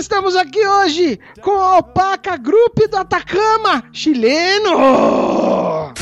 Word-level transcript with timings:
Estamos 0.00 0.34
aqui 0.34 0.66
hoje 0.66 1.20
com 1.42 1.50
a 1.50 1.74
Alpaca 1.74 2.34
Group 2.38 2.78
do 2.90 2.96
Atacama, 2.96 3.84
chileno! 3.92 5.92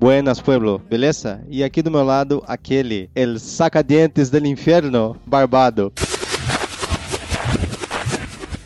Buenas, 0.00 0.40
pueblo, 0.40 0.80
beleza? 0.88 1.44
E 1.50 1.62
aqui 1.62 1.82
do 1.82 1.90
meu 1.90 2.02
lado, 2.02 2.42
aquele, 2.46 3.10
el 3.14 3.38
sacadientes 3.38 4.30
del 4.30 4.46
inferno, 4.46 5.18
barbado. 5.26 5.92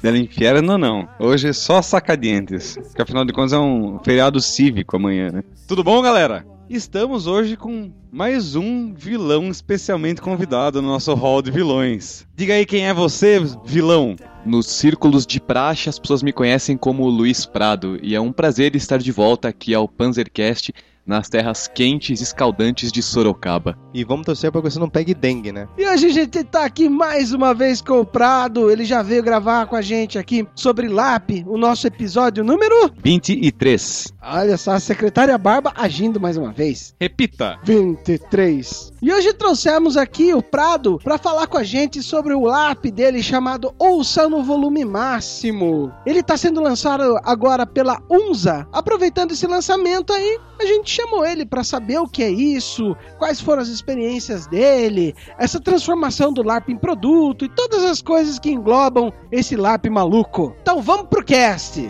Del 0.01 0.19
inferno 0.19 0.79
não. 0.79 1.09
Hoje 1.19 1.49
é 1.49 1.53
só 1.53 1.83
sacadientes. 1.83 2.79
Porque 2.81 3.03
afinal 3.03 3.25
de 3.25 3.33
contas 3.33 3.55
é 3.55 3.59
um 3.59 3.99
feriado 4.05 4.41
cívico 4.41 4.95
amanhã, 4.95 5.33
né? 5.33 5.43
Tudo 5.67 5.83
bom, 5.83 6.01
galera? 6.01 6.47
Estamos 6.71 7.27
hoje 7.27 7.57
com 7.57 7.93
mais 8.11 8.55
um 8.55 8.95
vilão 8.95 9.49
especialmente 9.51 10.23
convidado 10.23 10.81
no 10.81 10.89
nosso 10.89 11.13
hall 11.13 11.43
de 11.43 11.51
vilões. 11.51 12.27
Diga 12.35 12.55
aí 12.55 12.65
quem 12.65 12.87
é 12.87 12.95
você, 12.95 13.41
vilão? 13.65 14.17
Nos 14.47 14.67
círculos 14.67 15.27
de 15.27 15.41
praxe, 15.41 15.89
as 15.89 15.99
pessoas 15.99 16.23
me 16.23 16.33
conhecem 16.33 16.77
como 16.77 17.09
Luiz 17.09 17.45
Prado, 17.45 17.99
e 18.03 18.15
é 18.15 18.21
um 18.21 18.33
prazer 18.33 18.75
estar 18.75 18.99
de 18.99 19.13
volta 19.13 19.49
aqui 19.49 19.75
ao 19.75 19.89
Panzercast 19.89 20.73
nas 21.07 21.29
terras 21.29 21.69
quentes 21.69 22.21
e 22.21 22.23
escaldantes 22.23 22.93
de 22.93 23.03
Sorocaba. 23.03 23.77
E 23.93 24.05
vamos 24.05 24.25
torcer 24.25 24.51
para 24.51 24.63
que 24.63 24.71
você 24.71 24.79
não 24.79 24.89
pegue 24.89 25.15
dengue, 25.15 25.53
né? 25.53 25.69
E 25.77 25.87
hoje 25.87 26.07
a 26.07 26.13
gente 26.13 26.45
tá 26.45 26.65
aqui 26.65 26.89
mais 26.89 27.33
uma 27.33 27.55
vez 27.55 27.81
com 27.81 28.01
o 28.01 28.07
Prado. 28.07 28.71
Ele 28.71 28.85
já 28.85 29.03
veio 29.03 29.23
gravar 29.23 29.67
com 29.67 29.77
a 29.77 29.83
gente 29.83 30.19
aqui 30.19 30.47
sobre 30.55 30.89
LAP, 30.89 31.45
o 31.47 31.59
nosso 31.59 31.87
episódio 31.87 32.45
número. 32.45 32.93
23. 33.03 34.13
Olha 34.23 34.57
só, 34.57 34.73
a 34.73 34.81
secretária 34.81 35.37
Barba 35.37 35.73
agindo 35.77 36.21
mais 36.21 36.37
uma 36.37 36.53
vez. 36.53 36.95
Repita. 37.01 37.59
23. 37.65 38.93
E 39.03 39.13
hoje 39.13 39.33
trouxemos 39.33 39.97
aqui 39.97 40.33
o 40.33 40.43
Prado 40.43 40.99
para 41.03 41.19
falar 41.19 41.47
com 41.47 41.59
a 41.59 41.65
gente 41.65 42.03
sobre 42.03 42.33
o 42.33 42.43
LAP 42.43 42.87
dele 42.87 43.23
chamado 43.23 43.75
Ouça 43.79 44.29
no 44.29 44.43
Volume 44.43 44.85
Máximo. 44.85 45.93
Ele 46.07 46.21
está 46.21 46.37
sendo 46.37 46.61
lançado 46.61 47.19
agora 47.25 47.67
pela 47.67 48.01
UNZA. 48.09 48.67
Aproveitando 48.73 49.33
esse 49.33 49.47
lançamento 49.47 50.13
aí, 50.13 50.39
a 50.61 50.65
gente 50.67 50.92
chamou 50.93 51.25
ele 51.25 51.45
para 51.45 51.65
saber 51.65 51.99
o 51.99 52.07
que 52.07 52.23
é 52.23 52.31
isso, 52.31 52.97
quais 53.19 53.41
foram 53.41 53.63
as 53.63 53.69
experiências 53.69 54.47
dele, 54.47 55.15
essa 55.39 55.61
transformação 55.61 56.33
do 56.33 56.43
LARP 56.43 56.69
em 56.69 56.77
produto 56.77 57.45
e 57.45 57.49
todas 57.49 57.83
as 57.85 58.03
coisas 58.03 58.39
que 58.39 58.51
englobam 58.51 59.13
esse 59.31 59.57
LARP 59.57 59.87
maluco. 59.87 60.55
Então 60.63 60.81
vamos 60.83 61.09
pro 61.09 61.25
cast! 61.25 61.81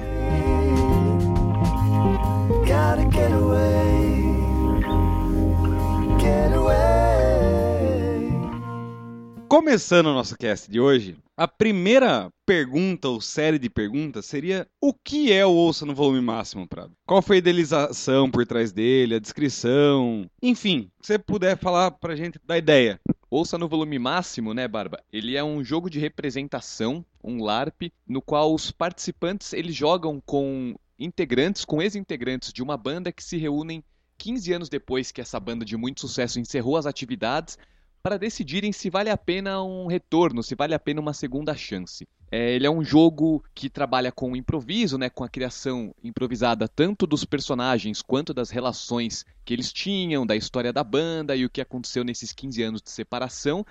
Gotta 2.65 3.05
Começando 9.53 10.07
o 10.07 10.15
nosso 10.15 10.35
cast 10.39 10.71
de 10.71 10.81
hoje, 10.81 11.15
a 11.37 11.47
primeira 11.47 12.33
pergunta 12.47 13.07
ou 13.09 13.21
série 13.21 13.59
de 13.59 13.69
perguntas 13.69 14.25
seria 14.25 14.67
o 14.81 14.95
que 14.95 15.31
é 15.31 15.45
o 15.45 15.51
Ouça 15.51 15.85
no 15.85 15.95
volume 15.95 16.23
máximo, 16.23 16.67
Prado? 16.67 16.95
Qual 17.07 17.21
foi 17.21 17.37
a 17.37 17.39
idealização 17.41 18.31
por 18.31 18.47
trás 18.47 18.73
dele, 18.73 19.17
a 19.17 19.19
descrição, 19.19 20.27
enfim, 20.43 20.91
se 21.03 21.09
você 21.09 21.19
puder 21.19 21.59
falar 21.59 21.91
pra 21.91 22.17
gente 22.17 22.41
da 22.47 22.57
ideia. 22.57 22.99
Ouça 23.31 23.59
no 23.59 23.69
volume 23.69 23.99
máximo, 23.99 24.55
né, 24.55 24.67
Barba? 24.67 25.03
Ele 25.13 25.37
é 25.37 25.45
um 25.45 25.63
jogo 25.63 25.91
de 25.91 25.99
representação, 25.99 27.05
um 27.23 27.43
LARP, 27.43 27.93
no 28.09 28.23
qual 28.23 28.55
os 28.55 28.71
participantes 28.71 29.53
eles 29.53 29.77
jogam 29.77 30.19
com 30.25 30.75
integrantes, 30.99 31.63
com 31.63 31.83
ex-integrantes 31.83 32.55
de 32.55 32.63
uma 32.63 32.79
banda 32.79 33.13
que 33.13 33.23
se 33.23 33.37
reúnem 33.37 33.85
15 34.17 34.53
anos 34.55 34.69
depois 34.71 35.13
que 35.13 35.21
essa 35.21 35.39
banda 35.39 35.63
de 35.63 35.77
muito 35.77 36.01
sucesso 36.01 36.41
encerrou 36.41 36.79
as 36.79 36.87
atividades 36.87 37.59
para 38.03 38.19
decidirem 38.19 38.73
se 38.73 38.91
vale 38.91 39.11
a 39.11 39.17
pena 39.17 39.63
um 39.63 39.87
retorno, 39.87 40.43
se 40.43 40.55
vale 40.55 40.75
a 40.75 40.79
pena 40.79 41.01
uma 41.01 41.13
segunda 41.13 41.55
chance. 41.55 42.07
É, 42.31 42.53
ele 42.53 42.67
é 42.67 42.71
um 42.71 42.83
jogo 42.83 43.45
que 43.55 43.71
trabalha 43.71 44.11
com 44.11 44.33
o 44.33 44.37
improviso, 44.37 44.99
né, 44.99 45.09
com 45.09 45.23
a 45.23 45.29
criação 45.29 45.95
improvisada 46.03 46.67
tanto 46.67 47.07
dos 47.07 47.25
personagens 47.25 48.03
quanto 48.03 48.35
das 48.35 48.51
relações 48.51 49.25
que 49.45 49.55
eles 49.55 49.73
tinham, 49.73 50.27
da 50.27 50.35
história 50.35 50.73
da 50.73 50.83
banda 50.83 51.37
e 51.37 51.45
o 51.45 51.51
que 51.51 51.61
aconteceu 51.61 52.03
nesses 52.03 52.33
15 52.33 52.63
anos 52.63 52.83
de 52.83 52.91
separação. 52.91 53.65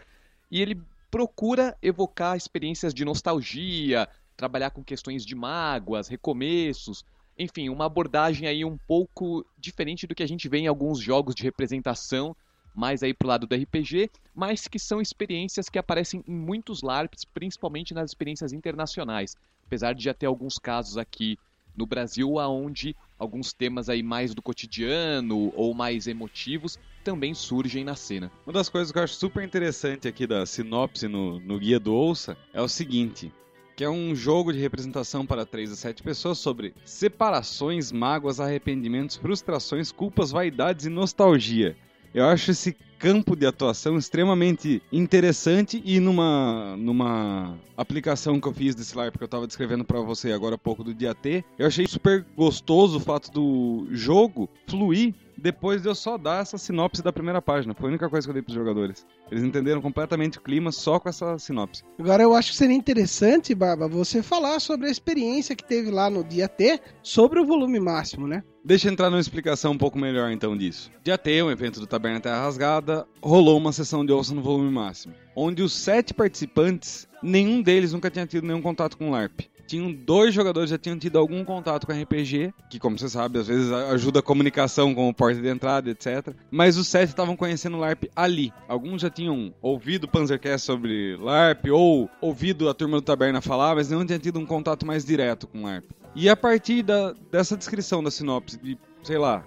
E 0.50 0.62
ele 0.62 0.82
procura 1.10 1.78
evocar 1.82 2.38
experiências 2.38 2.94
de 2.94 3.04
nostalgia, 3.04 4.08
trabalhar 4.38 4.70
com 4.70 4.84
questões 4.84 5.26
de 5.26 5.36
mágoas, 5.36 6.08
recomeços, 6.08 7.04
enfim, 7.38 7.68
uma 7.68 7.86
abordagem 7.86 8.48
aí 8.48 8.64
um 8.64 8.78
pouco 8.78 9.46
diferente 9.58 10.08
do 10.08 10.16
que 10.16 10.24
a 10.24 10.28
gente 10.28 10.48
vê 10.48 10.60
em 10.60 10.68
alguns 10.68 11.00
jogos 11.00 11.36
de 11.36 11.44
representação, 11.44 12.36
mais 12.74 13.04
aí 13.04 13.14
pro 13.14 13.28
lado 13.28 13.46
do 13.46 13.56
RPG, 13.56 14.10
mas 14.34 14.68
que 14.68 14.80
são 14.80 15.02
experiências 15.02 15.70
que 15.70 15.80
aparecem 15.80 16.24
em 16.28 16.34
muitos 16.34 16.82
LARPs, 16.82 17.26
principalmente 17.26 17.94
nas 17.94 18.12
experiências 18.12 18.54
internacionais. 18.54 19.36
Apesar 19.66 19.94
de 19.94 20.04
já 20.04 20.14
ter 20.14 20.26
alguns 20.26 20.58
casos 20.58 20.98
aqui 20.98 21.38
no 21.76 21.86
Brasil 21.86 22.40
aonde 22.40 22.96
alguns 23.18 23.54
temas 23.54 23.90
aí 23.90 24.04
mais 24.04 24.34
do 24.34 24.42
cotidiano 24.42 25.54
ou 25.56 25.74
mais 25.74 26.08
emotivos 26.08 26.78
também 27.04 27.34
surgem 27.34 27.84
na 27.84 27.96
cena. 27.96 28.32
Uma 28.46 28.54
das 28.54 28.70
coisas 28.70 28.92
que 28.92 28.98
eu 28.98 29.04
acho 29.04 29.16
super 29.16 29.44
interessante 29.44 30.08
aqui 30.08 30.28
da 30.28 30.46
sinopse 30.46 31.08
no, 31.08 31.40
no 31.40 31.60
guia 31.60 31.80
do 31.80 31.94
Ouça 31.94 32.38
é 32.54 32.62
o 32.62 32.68
seguinte. 32.68 33.32
Que 33.76 33.84
é 33.84 33.90
um 33.90 34.14
jogo 34.14 34.54
de 34.54 34.60
representação 34.60 35.26
para 35.26 35.46
3 35.46 35.72
a 35.72 35.76
7 35.76 36.04
pessoas 36.04 36.38
sobre 36.38 36.74
separações, 36.86 37.92
mágoas, 37.92 38.40
arrependimentos, 38.40 39.16
frustrações, 39.16 39.92
culpas, 39.92 40.30
vaidades 40.32 40.86
e 40.86 40.90
nostalgia. 40.90 41.76
Eu 42.14 42.26
acho 42.26 42.52
esse 42.52 42.78
campo 43.02 43.36
de 43.36 43.48
atuação 43.48 43.98
extremamente 43.98 44.80
interessante 44.92 45.82
e 45.84 46.00
numa, 46.00 46.78
numa 46.78 47.58
aplicação 47.76 48.40
que 48.40 48.48
eu 48.48 48.54
fiz 48.54 48.76
desse 48.76 48.96
LARP 48.96 49.18
que 49.18 49.24
eu 49.24 49.26
estava 49.26 49.48
descrevendo 49.48 49.84
para 49.84 50.00
você 50.02 50.32
agora 50.32 50.54
há 50.54 50.58
pouco 50.58 50.84
do 50.84 50.94
dia 50.94 51.16
T, 51.16 51.44
eu 51.58 51.66
achei 51.66 51.88
super 51.88 52.24
gostoso 52.38 52.98
o 52.98 53.00
fato 53.00 53.32
do 53.32 53.88
jogo 53.90 54.48
fluir 54.68 55.16
depois 55.42 55.82
de 55.82 55.88
eu 55.88 55.96
só 55.96 56.18
dar 56.18 56.42
essa 56.42 56.58
sinopse 56.58 57.02
da 57.02 57.12
primeira 57.12 57.42
página. 57.42 57.74
Foi 57.74 57.88
a 57.88 57.90
única 57.90 58.08
coisa 58.08 58.28
que 58.28 58.30
eu 58.30 58.34
dei 58.34 58.44
pros 58.44 58.56
jogadores. 58.56 59.06
Eles 59.32 59.44
entenderam 59.44 59.82
completamente 59.82 60.38
o 60.38 60.42
clima 60.42 60.72
só 60.72 61.00
com 61.00 61.10
essa 61.10 61.40
sinopse. 61.40 61.84
Agora 62.00 62.22
eu 62.22 62.36
acho 62.36 62.52
que 62.52 62.58
seria 62.58 62.76
interessante, 62.76 63.56
Barba, 63.56 63.88
você 63.88 64.22
falar 64.22 64.60
sobre 64.60 64.88
a 64.88 64.92
experiência 64.92 65.56
que 65.56 65.64
teve 65.64 65.90
lá 65.90 66.10
no 66.10 66.24
dia 66.24 66.48
T 66.48 66.80
sobre 67.02 67.40
o 67.40 67.46
volume 67.46 67.80
máximo, 67.80 68.28
né? 68.28 68.44
Deixa 68.64 68.88
eu 68.88 68.92
entrar 68.92 69.10
numa 69.10 69.20
explicação 69.20 69.72
um 69.72 69.78
pouco 69.78 69.98
melhor 69.98 70.32
então 70.32 70.56
disso. 70.56 70.92
Dia 71.04 71.18
T, 71.18 71.42
um 71.42 71.50
evento 71.50 71.80
do 71.80 71.88
Taberna 71.88 72.20
Terra 72.20 72.44
Rasgada, 72.44 72.91
rolou 73.22 73.58
uma 73.58 73.72
sessão 73.72 74.06
de 74.06 74.12
ouça 74.12 74.34
no 74.34 74.42
volume 74.42 74.72
máximo, 74.72 75.14
onde 75.36 75.62
os 75.62 75.74
sete 75.74 76.14
participantes, 76.14 77.08
nenhum 77.22 77.62
deles 77.62 77.94
nunca 77.94 78.10
tinha 78.10 78.26
tido 78.26 78.46
nenhum 78.48 78.62
contato 78.62 78.98
com 78.98 79.12
LARP. 79.12 79.42
Tinham 79.72 79.90
dois 79.90 80.34
jogadores 80.34 80.70
já 80.70 80.78
tinham 80.78 81.00
tido 81.00 81.18
algum 81.18 81.46
contato 81.46 81.88
com 81.88 81.94
RPG, 81.94 82.54
que 82.70 82.78
como 82.78 83.00
você 83.00 83.08
sabe, 83.08 83.40
às 83.40 83.48
vezes 83.48 83.72
ajuda 83.72 84.20
a 84.20 84.22
comunicação 84.22 84.94
com 84.94 85.08
o 85.08 85.14
porta 85.14 85.40
de 85.40 85.48
entrada, 85.48 85.90
etc. 85.90 86.36
Mas 86.52 86.76
os 86.76 86.90
sete 86.90 87.08
estavam 87.08 87.38
conhecendo 87.38 87.78
o 87.78 87.80
LARP 87.80 88.04
ali. 88.14 88.52
Alguns 88.68 89.02
já 89.02 89.10
tinham 89.10 89.54
ouvido 89.62 90.04
o 90.04 90.08
Panzercast 90.10 90.66
sobre 90.66 91.16
LARP 91.16 91.68
ou 91.72 92.10
ouvido 92.20 92.68
a 92.68 92.74
turma 92.74 92.98
do 92.98 93.02
Taberna 93.02 93.40
falar, 93.40 93.76
mas 93.76 93.90
não 93.90 94.06
tinham 94.06 94.20
tido 94.20 94.40
um 94.40 94.46
contato 94.46 94.86
mais 94.86 95.06
direto 95.06 95.48
com 95.48 95.64
LARP. 95.64 95.86
E 96.14 96.28
a 96.28 96.36
partir 96.36 96.84
da, 96.84 97.14
dessa 97.32 97.56
descrição 97.56 98.04
da 98.04 98.12
sinopse, 98.12 98.58
de, 98.58 98.78
sei 99.02 99.18
lá, 99.18 99.42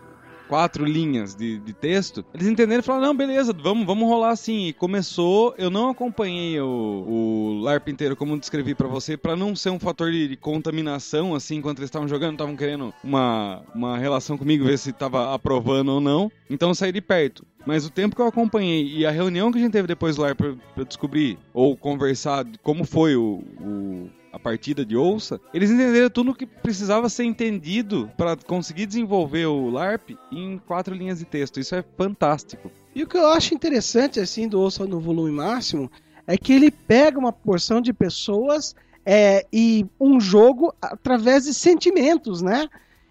quatro 0.49 0.85
linhas 0.85 1.35
de, 1.35 1.59
de 1.59 1.73
texto, 1.73 2.25
eles 2.35 2.47
entenderam 2.47 2.81
e 2.81 2.83
falaram, 2.83 3.07
não, 3.09 3.17
beleza, 3.17 3.53
vamos, 3.53 3.87
vamos 3.87 4.09
rolar 4.09 4.31
assim. 4.31 4.67
E 4.69 4.73
começou, 4.73 5.55
eu 5.59 5.71
não 5.71 5.89
acompanhei 5.91 6.61
o, 6.61 6.67
o 7.07 7.61
LARP 7.63 7.89
inteiro 7.89 8.17
como 8.17 8.39
descrevi 8.39 8.75
pra 8.75 8.89
você, 8.89 9.17
pra 9.17 9.37
não 9.37 9.55
ser 9.57 9.71
um 9.71 9.79
fator 9.79 10.11
de, 10.11 10.29
de 10.29 10.37
contaminação, 10.37 11.35
assim, 11.35 11.57
enquanto 11.57 11.79
eles 11.79 11.89
estavam 11.89 12.09
jogando, 12.09 12.33
estavam 12.35 12.57
querendo 12.57 12.93
uma, 13.03 13.63
uma 13.75 13.99
relação 13.99 14.37
comigo, 14.39 14.65
ver 14.65 14.79
se 14.79 14.93
tava 14.93 15.35
aprovando 15.35 15.93
ou 15.93 16.01
não. 16.01 16.31
Então 16.51 16.69
eu 16.71 16.75
saí 16.75 16.93
de 16.93 17.01
perto. 17.01 17.45
Mas 17.67 17.87
o 17.87 17.91
tempo 17.91 18.15
que 18.15 18.21
eu 18.21 18.27
acompanhei 18.27 18.85
e 18.87 19.07
a 19.07 19.11
reunião 19.11 19.51
que 19.51 19.59
a 19.59 19.61
gente 19.61 19.73
teve 19.73 19.89
depois 19.89 20.17
do 20.17 20.23
LARP 20.23 20.41
eu 20.77 20.85
descobrir, 20.85 21.39
ou 21.55 21.75
conversar 21.77 22.45
como 22.63 22.85
foi 22.85 23.17
o- 23.17 23.43
o 23.61 24.11
a 24.35 24.39
partida 24.39 24.85
de 24.85 24.97
ouça, 24.97 25.41
eles 25.55 25.71
entenderam 25.71 26.11
tudo 26.11 26.33
o 26.33 26.35
que 26.35 26.45
precisava 26.45 27.09
ser 27.09 27.23
entendido 27.23 28.11
para 28.17 28.37
conseguir 28.37 28.85
desenvolver 28.85 29.47
o 29.47 29.71
LARP 29.71 30.11
em 30.33 30.59
quatro 30.67 30.93
linhas 30.93 31.21
de 31.21 31.25
texto. 31.25 31.61
Isso 31.61 31.77
é 31.77 31.85
fantástico. 31.97 32.69
E 32.93 33.05
o 33.05 33.07
que 33.07 33.17
eu 33.17 33.29
acho 33.29 33.55
interessante, 33.55 34.19
assim, 34.19 34.49
do 34.49 34.61
Ouça 34.61 34.85
no 34.87 34.99
Volume 34.99 35.31
Máximo, 35.31 35.89
é 36.27 36.37
que 36.37 36.53
ele 36.53 36.73
pega 36.73 37.17
uma 37.17 37.33
porção 37.33 37.81
de 37.81 37.93
pessoas 37.93 38.75
é, 39.07 39.47
e 39.53 39.87
um 40.01 40.19
jogo 40.19 40.75
através 40.83 41.45
de 41.45 41.55
sentimentos, 41.55 42.43
né? 42.43 42.69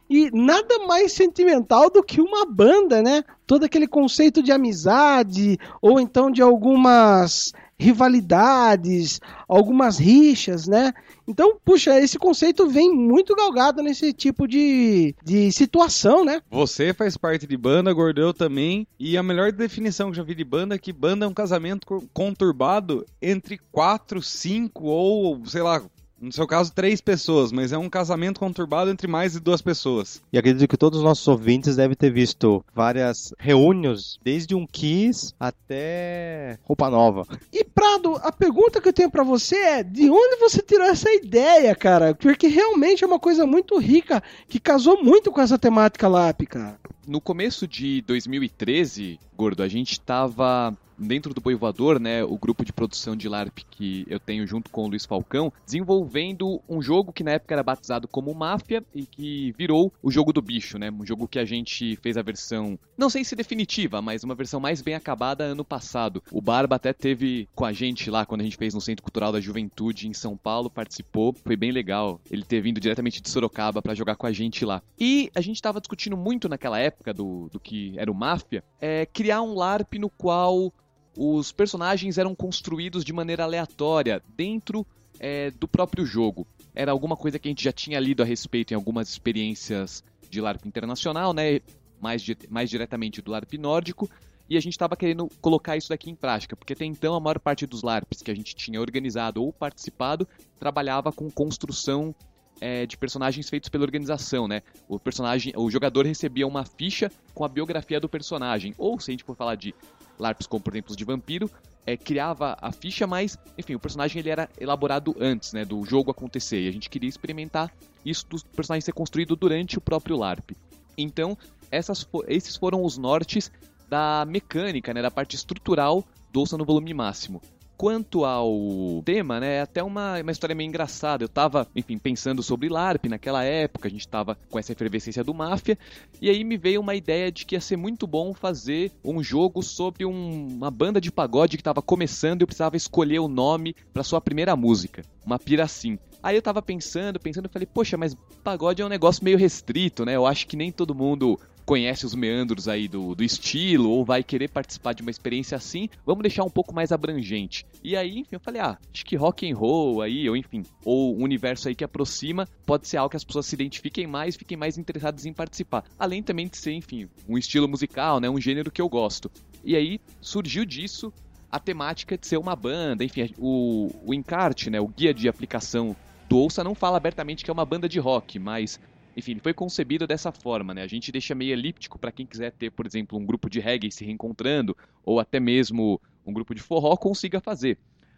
E 0.10 0.30
nada 0.32 0.80
mais 0.80 1.14
sentimental 1.14 1.90
do 1.90 2.04
que 2.04 2.20
uma 2.20 2.46
banda, 2.46 3.02
né? 3.02 3.24
Todo 3.48 3.64
aquele 3.64 3.88
conceito 3.88 4.44
de 4.44 4.52
amizade, 4.52 5.58
ou 5.82 6.02
então 6.02 6.30
de 6.30 6.42
algumas 6.42 7.54
rivalidades, 7.84 9.20
algumas 9.48 9.98
rixas, 9.98 10.68
né? 10.68 10.94
Então, 11.28 11.58
puxa, 11.64 11.98
esse 12.00 12.20
conceito 12.20 12.68
vem 12.68 12.94
muito 12.94 13.36
galgado 13.36 13.82
nesse 13.82 14.12
tipo 14.12 14.48
de, 14.48 15.16
de 15.24 15.52
situação, 15.52 16.26
né? 16.26 16.42
Você 16.52 16.94
faz 16.94 17.16
parte 17.16 17.48
de 17.48 17.56
banda, 17.58 17.94
Gordeu 17.94 18.34
também. 18.34 18.86
E 19.00 19.18
a 19.18 19.24
melhor 19.24 19.52
definição 19.52 20.12
que 20.12 20.18
já 20.18 20.24
vi 20.24 20.36
de 20.36 20.44
banda 20.44 20.76
é 20.76 20.78
que 20.78 20.92
banda 20.92 21.26
é 21.26 21.30
um 21.30 21.34
casamento 21.34 21.88
co- 21.88 22.04
conturbado 22.14 23.06
entre 23.22 23.58
quatro, 23.72 24.22
cinco 24.22 24.86
ou, 24.86 25.46
sei 25.46 25.62
lá, 25.62 25.82
no 26.24 26.32
seu 26.32 26.48
caso, 26.48 26.72
três 26.74 27.02
pessoas, 27.02 27.52
mas 27.52 27.74
é 27.74 27.78
um 27.78 27.90
casamento 27.90 28.40
conturbado 28.40 28.90
entre 28.90 29.08
mais 29.08 29.34
de 29.34 29.42
duas 29.42 29.62
pessoas. 29.62 30.22
E 30.32 30.38
acredito 30.38 30.70
que 30.70 30.78
todos 30.78 31.00
os 31.00 31.04
nossos 31.04 31.28
ouvintes 31.28 31.76
devem 31.76 31.98
ter 31.98 32.10
visto 32.10 32.64
várias 32.74 33.34
reuniões, 33.38 34.18
desde 34.24 34.56
um 34.56 34.66
Kiss 34.66 35.34
até 35.38 36.58
roupa 36.64 36.90
nova. 36.90 37.28
E 37.52 37.66
Prado, 37.66 38.16
a 38.24 38.32
pergunta 38.32 38.80
que 38.80 38.88
eu 38.88 38.94
tenho 38.94 39.12
pra 39.12 39.24
você 39.24 39.56
é: 39.56 39.84
de 39.84 40.10
onde 40.10 40.38
você 40.38 40.62
tirou 40.62 40.88
essa 40.88 41.12
ideia, 41.14 41.76
cara? 41.76 42.16
Porque 42.16 42.48
realmente 42.48 43.04
é 43.04 43.08
uma 43.08 43.20
coisa 43.20 43.46
muito 43.46 43.78
rica 43.78 44.24
que 44.48 44.60
casou 44.60 45.04
muito 45.04 45.30
com 45.30 45.42
essa 45.42 45.60
temática 45.60 46.08
LAP, 46.08 46.44
cara. 46.44 46.80
No 47.06 47.20
começo 47.20 47.68
de 47.68 48.02
2013, 48.04 49.20
Gordo, 49.36 49.64
a 49.64 49.68
gente 49.68 50.00
tava 50.00 50.76
dentro 50.98 51.34
do 51.34 51.42
Boi 51.42 51.56
Voador, 51.56 52.00
né, 52.00 52.24
o 52.24 52.38
grupo 52.38 52.64
de 52.64 52.72
produção 52.72 53.16
de 53.16 53.28
LARP 53.28 53.60
que 53.70 54.06
eu 54.08 54.20
tenho 54.20 54.46
junto 54.46 54.70
com 54.70 54.86
o 54.86 54.88
Luiz 54.88 55.06
Falcão, 55.06 55.52
desenvolvendo 55.66 56.62
um 56.68 56.82
jogo 56.82 57.12
que 57.12 57.24
na 57.24 57.32
época 57.32 57.54
era 57.54 57.64
batizado 57.64 58.08
como 58.08 58.34
Máfia 58.34 58.84
e 58.94 59.06
que 59.06 59.54
virou 59.58 59.92
o 60.02 60.12
jogo 60.12 60.32
do 60.32 60.42
bicho, 60.42 60.78
né, 60.78 60.92
um 60.92 61.06
jogo 61.06 61.28
que 61.28 61.40
a 61.40 61.46
gente 61.46 61.96
fez 61.98 62.18
a 62.18 62.22
versão, 62.22 62.78
não 62.98 63.10
sei 63.10 63.24
se 63.24 63.36
definitiva, 63.36 64.02
mas 64.02 64.24
uma 64.24 64.36
versão 64.36 64.60
mais 64.60 64.82
bem 64.82 64.96
acabada 64.96 65.44
ano 65.44 65.66
passado. 65.66 66.22
O 66.32 66.42
Barba 66.42 66.76
até 66.76 66.94
teve 66.94 67.48
com 67.56 67.66
a 67.66 67.74
gente 67.74 68.10
lá 68.10 68.26
quando 68.26 68.42
a 68.42 68.44
gente 68.44 68.58
fez 68.58 68.74
no 68.74 68.82
Centro 68.82 69.04
Cultural 69.04 69.32
da 69.32 69.42
Juventude 69.42 70.08
em 70.08 70.14
São 70.14 70.38
Paulo, 70.38 70.70
participou, 70.70 71.34
foi 71.34 71.56
bem 71.56 71.72
legal 71.72 72.22
ele 72.30 72.44
ter 72.44 72.62
vindo 72.62 72.80
diretamente 72.80 73.22
de 73.22 73.30
Sorocaba 73.30 73.82
pra 73.82 73.96
jogar 73.96 74.16
com 74.16 74.28
a 74.28 74.32
gente 74.32 74.66
lá. 74.66 74.82
E 75.00 75.30
a 75.36 75.42
gente 75.42 75.62
tava 75.62 75.80
discutindo 75.80 76.16
muito 76.16 76.48
naquela 76.48 76.80
época 76.80 77.14
do, 77.14 77.50
do 77.52 77.60
que 77.60 77.94
era 77.98 78.12
o 78.12 78.16
Máfia, 78.16 78.64
é 78.80 79.06
criar 79.24 79.42
um 79.42 79.54
LARP 79.54 79.94
no 79.94 80.10
qual 80.10 80.74
os 81.18 81.50
personagens 81.54 82.18
eram 82.18 82.36
construídos 82.36 83.06
de 83.06 83.14
maneira 83.14 83.46
aleatória 83.46 84.22
dentro 84.36 84.86
é, 85.18 85.50
do 85.52 85.66
próprio 85.66 86.06
jogo. 86.06 86.46
Era 86.76 86.92
alguma 86.92 87.16
coisa 87.16 87.40
que 87.40 87.48
a 87.48 87.52
gente 87.52 87.64
já 87.64 87.72
tinha 87.72 88.02
lido 88.02 88.22
a 88.22 88.26
respeito 88.26 88.72
em 88.72 88.76
algumas 88.76 89.08
experiências 89.08 90.04
de 90.30 90.42
LARP 90.42 90.66
internacional, 90.66 91.32
né? 91.32 91.62
Mais, 92.02 92.22
mais 92.50 92.70
diretamente 92.70 93.22
do 93.22 93.32
LARP 93.32 93.54
nórdico. 93.54 94.10
E 94.50 94.58
a 94.58 94.60
gente 94.60 94.74
estava 94.74 94.98
querendo 94.98 95.30
colocar 95.40 95.78
isso 95.78 95.88
daqui 95.88 96.12
em 96.12 96.16
prática, 96.16 96.54
porque 96.54 96.74
até 96.74 96.84
então 96.84 97.16
a 97.16 97.20
maior 97.22 97.40
parte 97.40 97.66
dos 97.66 97.82
LARPs 97.82 98.22
que 98.22 98.30
a 98.30 98.36
gente 98.36 98.54
tinha 98.54 98.82
organizado 98.82 99.42
ou 99.42 99.54
participado 99.54 100.28
trabalhava 100.60 101.14
com 101.14 101.32
construção 101.32 102.14
é, 102.64 102.86
de 102.86 102.96
personagens 102.96 103.50
feitos 103.50 103.68
pela 103.68 103.84
organização, 103.84 104.48
né? 104.48 104.62
O 104.88 104.98
personagem, 104.98 105.52
o 105.54 105.70
jogador 105.70 106.06
recebia 106.06 106.48
uma 106.48 106.64
ficha 106.64 107.12
com 107.34 107.44
a 107.44 107.50
biografia 107.50 108.00
do 108.00 108.08
personagem, 108.08 108.74
ou 108.78 108.98
se 109.02 109.12
a 109.12 109.14
gente 109.14 109.26
for 109.26 109.36
falar 109.36 109.56
de 109.56 109.76
LARPs 110.18 110.48
como, 110.48 110.64
por 110.64 110.74
exemplo, 110.74 110.96
de 110.96 111.04
vampiro, 111.04 111.52
é, 111.86 111.98
criava 111.98 112.58
a 112.62 112.72
ficha, 112.72 113.06
mas, 113.06 113.38
enfim, 113.58 113.76
o 113.76 113.80
personagem 113.80 114.22
ele 114.22 114.30
era 114.30 114.50
elaborado 114.58 115.14
antes, 115.20 115.52
né, 115.52 115.66
do 115.66 115.84
jogo 115.84 116.10
acontecer, 116.10 116.62
e 116.62 116.70
a 116.70 116.72
gente 116.72 116.90
queria 116.90 117.10
experimentar 117.10 117.70
isso 118.06 118.26
do 118.30 118.42
personagem 118.56 118.86
ser 118.86 118.94
construído 118.94 119.36
durante 119.36 119.78
o 119.78 119.82
próprio 119.82 120.16
LARP. 120.16 120.52
Então, 120.98 121.38
essas 121.70 122.08
esses 122.30 122.56
foram 122.56 122.82
os 122.82 122.98
nortes 122.98 123.52
da 123.90 124.24
mecânica, 124.26 124.94
né, 124.94 125.02
da 125.02 125.12
parte 125.12 125.36
estrutural 125.36 126.06
do 126.32 126.40
Ouça 126.40 126.58
no 126.58 126.64
volume 126.64 126.94
máximo. 126.94 127.42
Quanto 127.76 128.24
ao 128.24 129.02
tema, 129.04 129.40
né, 129.40 129.56
é 129.56 129.62
até 129.62 129.84
uma, 129.84 130.22
uma 130.22 130.32
história 130.32 130.56
meio 130.56 130.68
engraçada. 130.68 131.24
Eu 131.24 131.30
tava, 131.30 131.68
enfim, 131.76 131.98
pensando 131.98 132.42
sobre 132.44 132.70
LARP 132.70 133.06
naquela 133.08 133.44
época, 133.44 133.88
a 133.88 133.92
gente 133.92 134.08
tava 134.08 134.38
com 134.50 134.60
essa 134.60 134.72
efervescência 134.72 135.24
do 135.24 135.34
Máfia, 135.34 135.78
e 136.22 136.30
aí 136.30 136.44
me 136.44 136.56
veio 136.58 136.80
uma 136.80 136.96
ideia 136.96 137.32
de 137.32 137.46
que 137.46 137.56
ia 137.56 137.62
ser 137.62 137.76
muito 137.76 138.06
bom 138.08 138.34
fazer 138.34 138.92
um 139.04 139.22
jogo 139.24 139.62
sobre 139.62 140.06
um- 140.06 140.48
uma 140.48 140.72
banda 140.72 141.02
de 141.02 141.12
pagode 141.12 141.58
que 141.58 141.64
tava 141.64 141.82
começando 141.82 142.42
e 142.42 142.44
eu 142.44 142.48
precisava 142.48 142.78
escolher 142.78 143.20
o 143.20 143.28
nome 143.28 143.76
pra 143.94 144.04
sua 144.04 144.22
primeira 144.22 144.56
música, 144.56 145.04
uma 145.26 145.40
piracim. 145.40 145.98
Aí 146.22 146.38
eu 146.38 146.42
tava 146.42 146.62
pensando, 146.62 147.20
pensando, 147.20 147.50
falei, 147.50 147.66
poxa, 147.66 147.98
mas 147.98 148.16
pagode 148.44 148.82
é 148.82 148.86
um 148.86 148.90
negócio 148.90 149.26
meio 149.26 149.38
restrito, 149.38 150.06
né? 150.06 150.16
Eu 150.16 150.26
acho 150.26 150.48
que 150.48 150.56
nem 150.56 150.72
todo 150.72 150.96
mundo 150.96 151.38
conhece 151.66 152.06
os 152.06 152.14
meandros 152.14 152.68
aí 152.68 152.88
do, 152.88 153.16
do 153.16 153.24
estilo 153.24 153.90
ou 153.90 154.06
vai 154.06 154.24
querer 154.24 154.50
participar 154.50 154.94
de 154.94 155.02
uma 155.02 155.12
experiência 155.12 155.56
assim, 155.56 155.90
vamos 156.06 156.22
deixar 156.22 156.44
um 156.44 156.50
pouco 156.50 156.74
mais 156.74 156.92
abrangente. 156.92 157.66
E 157.84 157.96
aí, 157.96 158.20
enfim, 158.20 158.36
eu 158.36 158.40
falei, 158.40 158.62
ah, 158.62 158.78
acho 158.94 159.06
que 159.06 159.16
rock 159.16 159.50
and 159.50 159.56
roll 159.56 160.02
aí, 160.02 160.30
ou 160.30 160.36
enfim, 160.36 160.64
ou 160.84 161.18
um 161.18 161.24
universo 161.24 161.68
aí 161.68 161.76
que 161.76 161.84
aproxima, 161.84 162.48
pode 162.66 162.88
ser 162.88 162.98
algo 162.98 163.10
que 163.10 163.18
as 163.18 163.24
pessoas 163.24 163.46
se 163.46 163.56
identifiquem 163.56 164.08
mais, 164.08 164.36
fiquem 164.36 164.58
mais 164.58 164.78
interessadas 164.78 165.26
em 165.26 165.34
participar. 165.34 165.84
Além 165.98 166.22
também 166.22 166.48
de 166.48 166.58
ser, 166.58 166.74
enfim, 166.74 167.08
um 167.28 167.38
estilo 167.38 167.68
musical, 167.68 168.20
né, 168.20 168.30
um 168.30 168.40
gênero 168.40 168.72
que 168.72 168.82
eu 168.82 168.90
gosto. 168.90 169.32
E 169.64 169.76
aí 169.76 170.00
surgiu 170.22 170.66
disso 170.66 171.14
a 171.50 171.60
temática 171.60 172.18
de 172.18 172.26
ser 172.26 172.38
uma 172.38 172.56
banda, 172.56 173.04
enfim, 173.04 173.34
o, 173.38 173.90
o 174.06 174.14
encarte, 174.14 174.70
né, 174.70 174.82
o 174.82 174.88
guia 174.88 175.14
de 175.14 175.30
aplicação 175.30 175.96
do 176.28 176.38
Ouça 176.38 176.64
não 176.64 176.74
fala 176.74 176.98
abertamente 176.98 177.44
que 177.44 177.52
é 177.52 177.54
uma 177.54 177.66
banda 177.66 177.88
de 177.88 178.00
rock, 178.00 178.40
mas 178.40 178.80
enfim, 179.16 179.32
ele 179.32 179.40
foi 179.40 179.54
concebido 179.54 180.08
dessa 180.08 180.32
forma, 180.32 180.74
né? 180.74 180.84
A 180.84 180.88
gente 180.88 181.12
deixa 181.12 181.36
meio 181.36 181.54
elíptico 181.54 182.00
para 182.00 182.12
quem 182.12 182.26
quiser 182.26 182.52
ter, 182.52 182.72
por 182.72 182.86
exemplo, 182.86 183.18
um 183.18 183.26
grupo 183.26 183.50
de 183.50 183.60
reggae 183.60 183.92
se 183.92 184.04
reencontrando, 184.04 184.76
ou 185.04 185.20
até 185.20 185.40
mesmo 185.40 186.02
um 186.26 186.34
grupo 186.34 186.56
de 186.56 186.62
forró 186.62 186.96
consiga 186.98 187.40
fazer. 187.40 187.78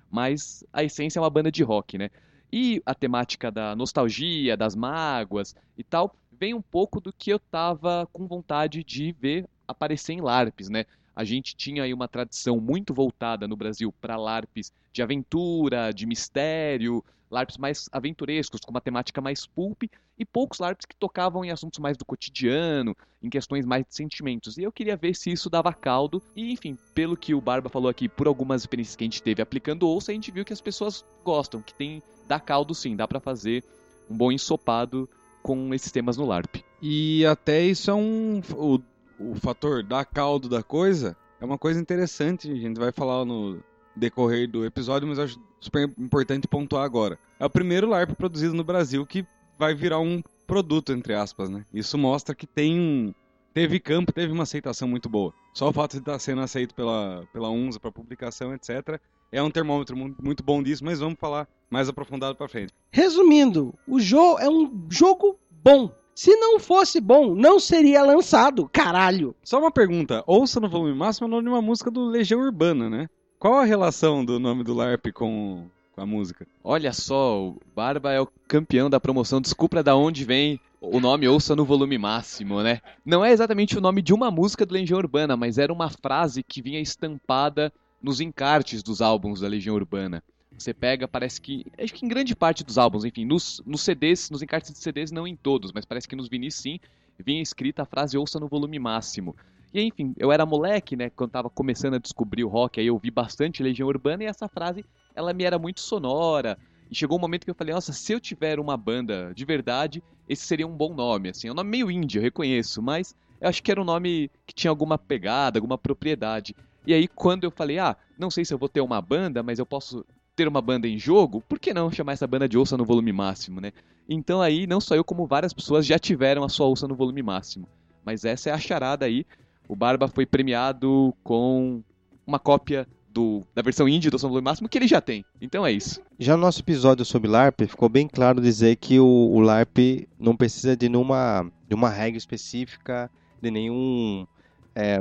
Mas 0.10 0.64
a 0.72 0.84
essência 0.84 1.20
é 1.20 1.22
uma 1.22 1.30
banda 1.30 1.52
de 1.52 1.64
rock, 1.64 1.98
né? 1.98 2.10
E 2.52 2.82
a 2.86 2.94
temática 2.94 3.52
da 3.52 3.76
nostalgia, 3.76 4.56
das 4.56 4.76
mágoas 4.76 5.56
e 5.78 5.84
tal, 5.84 6.16
vem 6.32 6.54
um 6.54 6.62
pouco 6.62 7.02
do 7.02 7.12
que 7.12 7.32
eu 7.32 7.40
tava 7.40 8.08
com 8.14 8.28
vontade 8.28 8.84
de 8.84 9.12
ver 9.12 9.46
aparecer 9.68 10.14
em 10.14 10.22
LARPs, 10.22 10.70
né? 10.70 10.86
A 11.16 11.24
gente 11.24 11.56
tinha 11.56 11.84
aí 11.84 11.94
uma 11.94 12.08
tradição 12.08 12.60
muito 12.60 12.94
voltada 12.94 13.48
no 13.48 13.56
Brasil 13.56 13.94
para 14.02 14.18
LARPs 14.18 14.72
de 14.92 15.02
aventura, 15.02 15.92
de 15.92 16.06
mistério, 16.06 17.04
LARPs 17.30 17.58
mais 17.58 17.90
aventurescos, 17.92 18.62
com 18.62 18.72
uma 18.72 18.82
temática 18.82 19.22
mais 19.22 19.46
pulp, 19.46 19.84
e 20.18 20.26
poucos 20.26 20.60
LARPs 20.60 20.86
que 20.86 20.96
tocavam 20.96 21.44
em 21.44 21.52
assuntos 21.52 21.80
mais 21.80 21.98
do 21.98 22.06
cotidiano, 22.06 22.96
em 23.22 23.30
questões 23.30 23.66
mais 23.66 23.86
de 23.86 23.96
sentimentos. 23.96 24.58
E 24.58 24.64
eu 24.64 24.72
queria 24.72 24.96
ver 24.96 25.16
se 25.16 25.32
isso 25.32 25.50
dava 25.50 25.74
caldo. 25.74 26.22
E, 26.36 26.52
enfim, 26.52 26.78
pelo 26.94 27.18
que 27.18 27.34
o 27.34 27.42
Barba 27.42 27.70
falou 27.70 27.90
aqui, 27.90 28.08
por 28.08 28.28
algumas 28.28 28.62
experiências 28.62 28.96
que 28.96 29.04
a 29.04 29.08
gente 29.08 29.22
teve 29.22 29.42
aplicando 29.42 29.88
ouça, 29.88 30.12
a 30.12 30.16
gente 30.16 30.32
viu 30.32 30.46
que 30.46 30.54
as 30.54 30.62
pessoas 30.62 31.04
gostam, 31.24 31.62
que 31.62 31.74
tem 31.74 32.02
dá 32.28 32.40
caldo 32.40 32.74
sim, 32.74 32.96
dá 32.96 33.08
pra 33.08 33.20
fazer 33.20 33.64
um 34.10 34.18
bom 34.18 34.32
ensopado 34.32 35.10
com 35.42 35.74
esses 35.74 35.92
temas 35.92 36.18
no 36.18 36.26
LARP. 36.26 36.58
E 36.82 37.26
até 37.26 37.64
isso 37.64 37.92
é 37.92 37.94
um. 37.94 38.42
O, 38.54 38.80
o 39.20 39.36
fator 39.36 39.84
da 39.84 40.04
caldo 40.04 40.50
da 40.50 40.64
coisa 40.64 41.16
é 41.40 41.46
uma 41.46 41.58
coisa 41.58 41.80
interessante. 41.80 42.52
A 42.52 42.56
gente 42.56 42.80
vai 42.80 42.92
falar 42.92 43.26
no 43.26 43.60
decorrer 43.96 44.50
do 44.50 44.66
episódio, 44.66 45.08
mas 45.08 45.20
acho 45.20 45.40
super 45.60 45.90
importante 45.98 46.48
pontuar 46.48 46.84
agora. 46.84 47.18
É 47.40 47.46
o 47.46 47.50
primeiro 47.50 47.88
LARP 47.90 48.12
produzido 48.16 48.54
no 48.54 48.64
Brasil 48.64 49.06
que 49.06 49.26
vai 49.58 49.74
virar 49.74 50.00
um 50.00 50.22
produto, 50.46 50.92
entre 50.92 51.14
aspas, 51.14 51.50
né? 51.50 51.66
Isso 51.74 51.98
mostra 51.98 52.36
que 52.36 52.46
tem 52.46 52.80
um. 52.80 53.14
Teve 53.54 53.80
campo, 53.80 54.12
teve 54.12 54.34
uma 54.34 54.44
aceitação 54.44 54.86
muito 54.88 55.08
boa. 55.08 55.34
Só 55.54 55.70
o 55.70 55.74
fato 55.74 55.94
de 55.94 56.00
estar 56.00 56.20
sendo 56.20 56.42
aceito 56.42 56.76
pela, 56.76 57.24
pela 57.32 57.50
UNSA 57.50 57.80
para 57.80 57.90
publicação, 57.92 58.54
etc., 58.54 59.00
é 59.32 59.42
um 59.42 59.50
termômetro 59.50 59.96
mu- 59.96 60.14
muito 60.22 60.44
bom 60.44 60.62
disso, 60.62 60.84
mas 60.84 61.00
vamos 61.00 61.18
falar 61.18 61.48
mais 61.70 61.88
aprofundado 61.88 62.36
para 62.36 62.50
frente. 62.50 62.74
Resumindo, 62.92 63.74
o 63.88 63.98
jogo 64.00 64.40
é 64.40 64.50
um 64.50 64.86
jogo 64.90 65.40
bom. 65.64 65.90
Se 66.14 66.36
não 66.36 66.60
fosse 66.60 67.00
bom, 67.02 67.34
não 67.34 67.60
seria 67.60 68.02
lançado, 68.04 68.70
caralho. 68.72 69.34
Só 69.44 69.60
uma 69.60 69.72
pergunta, 69.72 70.24
ouça 70.28 70.60
no 70.60 70.70
volume 70.70 70.94
máximo 70.94 71.28
o 71.28 71.30
nome 71.30 71.44
de 71.44 71.50
uma 71.50 71.62
música 71.62 71.90
do 71.92 72.06
Legião 72.06 72.40
Urbana, 72.42 72.90
né? 72.90 73.10
Qual 73.40 73.56
a 73.56 73.66
relação 73.66 74.24
do 74.24 74.40
nome 74.40 74.64
do 74.64 74.74
LARP 74.74 75.12
com, 75.14 75.68
com 75.94 76.02
a 76.02 76.06
música? 76.06 76.48
Olha 76.64 76.94
só, 76.94 77.50
o 77.50 77.62
Barba 77.76 78.12
é 78.12 78.20
o 78.20 78.28
campeão 78.48 78.90
da 78.90 79.00
promoção. 79.00 79.42
Desculpa 79.42 79.84
da 79.84 79.96
onde 79.96 80.24
vem 80.24 80.60
o 80.82 81.00
nome 81.00 81.28
Ouça 81.28 81.56
no 81.56 81.66
volume 81.66 81.98
máximo, 81.98 82.62
né? 82.62 82.82
Não 83.06 83.24
é 83.24 83.32
exatamente 83.32 83.78
o 83.78 83.82
nome 83.82 84.02
de 84.02 84.14
uma 84.14 84.32
música 84.32 84.66
do 84.66 84.74
Legião 84.74 85.00
Urbana, 85.00 85.36
mas 85.36 85.58
era 85.58 85.74
uma 85.74 85.90
frase 85.90 86.44
que 86.44 86.62
vinha 86.62 86.80
estampada 86.80 87.72
nos 88.02 88.22
encartes 88.22 88.84
dos 88.84 89.02
álbuns 89.02 89.42
da 89.42 89.48
Legião 89.48 89.76
Urbana. 89.76 90.24
Você 90.58 90.74
pega, 90.74 91.08
parece 91.08 91.42
que. 91.42 91.66
Acho 91.78 91.94
que 91.94 92.06
em 92.06 92.10
grande 92.10 92.36
parte 92.36 92.64
dos 92.64 92.78
álbuns, 92.78 93.04
enfim, 93.04 93.26
nos, 93.26 93.62
nos 93.66 93.82
CDs, 93.82 94.30
nos 94.30 94.42
encartes 94.42 94.72
de 94.72 94.78
CDs, 94.78 95.12
não 95.12 95.28
em 95.28 95.36
todos, 95.36 95.72
mas 95.74 95.86
parece 95.86 96.08
que 96.08 96.16
nos 96.16 96.30
vinis 96.30 96.56
sim, 96.56 96.80
vinha 97.20 97.42
escrita 97.42 97.82
a 97.82 97.86
frase 97.86 98.18
Ouça 98.18 98.40
no 98.40 98.48
volume 98.48 98.80
máximo. 98.80 99.36
E 99.76 99.82
enfim, 99.82 100.16
eu 100.18 100.32
era 100.32 100.46
moleque, 100.46 100.96
né, 100.96 101.10
quando 101.10 101.32
tava 101.32 101.50
começando 101.50 101.96
a 101.96 102.00
descobrir 102.00 102.46
o 102.46 102.48
rock, 102.48 102.80
aí 102.80 102.88
eu 102.88 102.98
vi 102.98 103.12
bastante 103.12 103.62
Legião 103.62 103.90
Urbana 103.90 104.24
e 104.24 104.26
essa 104.26 104.48
frase, 104.48 104.86
ela 105.14 105.34
me 105.34 105.44
era 105.44 105.60
muito 105.60 105.82
sonora. 105.82 106.58
E 106.90 106.96
chegou 106.96 107.18
um 107.18 107.22
momento 107.22 107.44
que 107.44 107.52
eu 107.52 107.56
falei, 107.56 107.74
nossa, 107.74 107.92
se 107.92 108.14
eu 108.14 108.20
tiver 108.22 108.58
uma 108.58 108.78
banda 108.78 109.34
de 109.36 109.44
verdade, 109.44 110.02
esse 110.30 110.46
seria 110.46 110.66
um 110.66 110.78
bom 110.78 110.94
nome, 110.94 111.28
assim. 111.28 111.50
É 111.50 111.52
um 111.52 111.56
nome 111.56 111.72
meio 111.72 111.92
indie, 111.92 112.20
eu 112.20 112.22
reconheço, 112.22 112.82
mas 112.82 113.14
eu 113.42 113.50
acho 113.50 113.62
que 113.62 113.70
era 113.70 113.82
um 113.82 113.84
nome 113.84 114.32
que 114.48 114.56
tinha 114.56 114.72
alguma 114.72 114.98
pegada, 114.98 115.60
alguma 115.60 115.78
propriedade. 115.78 116.56
E 116.88 116.94
aí, 116.94 117.06
quando 117.06 117.44
eu 117.44 117.52
falei, 117.52 117.78
ah, 117.78 117.98
não 118.18 118.32
sei 118.32 118.46
se 118.46 118.54
eu 118.54 118.58
vou 118.58 118.70
ter 118.70 118.80
uma 118.80 119.02
banda, 119.02 119.44
mas 119.44 119.60
eu 119.60 119.66
posso 119.66 120.06
ter 120.38 120.48
uma 120.48 120.62
banda 120.62 120.88
em 120.88 120.98
jogo, 120.98 121.42
por 121.50 121.60
que 121.60 121.74
não 121.74 121.92
chamar 121.92 122.14
essa 122.14 122.26
banda 122.26 122.48
de 122.48 122.58
ouça 122.58 122.78
no 122.78 122.86
volume 122.86 123.12
máximo, 123.12 123.60
né? 123.60 123.74
Então 124.08 124.42
aí, 124.42 124.66
não 124.66 124.80
só 124.80 124.96
eu, 124.96 125.04
como 125.04 125.28
várias 125.28 125.52
pessoas 125.52 125.86
já 125.86 126.00
tiveram 126.00 126.46
a 126.46 126.50
sua 126.50 126.66
ouça 126.66 126.88
no 126.88 126.96
volume 126.96 127.22
máximo. 127.22 127.68
Mas 128.06 128.24
essa 128.24 128.52
é 128.52 128.54
a 128.54 128.58
charada 128.58 129.06
aí. 129.06 129.26
O 129.68 129.76
Barba 129.76 130.08
foi 130.08 130.26
premiado 130.26 131.14
com 131.24 131.82
uma 132.26 132.40
cópia 132.40 132.88
do, 133.10 133.44
da 133.56 133.62
versão 133.62 133.88
indie 133.88 134.10
do 134.10 134.16
no 134.16 134.20
volume 134.20 134.44
máximo 134.44 134.68
que 134.68 134.78
ele 134.78 134.88
já 134.88 135.00
tem. 135.00 135.24
Então 135.42 135.66
é 135.66 135.72
isso. 135.72 136.02
Já 136.20 136.36
no 136.36 136.42
nosso 136.42 136.60
episódio 136.60 137.06
sobre 137.06 137.30
LARP, 137.30 137.62
ficou 137.62 137.88
bem 137.88 138.08
claro 138.08 138.42
dizer 138.42 138.76
que 138.76 139.00
o, 139.00 139.06
o 139.06 139.40
LARP 139.40 140.06
não 140.20 140.36
precisa 140.36 140.76
de 140.76 140.90
nenhuma 140.90 141.50
de 141.68 141.74
uma 141.74 141.90
regra 141.90 142.18
específica, 142.18 143.10
de 143.42 143.50
nenhum 143.50 144.28
é, 144.76 145.00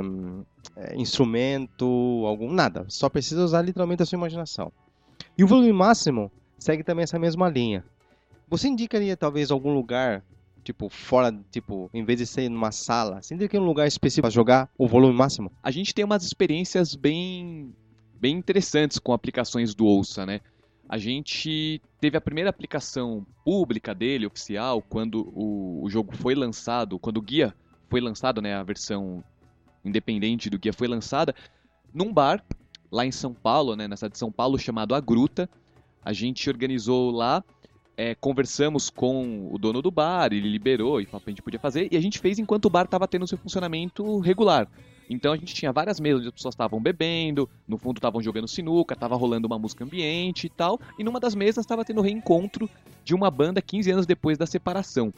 é, 0.77 0.95
instrumento, 0.95 1.85
algum 2.25 2.51
nada. 2.51 2.85
Só 2.87 3.09
precisa 3.09 3.43
usar 3.43 3.61
literalmente 3.61 4.01
a 4.01 4.05
sua 4.05 4.17
imaginação. 4.17 4.71
E 5.37 5.43
o 5.43 5.47
volume 5.47 5.73
máximo 5.73 6.31
segue 6.57 6.83
também 6.83 7.03
essa 7.03 7.19
mesma 7.19 7.49
linha. 7.49 7.83
Você 8.49 8.67
indicaria 8.67 9.17
talvez 9.17 9.51
algum 9.51 9.73
lugar, 9.73 10.23
tipo 10.65 10.89
fora, 10.89 11.31
tipo, 11.51 11.89
em 11.93 12.03
vez 12.03 12.19
de 12.19 12.25
ser 12.25 12.49
numa 12.49 12.71
sala, 12.71 13.21
você 13.21 13.35
indicaria 13.35 13.61
um 13.61 13.67
lugar 13.67 13.87
específico 13.87 14.23
para 14.23 14.31
jogar 14.31 14.69
o 14.77 14.87
volume 14.87 15.13
máximo? 15.13 15.51
A 15.61 15.69
gente 15.69 15.93
tem 15.93 16.03
umas 16.03 16.23
experiências 16.23 16.95
bem, 16.95 17.73
bem 18.19 18.35
interessantes 18.35 18.97
com 18.97 19.13
aplicações 19.13 19.75
do 19.75 19.85
Ouça, 19.85 20.25
né? 20.25 20.41
A 20.89 20.97
gente 20.97 21.81
teve 21.99 22.17
a 22.17 22.21
primeira 22.21 22.49
aplicação 22.49 23.25
pública 23.43 23.93
dele, 23.93 24.25
oficial, 24.25 24.81
quando 24.81 25.31
o, 25.35 25.83
o 25.83 25.89
jogo 25.89 26.15
foi 26.15 26.35
lançado, 26.35 26.99
quando 26.99 27.17
o 27.17 27.21
guia 27.21 27.55
foi 27.89 28.01
lançado, 28.01 28.41
né, 28.41 28.55
a 28.55 28.63
versão 28.63 29.23
independente 29.83 30.49
do 30.49 30.59
guia 30.59 30.73
foi 30.73 30.87
lançada, 30.87 31.33
num 31.93 32.11
bar 32.11 32.43
lá 32.91 33.05
em 33.05 33.11
São 33.11 33.33
Paulo, 33.33 33.75
né, 33.75 33.87
nessa 33.87 34.09
de 34.09 34.17
São 34.17 34.31
Paulo, 34.31 34.57
chamado 34.57 34.95
A 34.95 34.99
Gruta. 34.99 35.49
A 36.03 36.13
gente 36.13 36.49
organizou 36.49 37.11
lá, 37.11 37.43
é, 37.97 38.15
conversamos 38.15 38.89
com 38.89 39.49
o 39.51 39.57
dono 39.57 39.81
do 39.81 39.91
bar, 39.91 40.33
ele 40.33 40.49
liberou 40.49 40.99
e 40.99 41.05
falou 41.05 41.21
que 41.21 41.29
a 41.29 41.31
gente 41.31 41.41
podia 41.41 41.59
fazer, 41.59 41.87
e 41.91 41.97
a 41.97 42.01
gente 42.01 42.19
fez 42.19 42.39
enquanto 42.39 42.65
o 42.65 42.69
bar 42.69 42.85
estava 42.85 43.07
tendo 43.07 43.27
seu 43.27 43.37
funcionamento 43.37 44.19
regular. 44.19 44.67
Então 45.09 45.31
a 45.31 45.37
gente 45.37 45.53
tinha 45.53 45.71
várias 45.71 45.99
mesas 45.99 46.19
onde 46.19 46.29
as 46.29 46.33
pessoas 46.33 46.53
estavam 46.53 46.81
bebendo, 46.81 47.49
no 47.67 47.77
fundo 47.77 47.97
estavam 47.97 48.21
jogando 48.21 48.47
sinuca, 48.47 48.95
estava 48.95 49.15
rolando 49.15 49.47
uma 49.47 49.59
música 49.59 49.83
ambiente 49.83 50.47
e 50.47 50.49
tal, 50.49 50.79
e 50.97 51.03
numa 51.03 51.19
das 51.19 51.35
mesas 51.35 51.63
estava 51.63 51.85
tendo 51.85 52.01
reencontro 52.01 52.69
de 53.03 53.13
uma 53.13 53.29
banda 53.29 53.61
15 53.61 53.91
anos 53.91 54.05
depois 54.05 54.37
da 54.37 54.45
separação. 54.45 55.13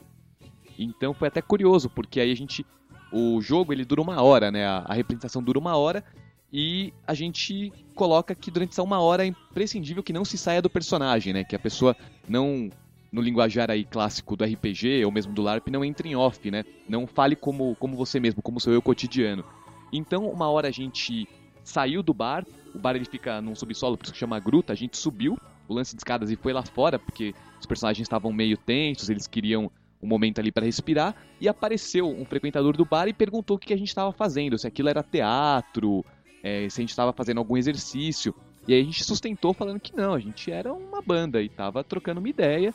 Então 0.77 1.13
foi 1.13 1.27
até 1.27 1.41
curioso, 1.41 1.89
porque 1.89 2.19
aí 2.19 2.31
a 2.31 2.35
gente. 2.35 2.65
O 3.09 3.39
jogo 3.39 3.71
ele 3.71 3.85
dura 3.85 4.01
uma 4.01 4.21
hora, 4.21 4.51
né? 4.51 4.65
A, 4.65 4.83
a 4.85 4.93
representação 4.93 5.41
dura 5.41 5.57
uma 5.57 5.77
hora. 5.77 6.03
E 6.51 6.93
a 7.05 7.13
gente 7.13 7.71
coloca 7.93 8.33
que 8.33 8.49
durante 8.49 8.71
essa 8.71 8.83
uma 8.83 8.99
hora 8.99 9.23
é 9.23 9.27
imprescindível 9.27 10.01
que 10.01 10.13
não 10.13 10.23
se 10.23 10.37
saia 10.37 10.61
do 10.61 10.69
personagem, 10.69 11.33
né? 11.33 11.43
Que 11.43 11.55
a 11.55 11.59
pessoa 11.59 11.95
não, 12.27 12.69
no 13.11 13.21
linguajar 13.21 13.69
aí 13.69 13.83
clássico 13.83 14.35
do 14.35 14.45
RPG 14.45 15.03
ou 15.05 15.11
mesmo 15.11 15.33
do 15.33 15.41
LARP, 15.41 15.67
não 15.69 15.83
entre 15.83 16.09
em 16.09 16.15
off, 16.15 16.49
né? 16.49 16.63
Não 16.87 17.05
fale 17.05 17.35
como, 17.35 17.75
como 17.75 17.97
você 17.97 18.19
mesmo, 18.19 18.41
como 18.41 18.59
seu 18.59 18.73
eu 18.73 18.81
cotidiano. 18.81 19.43
Então, 19.91 20.29
uma 20.29 20.49
hora 20.49 20.67
a 20.67 20.71
gente 20.71 21.27
saiu 21.63 22.01
do 22.01 22.13
bar, 22.13 22.45
o 22.73 22.79
bar 22.79 22.95
ele 22.95 23.05
fica 23.05 23.41
num 23.41 23.55
subsolo, 23.55 23.97
por 23.97 24.05
isso 24.05 24.13
que 24.13 24.19
chama 24.19 24.39
gruta, 24.39 24.71
a 24.71 24.75
gente 24.75 24.97
subiu 24.97 25.37
o 25.67 25.73
lance 25.73 25.95
de 25.95 25.99
escadas 25.99 26.31
e 26.31 26.35
foi 26.37 26.53
lá 26.53 26.63
fora, 26.63 26.97
porque 26.97 27.33
os 27.59 27.65
personagens 27.65 28.05
estavam 28.05 28.31
meio 28.31 28.57
tensos, 28.57 29.09
eles 29.09 29.27
queriam 29.27 29.69
um 30.01 30.07
momento 30.07 30.39
ali 30.39 30.51
para 30.51 30.65
respirar, 30.65 31.15
e 31.41 31.49
apareceu 31.49 32.07
um 32.07 32.23
frequentador 32.23 32.77
do 32.77 32.85
bar 32.85 33.07
e 33.07 33.13
perguntou 33.13 33.57
o 33.57 33.59
que 33.59 33.73
a 33.73 33.77
gente 33.77 33.89
estava 33.89 34.11
fazendo, 34.11 34.57
se 34.57 34.67
aquilo 34.67 34.89
era 34.89 35.03
teatro, 35.03 36.05
é, 36.43 36.67
se 36.69 36.79
a 36.79 36.83
gente 36.83 36.89
estava 36.89 37.13
fazendo 37.13 37.39
algum 37.39 37.57
exercício. 37.57 38.33
E 38.67 38.73
aí 38.73 38.81
a 38.81 38.83
gente 38.83 39.03
sustentou 39.03 39.53
falando 39.53 39.79
que 39.79 39.95
não, 39.95 40.13
a 40.13 40.19
gente 40.19 40.51
era 40.51 40.73
uma 40.73 41.01
banda 41.01 41.41
e 41.41 41.49
tava 41.49 41.83
trocando 41.83 42.19
uma 42.19 42.29
ideia 42.29 42.73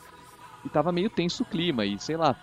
e 0.65 0.69
tava 0.69 0.91
meio 0.91 1.09
tenso 1.09 1.43
o 1.43 1.45
clima 1.45 1.85
e 1.85 1.99
sei 1.99 2.17
lá. 2.17 2.35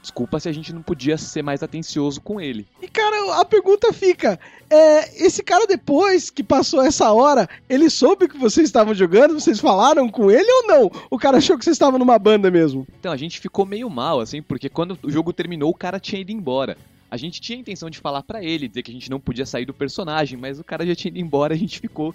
Desculpa 0.00 0.40
se 0.40 0.48
a 0.48 0.52
gente 0.52 0.72
não 0.72 0.80
podia 0.80 1.18
ser 1.18 1.42
mais 1.42 1.62
atencioso 1.62 2.22
com 2.22 2.40
ele. 2.40 2.66
E 2.80 2.88
cara, 2.88 3.38
a 3.38 3.44
pergunta 3.44 3.92
fica: 3.92 4.40
é, 4.70 5.24
esse 5.26 5.42
cara 5.42 5.66
depois 5.66 6.30
que 6.30 6.42
passou 6.42 6.82
essa 6.82 7.12
hora, 7.12 7.48
ele 7.68 7.90
soube 7.90 8.26
que 8.26 8.38
vocês 8.38 8.66
estavam 8.66 8.94
jogando? 8.94 9.38
Vocês 9.38 9.60
falaram 9.60 10.08
com 10.08 10.30
ele 10.30 10.50
ou 10.50 10.66
não? 10.66 10.90
O 11.10 11.18
cara 11.18 11.36
achou 11.36 11.58
que 11.58 11.64
vocês 11.64 11.74
estavam 11.74 11.98
numa 11.98 12.18
banda 12.18 12.50
mesmo? 12.50 12.86
Então 12.98 13.12
a 13.12 13.16
gente 13.16 13.40
ficou 13.40 13.66
meio 13.66 13.90
mal, 13.90 14.20
assim, 14.20 14.40
porque 14.40 14.70
quando 14.70 14.98
o 15.02 15.10
jogo 15.10 15.34
terminou, 15.34 15.70
o 15.70 15.74
cara 15.74 16.00
tinha 16.00 16.22
ido 16.22 16.32
embora. 16.32 16.78
A 17.10 17.16
gente 17.16 17.40
tinha 17.40 17.58
a 17.58 17.60
intenção 17.60 17.90
de 17.90 17.98
falar 17.98 18.22
pra 18.22 18.42
ele, 18.42 18.68
dizer 18.68 18.82
que 18.82 18.90
a 18.90 18.94
gente 18.94 19.10
não 19.10 19.18
podia 19.18 19.44
sair 19.44 19.64
do 19.64 19.74
personagem, 19.74 20.38
mas 20.38 20.60
o 20.60 20.64
cara 20.64 20.86
já 20.86 20.94
tinha 20.94 21.10
ido 21.10 21.18
embora, 21.18 21.52
a 21.52 21.56
gente 21.56 21.80
ficou 21.80 22.14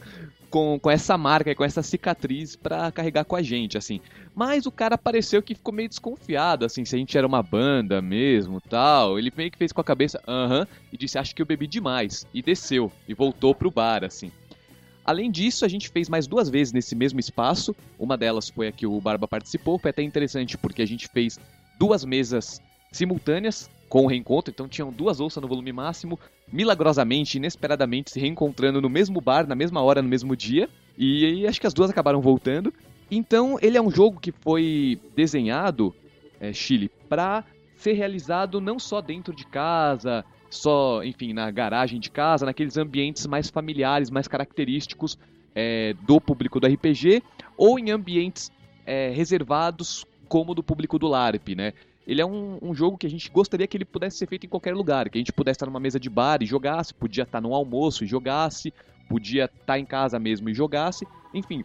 com, 0.49 0.79
com 0.79 0.89
essa 0.89 1.17
marca, 1.17 1.53
com 1.53 1.65
essa 1.65 1.83
cicatriz 1.83 2.55
pra 2.55 2.89
carregar 2.93 3.25
com 3.25 3.35
a 3.35 3.41
gente, 3.41 3.77
assim. 3.77 3.99
Mas 4.33 4.65
o 4.65 4.71
cara 4.71 4.97
pareceu 4.97 5.43
que 5.43 5.53
ficou 5.53 5.73
meio 5.73 5.89
desconfiado, 5.89 6.63
assim, 6.63 6.85
se 6.85 6.95
a 6.95 6.99
gente 6.99 7.17
era 7.17 7.27
uma 7.27 7.43
banda 7.43 8.01
mesmo, 8.01 8.61
tal. 8.61 9.19
Ele 9.19 9.33
meio 9.35 9.51
que 9.51 9.57
fez 9.57 9.73
com 9.73 9.81
a 9.81 9.83
cabeça, 9.83 10.21
aham, 10.25 10.65
e 10.93 10.97
disse, 10.97 11.17
acho 11.17 11.35
que 11.35 11.41
eu 11.41 11.45
bebi 11.45 11.67
demais. 11.67 12.25
E 12.33 12.41
desceu, 12.41 12.89
e 13.05 13.13
voltou 13.13 13.53
pro 13.53 13.69
bar, 13.69 14.05
assim. 14.05 14.31
Além 15.03 15.29
disso, 15.29 15.65
a 15.65 15.67
gente 15.67 15.89
fez 15.89 16.07
mais 16.07 16.25
duas 16.25 16.49
vezes 16.49 16.71
nesse 16.71 16.95
mesmo 16.95 17.19
espaço. 17.19 17.75
Uma 17.99 18.17
delas 18.17 18.49
foi 18.49 18.69
a 18.69 18.71
que 18.71 18.87
o 18.87 18.99
Barba 19.01 19.27
participou. 19.27 19.77
Foi 19.77 19.91
até 19.91 20.01
interessante 20.01 20.57
porque 20.57 20.81
a 20.81 20.87
gente 20.87 21.07
fez 21.09 21.37
duas 21.77 22.03
mesas 22.03 22.59
simultâneas 22.91 23.69
com 23.89 24.03
o 24.03 24.07
reencontro. 24.07 24.51
Então 24.51 24.67
tinham 24.67 24.91
duas 24.91 25.19
ouças 25.19 25.41
no 25.41 25.47
volume 25.47 25.71
máximo, 25.71 26.19
milagrosamente, 26.51 27.37
inesperadamente 27.37 28.11
se 28.11 28.19
reencontrando 28.19 28.81
no 28.81 28.89
mesmo 28.89 29.21
bar, 29.21 29.47
na 29.47 29.55
mesma 29.55 29.81
hora, 29.81 30.01
no 30.01 30.09
mesmo 30.09 30.35
dia. 30.35 30.69
E 30.97 31.45
acho 31.47 31.59
que 31.59 31.67
as 31.67 31.73
duas 31.73 31.89
acabaram 31.89 32.21
voltando. 32.21 32.73
Então 33.09 33.57
ele 33.61 33.77
é 33.77 33.81
um 33.81 33.91
jogo 33.91 34.19
que 34.19 34.31
foi 34.31 34.99
desenhado, 35.15 35.93
é, 36.39 36.51
Chile, 36.51 36.89
para 37.07 37.43
ser 37.75 37.93
realizado 37.93 38.59
não 38.59 38.79
só 38.79 39.01
dentro 39.01 39.35
de 39.35 39.45
casa, 39.45 40.25
só, 40.49 41.03
enfim, 41.03 41.33
na 41.33 41.51
garagem 41.51 41.99
de 41.99 42.09
casa, 42.09 42.45
naqueles 42.45 42.77
ambientes 42.77 43.27
mais 43.27 43.49
familiares, 43.49 44.09
mais 44.09 44.27
característicos 44.27 45.17
é, 45.53 45.93
do 46.05 46.19
público 46.19 46.59
do 46.59 46.67
RPG, 46.67 47.21
ou 47.57 47.77
em 47.77 47.91
ambientes 47.91 48.51
é, 48.85 49.09
reservados 49.09 50.05
como 50.27 50.55
do 50.55 50.63
público 50.63 50.97
do 50.97 51.07
LARP, 51.07 51.49
né? 51.55 51.73
Ele 52.07 52.21
é 52.21 52.25
um, 52.25 52.59
um, 52.61 52.73
jogo 52.73 52.97
que 52.97 53.07
a 53.07 53.09
gente 53.09 53.29
gostaria 53.31 53.65
que 53.65 53.75
ele 53.75 53.85
pudesse 53.85 54.17
ser 54.17 54.27
feito 54.27 54.45
em 54.45 54.49
qualquer 54.49 54.75
lugar, 54.75 55.09
que 55.09 55.17
a 55.17 55.21
gente 55.21 55.33
pudesse 55.33 55.55
estar 55.55 55.65
numa 55.65 55.79
mesa 55.79 55.99
de 55.99 56.09
bar 56.09 56.41
e 56.41 56.45
jogasse, 56.45 56.93
podia 56.93 57.23
estar 57.23 57.41
num 57.41 57.53
almoço 57.53 58.03
e 58.03 58.07
jogasse, 58.07 58.73
podia 59.09 59.45
estar 59.45 59.79
em 59.79 59.85
casa 59.85 60.19
mesmo 60.19 60.49
e 60.49 60.53
jogasse, 60.53 61.07
enfim, 61.33 61.63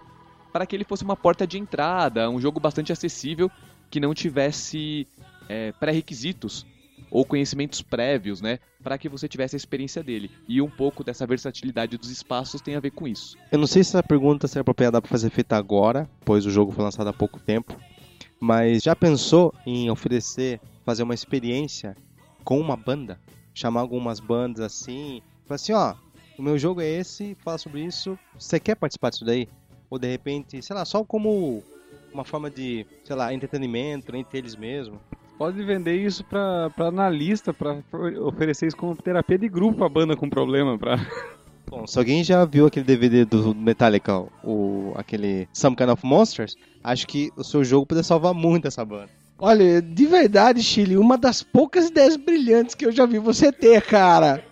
para 0.53 0.67
que 0.67 0.75
ele 0.75 0.85
fosse 0.85 1.05
uma 1.05 1.17
porta 1.17 1.47
de 1.47 1.59
entrada, 1.59 2.29
um 2.31 2.41
jogo 2.41 2.59
bastante 2.59 2.93
acessível 2.93 3.51
que 3.91 4.01
não 4.01 4.15
tivesse 4.15 5.07
é, 5.49 5.73
pré-requisitos 5.73 6.67
ou 7.11 7.25
conhecimentos 7.25 7.83
prévios, 7.83 8.41
né, 8.41 8.59
para 8.83 8.97
que 8.97 9.09
você 9.09 9.29
tivesse 9.29 9.57
a 9.57 9.59
experiência 9.59 10.03
dele. 10.03 10.31
E 10.49 10.63
um 10.63 10.71
pouco 10.71 11.03
dessa 11.03 11.27
versatilidade 11.27 11.99
dos 11.99 12.11
espaços 12.11 12.61
tem 12.61 12.77
a 12.77 12.81
ver 12.81 12.93
com 12.93 13.09
isso. 13.09 13.37
Eu 13.51 13.59
não 13.59 13.67
sei 13.67 13.83
se 13.83 13.91
essa 13.91 14.03
pergunta 14.03 14.47
será 14.47 14.61
apropriada 14.61 15.01
para 15.03 15.11
fazer 15.11 15.31
feita 15.31 15.57
agora, 15.57 16.09
pois 16.25 16.47
o 16.47 16.51
jogo 16.51 16.71
foi 16.73 16.85
lançado 16.85 17.09
há 17.09 17.13
pouco 17.13 17.41
tempo, 17.41 17.77
mas 18.41 18.83
já 18.83 18.97
pensou 18.97 19.53
em 19.67 19.91
oferecer, 19.91 20.61
fazer 20.85 21.03
uma 21.03 21.15
experiência 21.15 21.95
com 22.43 22.59
uma 22.59 22.77
banda? 22.77 23.21
Chamar 23.53 23.81
algumas 23.81 24.19
bandas 24.19 24.65
assim, 24.65 25.21
falar 25.45 25.57
assim, 25.57 25.73
ó, 25.73 25.95
o 26.39 26.43
meu 26.43 26.59
jogo 26.59 26.81
é 26.81 26.89
esse, 26.89 27.37
fala 27.45 27.59
sobre 27.59 27.85
isso, 27.85 28.19
você 28.39 28.59
quer 28.59 28.75
participar 28.75 29.11
disso 29.11 29.25
daí? 29.25 29.47
Ou 29.91 29.99
de 29.99 30.09
repente, 30.09 30.63
sei 30.63 30.75
lá, 30.75 30.85
só 30.85 31.05
como 31.05 31.63
uma 32.13 32.25
forma 32.25 32.51
de, 32.51 32.87
sei 33.05 33.15
lá, 33.15 33.35
entretenimento 33.35 34.17
entre 34.17 34.39
eles 34.39 34.57
mesmo. 34.57 34.99
Pode 35.37 35.63
vender 35.63 35.97
isso 35.97 36.23
pra 36.25 36.71
analista, 36.79 37.53
pra 37.53 37.83
oferecer 38.23 38.67
isso 38.67 38.77
como 38.77 38.95
terapia 38.95 39.39
de 39.39 39.49
grupo 39.49 39.85
a 39.85 39.89
banda 39.89 40.17
com 40.17 40.29
problema. 40.29 40.79
Pra... 40.79 40.97
Bom, 41.71 41.87
se 41.87 41.97
alguém 41.97 42.25
já 42.25 42.45
viu 42.45 42.67
aquele 42.67 42.85
DVD 42.85 43.25
do 43.25 43.55
Metallica, 43.55 44.27
o, 44.43 44.93
aquele 44.97 45.49
Some 45.53 45.77
Kind 45.77 45.89
of 45.89 46.05
Monsters, 46.05 46.57
acho 46.83 47.07
que 47.07 47.31
o 47.37 47.45
seu 47.45 47.63
jogo 47.63 47.87
poderia 47.87 48.03
salvar 48.03 48.35
muito 48.35 48.67
essa 48.67 48.85
banda. 48.85 49.09
Olha, 49.39 49.81
de 49.81 50.05
verdade, 50.05 50.65
Chile, 50.65 50.99
uma 50.99 51.17
das 51.17 51.45
poucas 51.45 51.87
ideias 51.87 52.17
brilhantes 52.17 52.75
que 52.75 52.85
eu 52.85 52.91
já 52.91 53.07
vi 53.07 53.21
você 53.21 53.53
ter, 53.53 53.81
cara. 53.83 54.45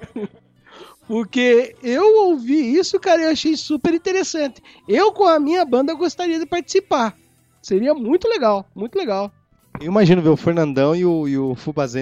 Porque 1.08 1.74
eu 1.82 2.28
ouvi 2.28 2.76
isso, 2.76 3.00
cara, 3.00 3.22
e 3.22 3.26
achei 3.26 3.56
super 3.56 3.92
interessante. 3.92 4.62
Eu, 4.86 5.10
com 5.10 5.26
a 5.26 5.40
minha 5.40 5.64
banda, 5.64 5.94
gostaria 5.94 6.38
de 6.38 6.46
participar. 6.46 7.16
Seria 7.60 7.94
muito 7.94 8.28
legal, 8.28 8.64
muito 8.76 8.96
legal. 8.96 9.32
Eu 9.80 9.86
imagino 9.86 10.20
ver 10.20 10.30
o 10.30 10.36
Fernandão 10.36 10.94
e 10.94 11.04
o, 11.04 11.28
e 11.28 11.38
o 11.38 11.56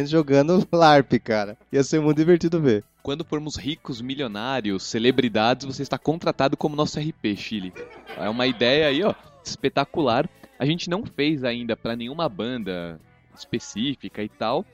jogando 0.07 0.67
LARP, 0.73 1.19
cara. 1.23 1.59
Ia 1.71 1.85
ser 1.85 2.01
muito 2.01 2.17
divertido 2.17 2.61
ver. 2.61 2.83
Quando 3.03 3.23
formos 3.23 3.57
ricos, 3.57 4.01
milionários, 4.01 4.83
celebridades, 4.85 5.67
você 5.67 5.83
está 5.83 5.99
contratado 5.99 6.57
como 6.57 6.75
nosso 6.75 6.99
RP, 6.99 7.37
Chile. 7.37 7.75
É 8.17 8.31
uma 8.31 8.47
ideia 8.47 8.89
aí, 8.89 9.05
ó, 9.05 9.15
espetacular. 9.45 10.29
A 10.59 10.65
gente 10.65 10.89
não 10.89 11.05
fez 11.05 11.45
ainda 11.45 11.77
para 11.77 11.95
nenhuma 11.95 12.29
banda 12.31 12.99
específica 13.37 14.23
e 14.23 14.29
tal. 14.29 14.65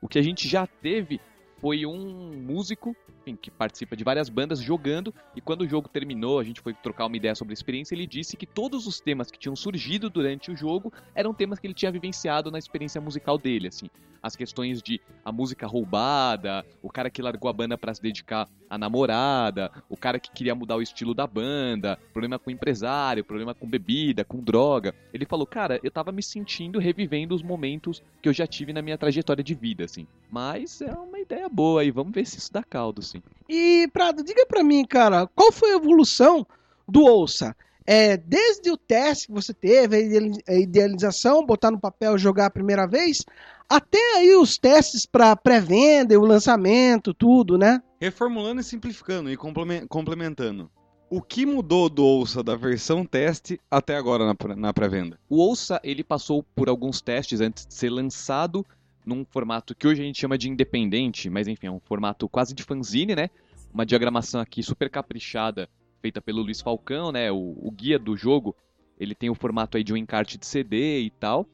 O 0.00 0.06
que 0.06 0.18
a 0.18 0.22
gente 0.22 0.48
já 0.48 0.64
teve 0.64 1.20
foi 1.60 1.84
um 1.84 2.32
músico 2.46 2.96
enfim, 3.22 3.36
que 3.36 3.50
participa 3.50 3.96
de 3.96 4.04
várias 4.04 4.28
bandas 4.28 4.60
jogando 4.60 5.14
e 5.34 5.40
quando 5.40 5.62
o 5.62 5.68
jogo 5.68 5.88
terminou, 5.88 6.38
a 6.38 6.44
gente 6.44 6.60
foi 6.60 6.74
trocar 6.74 7.06
uma 7.06 7.16
ideia 7.16 7.34
sobre 7.34 7.52
a 7.52 7.54
experiência, 7.54 7.94
ele 7.94 8.06
disse 8.06 8.36
que 8.36 8.46
todos 8.46 8.86
os 8.86 9.00
temas 9.00 9.30
que 9.30 9.38
tinham 9.38 9.54
surgido 9.54 10.10
durante 10.10 10.50
o 10.50 10.56
jogo 10.56 10.92
eram 11.14 11.32
temas 11.32 11.58
que 11.58 11.66
ele 11.66 11.74
tinha 11.74 11.92
vivenciado 11.92 12.50
na 12.50 12.58
experiência 12.58 13.00
musical 13.00 13.38
dele, 13.38 13.68
assim, 13.68 13.88
as 14.22 14.36
questões 14.36 14.80
de 14.80 15.00
a 15.24 15.32
música 15.32 15.66
roubada, 15.66 16.64
o 16.80 16.88
cara 16.88 17.10
que 17.10 17.20
largou 17.20 17.50
a 17.50 17.52
banda 17.52 17.76
para 17.76 17.92
se 17.92 18.00
dedicar 18.00 18.48
à 18.70 18.78
namorada, 18.78 19.70
o 19.88 19.96
cara 19.96 20.20
que 20.20 20.30
queria 20.30 20.54
mudar 20.54 20.76
o 20.76 20.82
estilo 20.82 21.12
da 21.12 21.26
banda, 21.26 21.98
problema 22.12 22.38
com 22.38 22.50
empresário, 22.50 23.24
problema 23.24 23.54
com 23.54 23.68
bebida, 23.68 24.24
com 24.24 24.38
droga. 24.38 24.94
Ele 25.12 25.26
falou, 25.26 25.46
cara, 25.46 25.80
eu 25.82 25.90
tava 25.90 26.12
me 26.12 26.22
sentindo 26.22 26.78
revivendo 26.78 27.34
os 27.34 27.42
momentos 27.42 28.02
que 28.20 28.28
eu 28.28 28.32
já 28.32 28.46
tive 28.46 28.72
na 28.72 28.80
minha 28.80 28.96
trajetória 28.96 29.42
de 29.42 29.54
vida, 29.54 29.84
assim. 29.84 30.06
Mas 30.30 30.80
é 30.80 30.92
uma 30.92 31.18
ideia 31.18 31.48
boa 31.48 31.82
aí, 31.82 31.90
vamos 31.90 32.12
ver 32.12 32.24
se 32.24 32.38
isso 32.38 32.52
dá 32.52 32.62
caldo, 32.62 33.00
assim. 33.18 33.22
E, 33.48 33.88
Prado, 33.92 34.22
diga 34.24 34.46
pra 34.46 34.62
mim, 34.62 34.84
cara, 34.84 35.26
qual 35.34 35.52
foi 35.52 35.72
a 35.72 35.76
evolução 35.76 36.46
do 36.88 37.02
Ouça? 37.04 37.54
É, 37.84 38.16
desde 38.16 38.70
o 38.70 38.76
teste 38.76 39.26
que 39.26 39.32
você 39.32 39.52
teve, 39.52 39.96
a 39.96 40.00
ideali- 40.00 40.42
a 40.48 40.54
idealização, 40.54 41.44
botar 41.44 41.70
no 41.70 41.80
papel, 41.80 42.16
jogar 42.16 42.46
a 42.46 42.50
primeira 42.50 42.86
vez, 42.86 43.24
até 43.68 43.98
aí 44.16 44.34
os 44.36 44.56
testes 44.56 45.04
pra 45.04 45.34
pré-venda 45.34 46.14
e 46.14 46.16
o 46.16 46.24
lançamento, 46.24 47.12
tudo, 47.12 47.58
né? 47.58 47.82
Reformulando 48.00 48.60
e 48.60 48.64
simplificando 48.64 49.30
e 49.30 49.36
complemen- 49.36 49.86
complementando. 49.86 50.70
O 51.10 51.20
que 51.20 51.44
mudou 51.44 51.90
do 51.90 52.04
Ouça 52.04 52.42
da 52.42 52.56
versão 52.56 53.04
teste 53.04 53.60
até 53.70 53.96
agora 53.96 54.24
na, 54.24 54.54
na 54.56 54.72
pré-venda? 54.72 55.18
O 55.28 55.36
Ouça, 55.38 55.80
ele 55.82 56.04
passou 56.04 56.42
por 56.54 56.68
alguns 56.68 57.00
testes 57.02 57.40
antes 57.40 57.66
de 57.66 57.74
ser 57.74 57.90
lançado 57.90 58.64
num 59.04 59.24
formato 59.24 59.74
que 59.74 59.86
hoje 59.86 60.02
a 60.02 60.04
gente 60.04 60.20
chama 60.20 60.38
de 60.38 60.48
independente, 60.48 61.28
mas 61.28 61.48
enfim, 61.48 61.66
é 61.66 61.70
um 61.70 61.80
formato 61.80 62.28
quase 62.28 62.54
de 62.54 62.62
fanzine, 62.62 63.14
né? 63.14 63.28
Uma 63.72 63.86
diagramação 63.86 64.40
aqui 64.40 64.62
super 64.62 64.88
caprichada, 64.90 65.68
feita 66.00 66.20
pelo 66.20 66.42
Luiz 66.42 66.60
Falcão, 66.60 67.10
né? 67.10 67.30
O, 67.30 67.56
o 67.60 67.70
guia 67.70 67.98
do 67.98 68.16
jogo, 68.16 68.54
ele 68.98 69.14
tem 69.14 69.30
o 69.30 69.34
formato 69.34 69.76
aí 69.76 69.84
de 69.84 69.92
um 69.92 69.96
encarte 69.96 70.38
de 70.38 70.46
CD 70.46 71.00
e 71.00 71.10
tal. 71.10 71.46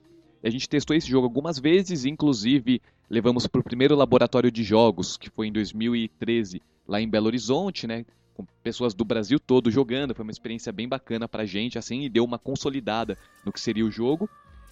A 0.43 0.51
gente 0.51 0.69
testou 0.69 0.95
esse 0.97 1.09
jogo 1.09 1.27
algumas 1.27 1.59
vezes, 1.59 2.05
inclusive 2.05 2.81
levamos 3.11 3.47
para 3.47 3.61
o 3.61 3.65
primeiro 3.65 3.97
laboratório 3.97 4.51
de 4.51 4.63
jogos, 4.63 5.17
que 5.17 5.31
foi 5.31 5.49
em 5.49 5.53
2013, 5.53 6.61
lá 6.87 7.01
em 7.01 7.09
Belo 7.09 7.27
Horizonte, 7.27 7.87
né? 7.87 8.05
Com 8.35 8.45
pessoas 8.63 8.95
do 8.95 9.05
Brasil 9.05 9.41
todo 9.41 9.71
jogando, 9.71 10.15
foi 10.15 10.23
uma 10.23 10.31
experiência 10.31 10.73
bem 10.73 10.89
bacana 10.89 11.27
pra 11.27 11.45
gente, 11.45 11.79
assim, 11.79 12.03
e 12.03 12.09
deu 12.09 12.25
uma 12.25 12.39
consolidada 12.39 13.19
no 13.45 13.53
que 13.53 13.61
seria 13.61 13.85
o 13.85 13.91
jogo. 13.91 14.29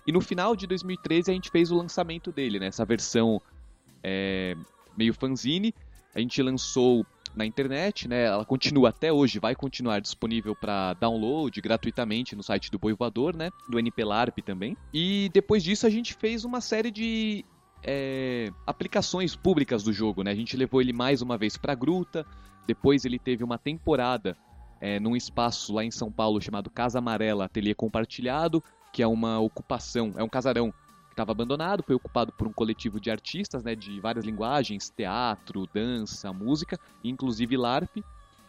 E 0.07 0.13
no 0.13 0.21
final 0.21 0.55
de 0.55 0.67
2013 0.67 1.31
a 1.31 1.35
gente 1.35 1.51
fez 1.51 1.71
o 1.71 1.77
lançamento 1.77 2.31
dele, 2.31 2.61
né? 2.61 2.67
Essa 2.67 2.85
versão 2.85 3.41
é, 4.03 4.57
meio 4.97 5.13
fanzine. 5.13 5.75
A 6.15 6.21
gente 6.21 6.41
lançou 6.43 7.05
na 7.35 7.45
internet, 7.45 8.09
né? 8.09 8.25
Ela 8.25 8.45
continua 8.45 8.89
até 8.89 9.13
hoje, 9.13 9.39
vai 9.39 9.55
continuar 9.55 10.01
disponível 10.01 10.57
para 10.57 10.95
download 10.95 11.61
gratuitamente 11.61 12.35
no 12.35 12.43
site 12.43 12.71
do 12.71 12.79
Boi 12.79 12.95
Voador, 12.95 13.37
né? 13.37 13.50
Do 13.69 13.78
NP 13.78 14.04
LARP 14.04 14.39
também. 14.39 14.76
E 14.93 15.30
depois 15.35 15.63
disso 15.63 15.87
a 15.87 15.91
gente 15.91 16.15
fez 16.15 16.45
uma 16.45 16.61
série 16.61 16.91
de 16.91 17.45
é, 17.83 18.50
aplicações 18.67 19.37
públicas 19.37 19.83
do 19.83 19.93
jogo, 19.93 20.23
né? 20.23 20.30
A 20.30 20.35
gente 20.35 20.57
levou 20.57 20.80
ele 20.80 20.93
mais 20.93 21.21
uma 21.21 21.37
vez 21.37 21.57
para 21.57 21.75
Gruta. 21.75 22.26
Depois 22.67 23.04
ele 23.04 23.19
teve 23.19 23.45
uma 23.45 23.59
temporada 23.59 24.37
é, 24.80 24.99
num 24.99 25.15
espaço 25.15 25.75
lá 25.75 25.85
em 25.85 25.91
São 25.91 26.11
Paulo 26.11 26.41
chamado 26.41 26.71
Casa 26.71 26.99
Amarela 26.99 27.45
Ateliê 27.45 27.75
Compartilhado, 27.75 28.63
que 28.97 29.02
é 29.02 29.06
uma 29.06 29.39
ocupação, 29.39 30.15
é 30.17 30.25
um 30.25 30.28
casarão 30.28 30.73
que 30.73 31.13
estava 31.13 31.30
abandonado, 31.30 31.82
foi 31.82 31.95
ocupado 31.95 32.32
por 32.32 32.49
um 32.49 32.52
coletivo 32.52 32.99
de 32.99 33.11
artistas, 33.11 33.63
né, 33.63 33.75
de 33.75 34.00
várias 34.00 34.25
linguagens, 34.25 34.89
teatro, 34.89 35.69
dança, 35.71 36.32
música, 36.32 36.80
inclusive 37.04 37.59
LARP. 37.59 37.99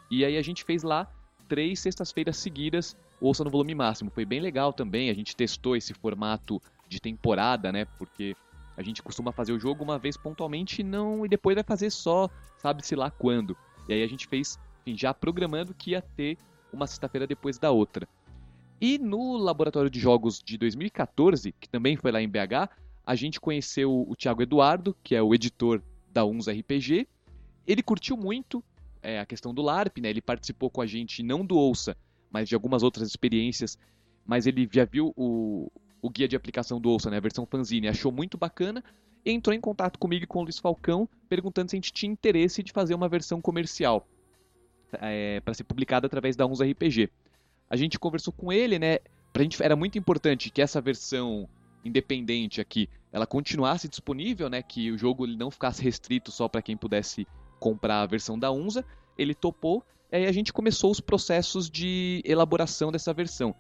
E 0.09 0.23
aí 0.23 0.37
a 0.37 0.41
gente 0.41 0.63
fez 0.63 0.83
lá 0.83 1.05
três 1.49 1.81
sextas-feiras 1.81 2.37
seguidas, 2.37 2.95
ouça 3.19 3.43
no 3.43 3.49
volume 3.49 3.75
máximo. 3.75 4.09
Foi 4.09 4.23
bem 4.23 4.39
legal 4.39 4.71
também, 4.71 5.09
a 5.09 5.13
gente 5.13 5.35
testou 5.35 5.75
esse 5.75 5.93
formato 5.93 6.61
de 6.87 7.01
temporada, 7.01 7.69
né, 7.69 7.83
porque 7.97 8.33
a 8.77 8.81
gente 8.81 9.03
costuma 9.03 9.33
fazer 9.33 9.51
o 9.51 9.59
jogo 9.59 9.83
uma 9.83 9.99
vez 9.99 10.15
pontualmente 10.15 10.81
não 10.81 11.25
e 11.25 11.27
depois 11.27 11.55
vai 11.55 11.63
fazer 11.65 11.89
só, 11.89 12.29
sabe-se 12.57 12.95
lá 12.95 13.11
quando. 13.11 13.57
E 13.89 13.91
aí 13.91 14.01
a 14.01 14.07
gente 14.07 14.25
fez, 14.27 14.57
enfim, 14.85 14.97
já 14.97 15.13
programando 15.13 15.73
que 15.73 15.91
ia 15.91 16.01
ter 16.01 16.37
uma 16.71 16.87
sexta-feira 16.87 17.27
depois 17.27 17.57
da 17.57 17.69
outra. 17.69 18.07
E 18.79 18.97
no 18.97 19.37
laboratório 19.37 19.89
de 19.89 19.99
jogos 19.99 20.39
de 20.39 20.57
2014, 20.57 21.51
que 21.59 21.67
também 21.67 21.95
foi 21.95 22.11
lá 22.11 22.21
em 22.21 22.29
BH, 22.29 22.69
a 23.05 23.15
gente 23.15 23.39
conheceu 23.39 24.05
o 24.07 24.15
Thiago 24.15 24.41
Eduardo, 24.41 24.95
que 25.03 25.15
é 25.15 25.21
o 25.21 25.33
editor 25.33 25.81
da 26.11 26.25
Uns 26.25 26.47
RPG. 26.47 27.07
Ele 27.65 27.81
curtiu 27.81 28.15
muito 28.15 28.63
é, 29.01 29.19
a 29.19 29.25
questão 29.25 29.53
do 29.53 29.61
LARP, 29.61 29.99
né? 29.99 30.09
Ele 30.09 30.21
participou 30.21 30.69
com 30.69 30.81
a 30.81 30.85
gente 30.85 31.23
não 31.23 31.45
do 31.45 31.57
Ouça, 31.57 31.97
mas 32.29 32.47
de 32.47 32.53
algumas 32.53 32.83
outras 32.83 33.07
experiências. 33.07 33.77
Mas 34.25 34.45
ele 34.45 34.69
já 34.71 34.85
viu 34.85 35.13
o, 35.15 35.71
o 36.01 36.09
guia 36.09 36.27
de 36.27 36.35
aplicação 36.35 36.79
do 36.79 36.89
Ouça, 36.89 37.09
né? 37.09 37.17
A 37.17 37.21
versão 37.21 37.45
fanzine, 37.45 37.87
achou 37.87 38.11
muito 38.11 38.37
bacana. 38.37 38.83
Entrou 39.25 39.55
em 39.55 39.61
contato 39.61 39.97
comigo 39.97 40.23
e 40.23 40.27
com 40.27 40.39
o 40.39 40.43
Luiz 40.43 40.59
Falcão, 40.59 41.09
perguntando 41.27 41.71
se 41.71 41.75
a 41.75 41.77
gente 41.77 41.91
tinha 41.91 42.11
interesse 42.11 42.61
de 42.61 42.71
fazer 42.71 42.93
uma 42.93 43.09
versão 43.09 43.41
comercial 43.41 44.07
é, 44.93 45.39
para 45.41 45.53
ser 45.53 45.63
publicada 45.63 46.07
através 46.07 46.35
da 46.35 46.45
Uns 46.45 46.61
RPG. 46.61 47.09
A 47.69 47.75
gente 47.75 47.99
conversou 47.99 48.33
com 48.33 48.51
ele, 48.51 48.79
né? 48.79 48.99
Pra 49.33 49.43
gente 49.43 49.61
era 49.61 49.75
muito 49.75 49.97
importante 49.97 50.49
que 50.49 50.61
essa 50.61 50.81
versão 50.81 51.47
independente 51.83 52.59
aqui, 52.59 52.89
ela 53.11 53.25
continuasse 53.25 53.87
disponível, 53.87 54.49
né? 54.49 54.61
Que 54.61 54.91
o 54.91 54.97
jogo 54.97 55.25
não 55.25 55.49
ficasse 55.49 55.81
restrito 55.81 56.31
só 56.31 56.47
para 56.47 56.61
quem 56.61 56.75
pudesse 56.75 57.27
comprar 57.59 58.01
a 58.01 58.05
versão 58.05 58.37
da 58.37 58.51
Unza. 58.51 58.85
Ele 59.17 59.33
topou, 59.33 59.83
e 60.11 60.17
aí 60.17 60.25
a 60.25 60.31
gente 60.31 60.53
começou 60.53 60.91
os 60.91 60.99
processos 60.99 61.69
de 61.69 62.21
elaboração 62.25 62.91
dessa 62.91 63.13
versão. 63.13 63.55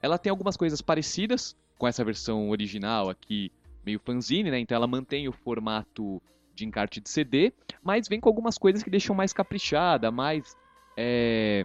Ela 0.00 0.18
tem 0.18 0.30
algumas 0.30 0.56
coisas 0.56 0.80
parecidas 0.80 1.56
com 1.78 1.86
essa 1.86 2.04
versão 2.04 2.50
original 2.50 3.10
aqui, 3.10 3.50
meio 3.84 4.00
fanzine, 4.00 4.50
né? 4.50 4.58
Então 4.58 4.76
ela 4.76 4.86
mantém 4.86 5.28
o 5.28 5.32
formato 5.32 6.22
de 6.54 6.64
encarte 6.64 7.00
de 7.00 7.08
CD, 7.08 7.52
mas 7.82 8.08
vem 8.08 8.20
com 8.20 8.28
algumas 8.28 8.56
coisas 8.56 8.82
que 8.82 8.90
deixam 8.90 9.14
mais 9.14 9.32
caprichada, 9.32 10.10
mais 10.10 10.56
é, 10.96 11.64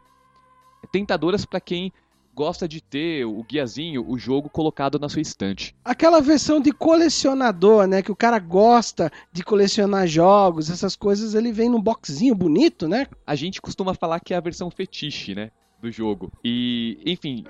tentadoras 0.91 1.45
para 1.45 1.59
quem 1.59 1.91
gosta 2.39 2.69
de 2.69 2.79
ter 2.79 3.25
o 3.25 3.43
guiazinho, 3.43 4.09
o 4.09 4.17
jogo 4.17 4.49
colocado 4.49 4.97
na 4.97 5.09
sua 5.09 5.21
estante. 5.21 5.75
Aquela 5.83 6.21
versão 6.21 6.61
de 6.61 6.71
colecionador, 6.71 7.85
né? 7.85 8.01
Que 8.01 8.13
o 8.13 8.15
cara 8.15 8.39
gosta 8.39 9.11
de 9.29 9.43
colecionar 9.43 10.07
jogos, 10.07 10.69
essas 10.69 10.95
coisas, 10.95 11.35
ele 11.35 11.51
vem 11.51 11.67
num 11.67 11.81
boxinho 11.81 12.33
bonito, 12.33 12.87
né? 12.87 13.07
A 13.27 13.35
gente 13.35 13.61
costuma 13.61 13.93
falar 13.93 14.21
que 14.21 14.33
é 14.33 14.37
a 14.37 14.39
versão 14.39 14.71
fetiche, 14.71 15.35
né, 15.35 15.51
do 15.81 15.91
jogo. 15.91 16.31
E, 16.41 16.97
enfim, 17.05 17.43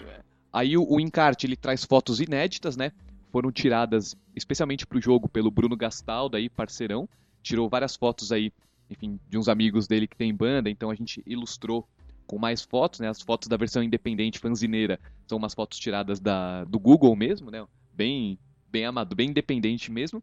aí 0.51 0.75
o, 0.75 0.83
o 0.89 0.99
encarte 0.99 1.45
ele 1.45 1.55
traz 1.55 1.85
fotos 1.85 2.19
inéditas, 2.19 2.75
né? 2.75 2.91
Foram 3.31 3.51
tiradas 3.51 4.17
especialmente 4.35 4.87
pro 4.87 4.99
jogo 4.99 5.29
pelo 5.29 5.51
Bruno 5.51 5.77
Gastaldo 5.77 6.35
aí, 6.35 6.49
parceirão. 6.49 7.07
Tirou 7.43 7.69
várias 7.69 7.95
fotos 7.95 8.31
aí, 8.31 8.51
enfim, 8.89 9.19
de 9.29 9.37
uns 9.37 9.47
amigos 9.47 9.87
dele 9.87 10.07
que 10.07 10.17
tem 10.17 10.33
banda, 10.33 10.67
então 10.67 10.89
a 10.89 10.95
gente 10.95 11.21
ilustrou 11.27 11.87
com 12.29 12.37
mais 12.37 12.61
fotos, 12.61 12.99
né? 12.99 13.09
As 13.09 13.23
fotos 13.23 13.47
da 13.47 13.57
versão 13.57 13.81
independente 13.81 14.37
fanzineira 14.37 14.99
são 15.27 15.39
umas 15.39 15.55
fotos 15.55 15.79
tiradas 15.79 16.19
da, 16.19 16.63
do 16.65 16.79
Google 16.79 17.15
mesmo, 17.15 17.49
né? 17.49 17.65
Bem, 17.91 18.37
bem 18.67 18.85
amado, 18.85 19.15
bem 19.15 19.31
independente 19.31 19.91
mesmo. 19.91 20.21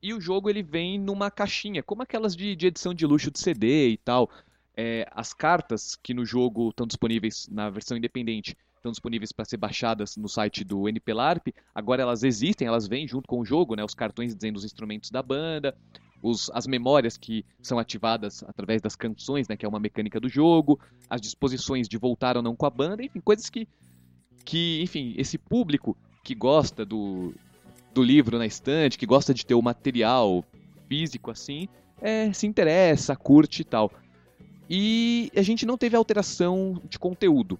E 0.00 0.14
o 0.14 0.20
jogo 0.20 0.48
ele 0.48 0.62
vem 0.62 0.96
numa 0.96 1.28
caixinha, 1.28 1.82
como 1.82 2.02
aquelas 2.02 2.36
de, 2.36 2.54
de 2.54 2.68
edição 2.68 2.94
de 2.94 3.04
luxo 3.04 3.32
de 3.32 3.40
CD 3.40 3.88
e 3.88 3.96
tal. 3.96 4.30
É, 4.76 5.04
as 5.10 5.34
cartas 5.34 5.96
que 5.96 6.14
no 6.14 6.24
jogo 6.24 6.68
estão 6.68 6.86
disponíveis 6.86 7.48
na 7.50 7.68
versão 7.68 7.96
independente 7.96 8.56
estão 8.76 8.92
disponíveis 8.92 9.30
para 9.30 9.44
ser 9.44 9.56
baixadas 9.56 10.16
no 10.16 10.28
site 10.28 10.64
do 10.64 10.88
NPLARP. 10.88 11.48
Agora 11.74 12.00
elas 12.00 12.22
existem, 12.22 12.66
elas 12.66 12.86
vêm 12.86 13.06
junto 13.06 13.26
com 13.26 13.40
o 13.40 13.44
jogo, 13.44 13.74
né? 13.74 13.84
Os 13.84 13.94
cartões 13.94 14.34
dizendo 14.34 14.56
os 14.56 14.64
instrumentos 14.64 15.10
da 15.10 15.22
banda, 15.22 15.76
os, 16.22 16.50
as 16.54 16.66
memórias 16.66 17.16
que 17.16 17.44
são 17.62 17.78
ativadas 17.78 18.42
através 18.46 18.80
das 18.82 18.96
canções, 18.96 19.48
né? 19.48 19.56
Que 19.56 19.64
é 19.64 19.68
uma 19.68 19.80
mecânica 19.80 20.20
do 20.20 20.28
jogo, 20.28 20.78
as 21.08 21.20
disposições 21.20 21.88
de 21.88 21.96
voltar 21.96 22.36
ou 22.36 22.42
não 22.42 22.54
com 22.54 22.66
a 22.66 22.70
banda, 22.70 23.02
enfim, 23.02 23.20
coisas 23.20 23.48
que, 23.48 23.68
que 24.44 24.80
enfim, 24.82 25.14
esse 25.16 25.38
público 25.38 25.96
que 26.22 26.34
gosta 26.34 26.84
do, 26.84 27.34
do 27.94 28.02
livro 28.02 28.38
na 28.38 28.46
estante, 28.46 28.98
que 28.98 29.06
gosta 29.06 29.32
de 29.32 29.44
ter 29.44 29.54
o 29.54 29.62
material 29.62 30.44
físico 30.88 31.30
assim, 31.30 31.68
é, 32.00 32.32
se 32.32 32.46
interessa, 32.46 33.16
curte 33.16 33.62
e 33.62 33.64
tal. 33.64 33.90
E 34.68 35.32
a 35.34 35.42
gente 35.42 35.66
não 35.66 35.76
teve 35.76 35.96
alteração 35.96 36.80
de 36.88 36.98
conteúdo. 36.98 37.58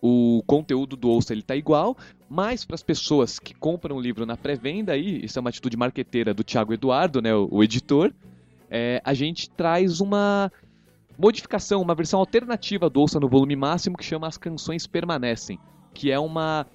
O 0.00 0.42
conteúdo 0.46 0.96
do 0.96 1.08
Ouça 1.08 1.32
ele 1.32 1.42
tá 1.42 1.56
igual, 1.56 1.96
Mas 2.34 2.64
para 2.64 2.74
as 2.74 2.82
pessoas 2.82 3.38
que 3.38 3.54
compram 3.54 3.94
o 3.94 4.00
livro 4.00 4.26
na 4.26 4.36
pré-venda, 4.36 4.92
aí, 4.92 5.24
isso 5.24 5.38
é 5.38 5.40
uma 5.40 5.50
atitude 5.50 5.76
marqueteira 5.76 6.34
do 6.34 6.42
Thiago 6.42 6.74
Eduardo, 6.74 7.22
né, 7.22 7.32
o, 7.32 7.48
o 7.48 7.62
editor, 7.62 8.12
é, 8.68 9.00
a 9.04 9.14
gente 9.14 9.48
traz 9.48 10.00
uma 10.00 10.50
modificação, 11.16 11.80
uma 11.80 11.94
versão 11.94 12.18
alternativa 12.18 12.90
do 12.90 12.98
Ouça 12.98 13.20
no 13.20 13.28
volume 13.28 13.54
máximo 13.54 13.96
que 13.96 14.04
chama 14.04 14.26
As 14.26 14.36
Canções 14.36 14.84
Permanecem, 14.84 15.60
que 15.94 16.10
é 16.10 16.18
uma 16.18 16.66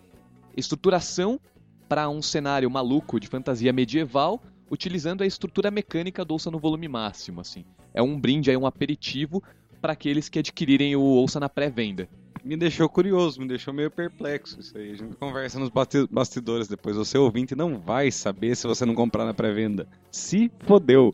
estruturação 0.56 1.38
para 1.90 2.08
um 2.08 2.22
cenário 2.22 2.72
maluco 2.72 3.20
de 3.20 3.28
fantasia 3.28 3.74
medieval, 3.74 4.42
utilizando 4.72 5.24
a 5.24 5.28
estrutura 5.28 5.70
mecânica 5.70 6.24
do 6.24 6.32
Ouça 6.32 6.50
no 6.50 6.58
volume 6.58 6.88
máximo, 6.88 7.42
assim. 7.42 7.66
É 7.94 8.02
um 8.02 8.18
brinde 8.18 8.50
aí, 8.50 8.56
um 8.56 8.66
aperitivo 8.66 9.44
para 9.82 9.92
aqueles 9.92 10.30
que 10.30 10.40
adquirirem 10.40 10.96
o 10.96 11.02
Ouça 11.02 11.38
na 11.38 11.50
pré-venda. 11.50 12.08
Me 12.44 12.56
deixou 12.56 12.88
curioso, 12.90 13.40
me 13.40 13.48
deixou 13.48 13.74
meio 13.74 13.92
perplexo 13.92 14.60
isso 14.60 14.78
aí. 14.78 14.92
A 14.92 14.96
gente 14.96 15.16
conversa 15.16 15.60
nos 15.60 15.70
basti- 15.70 16.08
bastidores 16.10 16.68
depois. 16.68 16.96
Você 16.96 17.18
ouvinte 17.18 17.56
não 17.56 17.78
vai 17.80 18.12
saber 18.12 18.56
se 18.56 18.66
você 18.68 18.86
não 18.86 18.96
comprar 18.96 19.26
na 19.26 19.34
pré-venda. 19.34 19.88
Se 20.12 20.52
fodeu. 20.62 21.12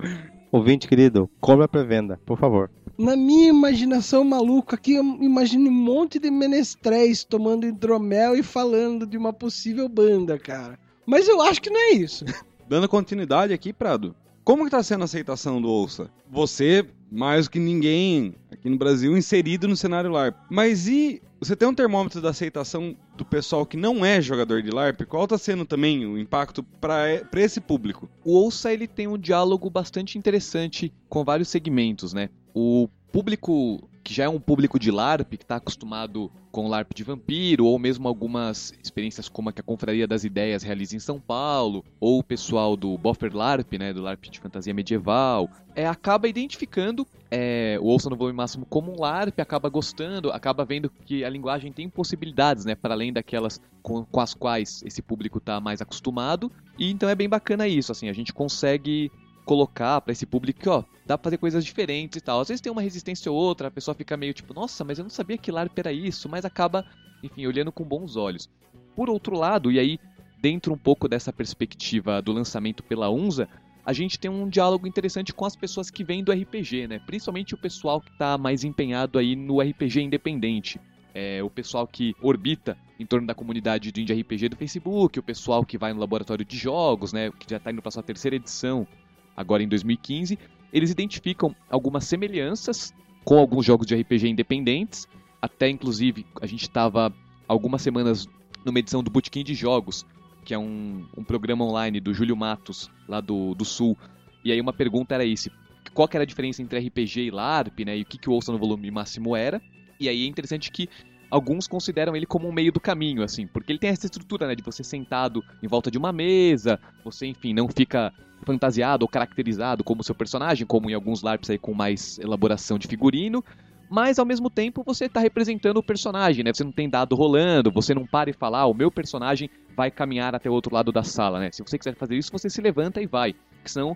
Ouvinte 0.51 0.87
querido, 0.87 1.29
compre 1.41 1.65
a 1.65 1.67
pré-venda, 1.67 2.19
por 2.25 2.37
favor. 2.37 2.69
Na 2.97 3.17
minha 3.17 3.49
imaginação 3.49 4.23
maluca 4.23 4.75
aqui, 4.75 4.93
eu 4.93 5.03
imagino 5.03 5.69
um 5.69 5.73
monte 5.73 6.17
de 6.17 6.31
menestréis 6.31 7.25
tomando 7.25 7.65
hidromel 7.65 8.37
e 8.37 8.43
falando 8.43 9.05
de 9.05 9.17
uma 9.17 9.33
possível 9.33 9.89
banda, 9.89 10.39
cara. 10.39 10.79
Mas 11.05 11.27
eu 11.27 11.41
acho 11.41 11.61
que 11.61 11.69
não 11.69 11.79
é 11.79 11.91
isso. 11.93 12.23
Dando 12.69 12.87
continuidade 12.87 13.51
aqui, 13.51 13.73
Prado. 13.73 14.15
Como 14.45 14.63
que 14.63 14.71
tá 14.71 14.81
sendo 14.81 15.01
a 15.01 15.05
aceitação 15.05 15.61
do 15.61 15.67
Ouça? 15.67 16.09
Você, 16.31 16.85
mais 17.15 17.45
do 17.45 17.51
que 17.51 17.59
ninguém 17.59 18.35
aqui 18.51 18.69
no 18.69 18.77
Brasil, 18.77 19.17
inserido 19.17 19.67
no 19.67 19.77
cenário 19.77 20.11
LARP. 20.11 20.35
Mas 20.49 20.87
e 20.87 21.21
você 21.39 21.55
tem 21.55 21.67
um 21.67 21.73
termômetro 21.73 22.21
da 22.21 22.31
aceitação 22.31 22.95
do 23.15 23.23
pessoal 23.23 23.65
que 23.65 23.77
não 23.77 24.05
é 24.05 24.21
jogador 24.21 24.61
de 24.61 24.69
LARP? 24.69 25.05
Qual 25.05 25.25
tá 25.25 25.37
sendo 25.37 25.65
também 25.65 26.05
o 26.05 26.17
impacto 26.17 26.61
para 26.61 27.21
esse 27.35 27.61
público? 27.61 28.09
O 28.23 28.33
Ouça 28.33 28.73
ele 28.73 28.87
tem 28.87 29.07
um 29.07 29.17
diálogo 29.17 29.69
bastante 29.69 30.17
interessante 30.17 30.93
com 31.07 31.23
vários 31.23 31.47
segmentos, 31.47 32.13
né? 32.13 32.29
O 32.53 32.89
público 33.11 33.87
que 34.05 34.13
já 34.13 34.25
é 34.25 34.29
um 34.29 34.39
público 34.39 34.77
de 34.77 34.91
LARP, 34.91 35.35
que 35.35 35.43
está 35.43 35.55
acostumado 35.55 36.31
com 36.51 36.67
LARP 36.67 36.93
de 36.93 37.03
vampiro, 37.03 37.65
ou 37.65 37.79
mesmo 37.79 38.07
algumas 38.07 38.71
experiências 38.81 39.27
como 39.27 39.49
a 39.49 39.51
que 39.51 39.59
a 39.59 39.63
Confraria 39.63 40.07
das 40.07 40.23
Ideias 40.23 40.61
realiza 40.61 40.95
em 40.95 40.99
São 40.99 41.19
Paulo, 41.19 41.83
ou 41.99 42.19
o 42.19 42.23
pessoal 42.23 42.77
do 42.77 42.95
Boffer 42.99 43.35
LARP, 43.35 43.73
né, 43.79 43.91
do 43.91 44.03
LARP 44.03 44.25
de 44.25 44.39
fantasia 44.39 44.75
medieval, 44.75 45.49
é, 45.75 45.87
acaba 45.87 46.27
identificando 46.27 47.05
é, 47.31 47.79
o 47.81 47.85
Ouça 47.85 48.07
no 48.07 48.15
Volume 48.15 48.37
Máximo 48.37 48.67
como 48.67 48.93
um 48.93 49.01
LARP, 49.01 49.39
acaba 49.39 49.69
gostando, 49.69 50.31
acaba 50.31 50.63
vendo 50.63 50.87
que 50.87 51.25
a 51.25 51.29
linguagem 51.29 51.71
tem 51.73 51.89
possibilidades, 51.89 52.63
né, 52.63 52.75
para 52.75 52.93
além 52.93 53.11
daquelas 53.11 53.59
com, 53.81 54.05
com 54.05 54.19
as 54.19 54.35
quais 54.35 54.83
esse 54.85 55.01
público 55.01 55.39
está 55.39 55.59
mais 55.59 55.81
acostumado, 55.81 56.51
e 56.77 56.91
então 56.91 57.09
é 57.09 57.15
bem 57.15 57.27
bacana 57.27 57.67
isso, 57.67 57.91
assim, 57.91 58.07
a 58.07 58.13
gente 58.13 58.31
consegue 58.31 59.11
colocar 59.45 60.01
para 60.01 60.11
esse 60.11 60.25
público 60.25 60.59
que, 60.59 60.67
ó, 60.67 60.83
dá 61.05 61.17
pra 61.17 61.25
fazer 61.25 61.37
coisas 61.37 61.63
diferentes 61.63 62.17
e 62.17 62.21
tal. 62.21 62.41
Às 62.41 62.49
vezes 62.49 62.61
tem 62.61 62.71
uma 62.71 62.81
resistência 62.81 63.31
ou 63.31 63.37
outra, 63.37 63.67
a 63.67 63.71
pessoa 63.71 63.95
fica 63.95 64.17
meio 64.17 64.33
tipo, 64.33 64.53
nossa, 64.53 64.83
mas 64.83 64.97
eu 64.97 65.03
não 65.03 65.09
sabia 65.09 65.37
que 65.37 65.51
LARP 65.51 65.77
era 65.77 65.93
isso, 65.93 66.27
mas 66.27 66.43
acaba, 66.43 66.85
enfim, 67.23 67.45
olhando 67.45 67.71
com 67.71 67.83
bons 67.83 68.15
olhos. 68.15 68.49
Por 68.95 69.09
outro 69.09 69.37
lado, 69.37 69.71
e 69.71 69.79
aí, 69.79 69.99
dentro 70.41 70.73
um 70.73 70.77
pouco 70.77 71.07
dessa 71.07 71.31
perspectiva 71.31 72.21
do 72.21 72.33
lançamento 72.33 72.83
pela 72.83 73.09
UNZA, 73.09 73.47
a 73.85 73.93
gente 73.93 74.17
tem 74.17 74.31
um 74.31 74.49
diálogo 74.49 74.87
interessante 74.87 75.31
com 75.31 75.45
as 75.45 75.55
pessoas 75.55 75.91
que 75.91 76.03
vêm 76.03 76.23
do 76.23 76.31
RPG, 76.31 76.87
né? 76.87 76.99
Principalmente 77.05 77.53
o 77.53 77.57
pessoal 77.57 78.01
que 78.01 78.09
está 78.09 78.35
mais 78.35 78.63
empenhado 78.63 79.19
aí 79.19 79.35
no 79.35 79.61
RPG 79.61 80.01
independente. 80.01 80.79
É, 81.13 81.41
o 81.43 81.49
pessoal 81.49 81.87
que 81.87 82.15
orbita 82.21 82.75
em 82.99 83.05
torno 83.05 83.27
da 83.27 83.35
comunidade 83.35 83.91
do 83.91 83.99
Indie 83.99 84.19
RPG 84.19 84.49
do 84.49 84.55
Facebook, 84.55 85.19
o 85.19 85.23
pessoal 85.23 85.63
que 85.63 85.77
vai 85.77 85.93
no 85.93 85.99
laboratório 85.99 86.43
de 86.43 86.57
jogos, 86.57 87.13
né? 87.13 87.29
Que 87.31 87.45
já 87.47 87.57
está 87.57 87.71
indo 87.71 87.81
para 87.81 87.91
sua 87.91 88.01
terceira 88.01 88.35
edição 88.35 88.87
agora 89.35 89.63
em 89.63 89.67
2015, 89.67 90.37
eles 90.71 90.91
identificam 90.91 91.55
algumas 91.69 92.05
semelhanças 92.05 92.93
com 93.23 93.37
alguns 93.37 93.65
jogos 93.65 93.87
de 93.87 93.95
RPG 93.95 94.27
independentes. 94.27 95.07
Até 95.41 95.69
inclusive 95.69 96.25
a 96.41 96.45
gente 96.45 96.63
estava 96.63 97.13
algumas 97.47 97.81
semanas 97.81 98.27
numa 98.65 98.79
edição 98.79 99.03
do 99.03 99.11
Bootkin 99.11 99.43
de 99.43 99.53
Jogos, 99.53 100.05
que 100.43 100.53
é 100.53 100.57
um, 100.57 101.05
um 101.15 101.23
programa 101.23 101.65
online 101.65 101.99
do 101.99 102.13
Júlio 102.13 102.35
Matos, 102.35 102.89
lá 103.07 103.21
do, 103.21 103.53
do 103.55 103.65
Sul. 103.65 103.97
E 104.43 104.51
aí 104.51 104.59
uma 104.59 104.73
pergunta 104.73 105.15
era 105.15 105.25
esse, 105.25 105.51
qual 105.93 106.07
que 106.07 106.17
era 106.17 106.23
a 106.23 106.27
diferença 106.27 106.61
entre 106.61 106.79
RPG 106.79 107.21
e 107.21 107.31
LARP, 107.31 107.85
né? 107.85 107.97
E 107.97 108.01
o 108.01 108.05
que, 108.05 108.17
que 108.17 108.29
o 108.29 108.33
Ouça 108.33 108.51
no 108.51 108.57
volume 108.57 108.89
máximo 108.91 109.35
era. 109.35 109.61
E 109.99 110.09
aí 110.09 110.25
é 110.25 110.27
interessante 110.27 110.71
que 110.71 110.89
alguns 111.29 111.67
consideram 111.67 112.15
ele 112.15 112.25
como 112.25 112.47
um 112.47 112.51
meio 112.51 112.71
do 112.71 112.79
caminho, 112.79 113.23
assim, 113.23 113.47
porque 113.47 113.71
ele 113.71 113.79
tem 113.79 113.89
essa 113.89 114.05
estrutura, 114.05 114.47
né, 114.47 114.55
de 114.55 114.63
você 114.63 114.83
sentado 114.83 115.43
em 115.61 115.67
volta 115.67 115.89
de 115.89 115.97
uma 115.97 116.11
mesa, 116.11 116.79
você, 117.03 117.27
enfim, 117.27 117.53
não 117.53 117.67
fica 117.67 118.13
fantasiado 118.43 119.03
ou 119.03 119.09
caracterizado 119.09 119.83
como 119.83 120.03
seu 120.03 120.15
personagem, 120.15 120.67
como 120.67 120.89
em 120.89 120.93
alguns 120.93 121.21
LARPs 121.21 121.49
aí 121.49 121.57
com 121.57 121.73
mais 121.73 122.19
elaboração 122.19 122.77
de 122.77 122.87
figurino, 122.87 123.43
mas 123.89 124.19
ao 124.19 124.25
mesmo 124.25 124.49
tempo 124.49 124.83
você 124.85 125.05
está 125.05 125.19
representando 125.19 125.77
o 125.77 125.83
personagem, 125.83 126.43
né? 126.43 126.53
Você 126.53 126.63
não 126.63 126.71
tem 126.71 126.89
dado 126.89 127.15
rolando, 127.15 127.71
você 127.71 127.93
não 127.93 128.05
para 128.05 128.29
e 128.29 128.33
fala, 128.33 128.59
ah, 128.59 128.65
o 128.65 128.73
meu 128.73 128.91
personagem 128.91 129.49
vai 129.75 129.91
caminhar 129.91 130.33
até 130.35 130.49
o 130.49 130.53
outro 130.53 130.73
lado 130.73 130.91
da 130.91 131.03
sala, 131.03 131.39
né? 131.39 131.51
Se 131.51 131.61
você 131.61 131.77
quiser 131.77 131.95
fazer 131.95 132.15
isso, 132.15 132.31
você 132.31 132.49
se 132.49 132.61
levanta 132.61 133.01
e 133.01 133.05
vai, 133.05 133.33
que 133.63 133.71
são 133.71 133.95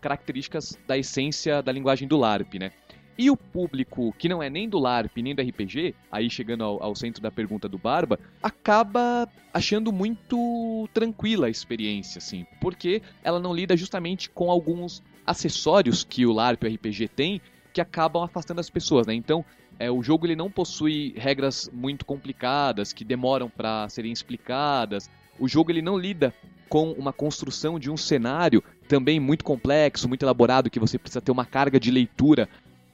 características 0.00 0.78
da 0.86 0.96
essência 0.96 1.62
da 1.62 1.72
linguagem 1.72 2.08
do 2.08 2.16
LARP, 2.16 2.58
né? 2.58 2.70
E 3.20 3.30
o 3.30 3.36
público 3.36 4.14
que 4.18 4.30
não 4.30 4.42
é 4.42 4.48
nem 4.48 4.66
do 4.66 4.78
LARP 4.78 5.18
nem 5.18 5.34
do 5.34 5.42
RPG, 5.42 5.94
aí 6.10 6.30
chegando 6.30 6.64
ao, 6.64 6.82
ao, 6.82 6.96
centro 6.96 7.20
da 7.20 7.30
pergunta 7.30 7.68
do 7.68 7.76
Barba, 7.76 8.18
acaba 8.42 9.28
achando 9.52 9.92
muito 9.92 10.88
tranquila 10.94 11.46
a 11.46 11.50
experiência, 11.50 12.18
assim, 12.18 12.46
porque 12.62 13.02
ela 13.22 13.38
não 13.38 13.52
lida 13.52 13.76
justamente 13.76 14.30
com 14.30 14.50
alguns 14.50 15.02
acessórios 15.26 16.02
que 16.02 16.24
o 16.24 16.32
LARP 16.32 16.64
e 16.64 16.68
o 16.68 16.74
RPG 16.74 17.08
tem 17.08 17.42
que 17.74 17.80
acabam 17.82 18.22
afastando 18.22 18.58
as 18.58 18.70
pessoas, 18.70 19.06
né? 19.06 19.12
Então, 19.12 19.44
é, 19.78 19.90
o 19.90 20.02
jogo 20.02 20.26
ele 20.26 20.34
não 20.34 20.50
possui 20.50 21.12
regras 21.14 21.70
muito 21.74 22.06
complicadas 22.06 22.90
que 22.90 23.04
demoram 23.04 23.50
para 23.50 23.86
serem 23.90 24.12
explicadas. 24.12 25.10
O 25.38 25.46
jogo 25.46 25.70
ele 25.70 25.82
não 25.82 25.98
lida 25.98 26.32
com 26.70 26.92
uma 26.92 27.12
construção 27.12 27.78
de 27.78 27.90
um 27.90 27.98
cenário 27.98 28.64
também 28.88 29.20
muito 29.20 29.44
complexo, 29.44 30.08
muito 30.08 30.22
elaborado, 30.22 30.70
que 30.70 30.80
você 30.80 30.98
precisa 30.98 31.20
ter 31.20 31.30
uma 31.30 31.44
carga 31.44 31.78
de 31.78 31.90
leitura 31.90 32.48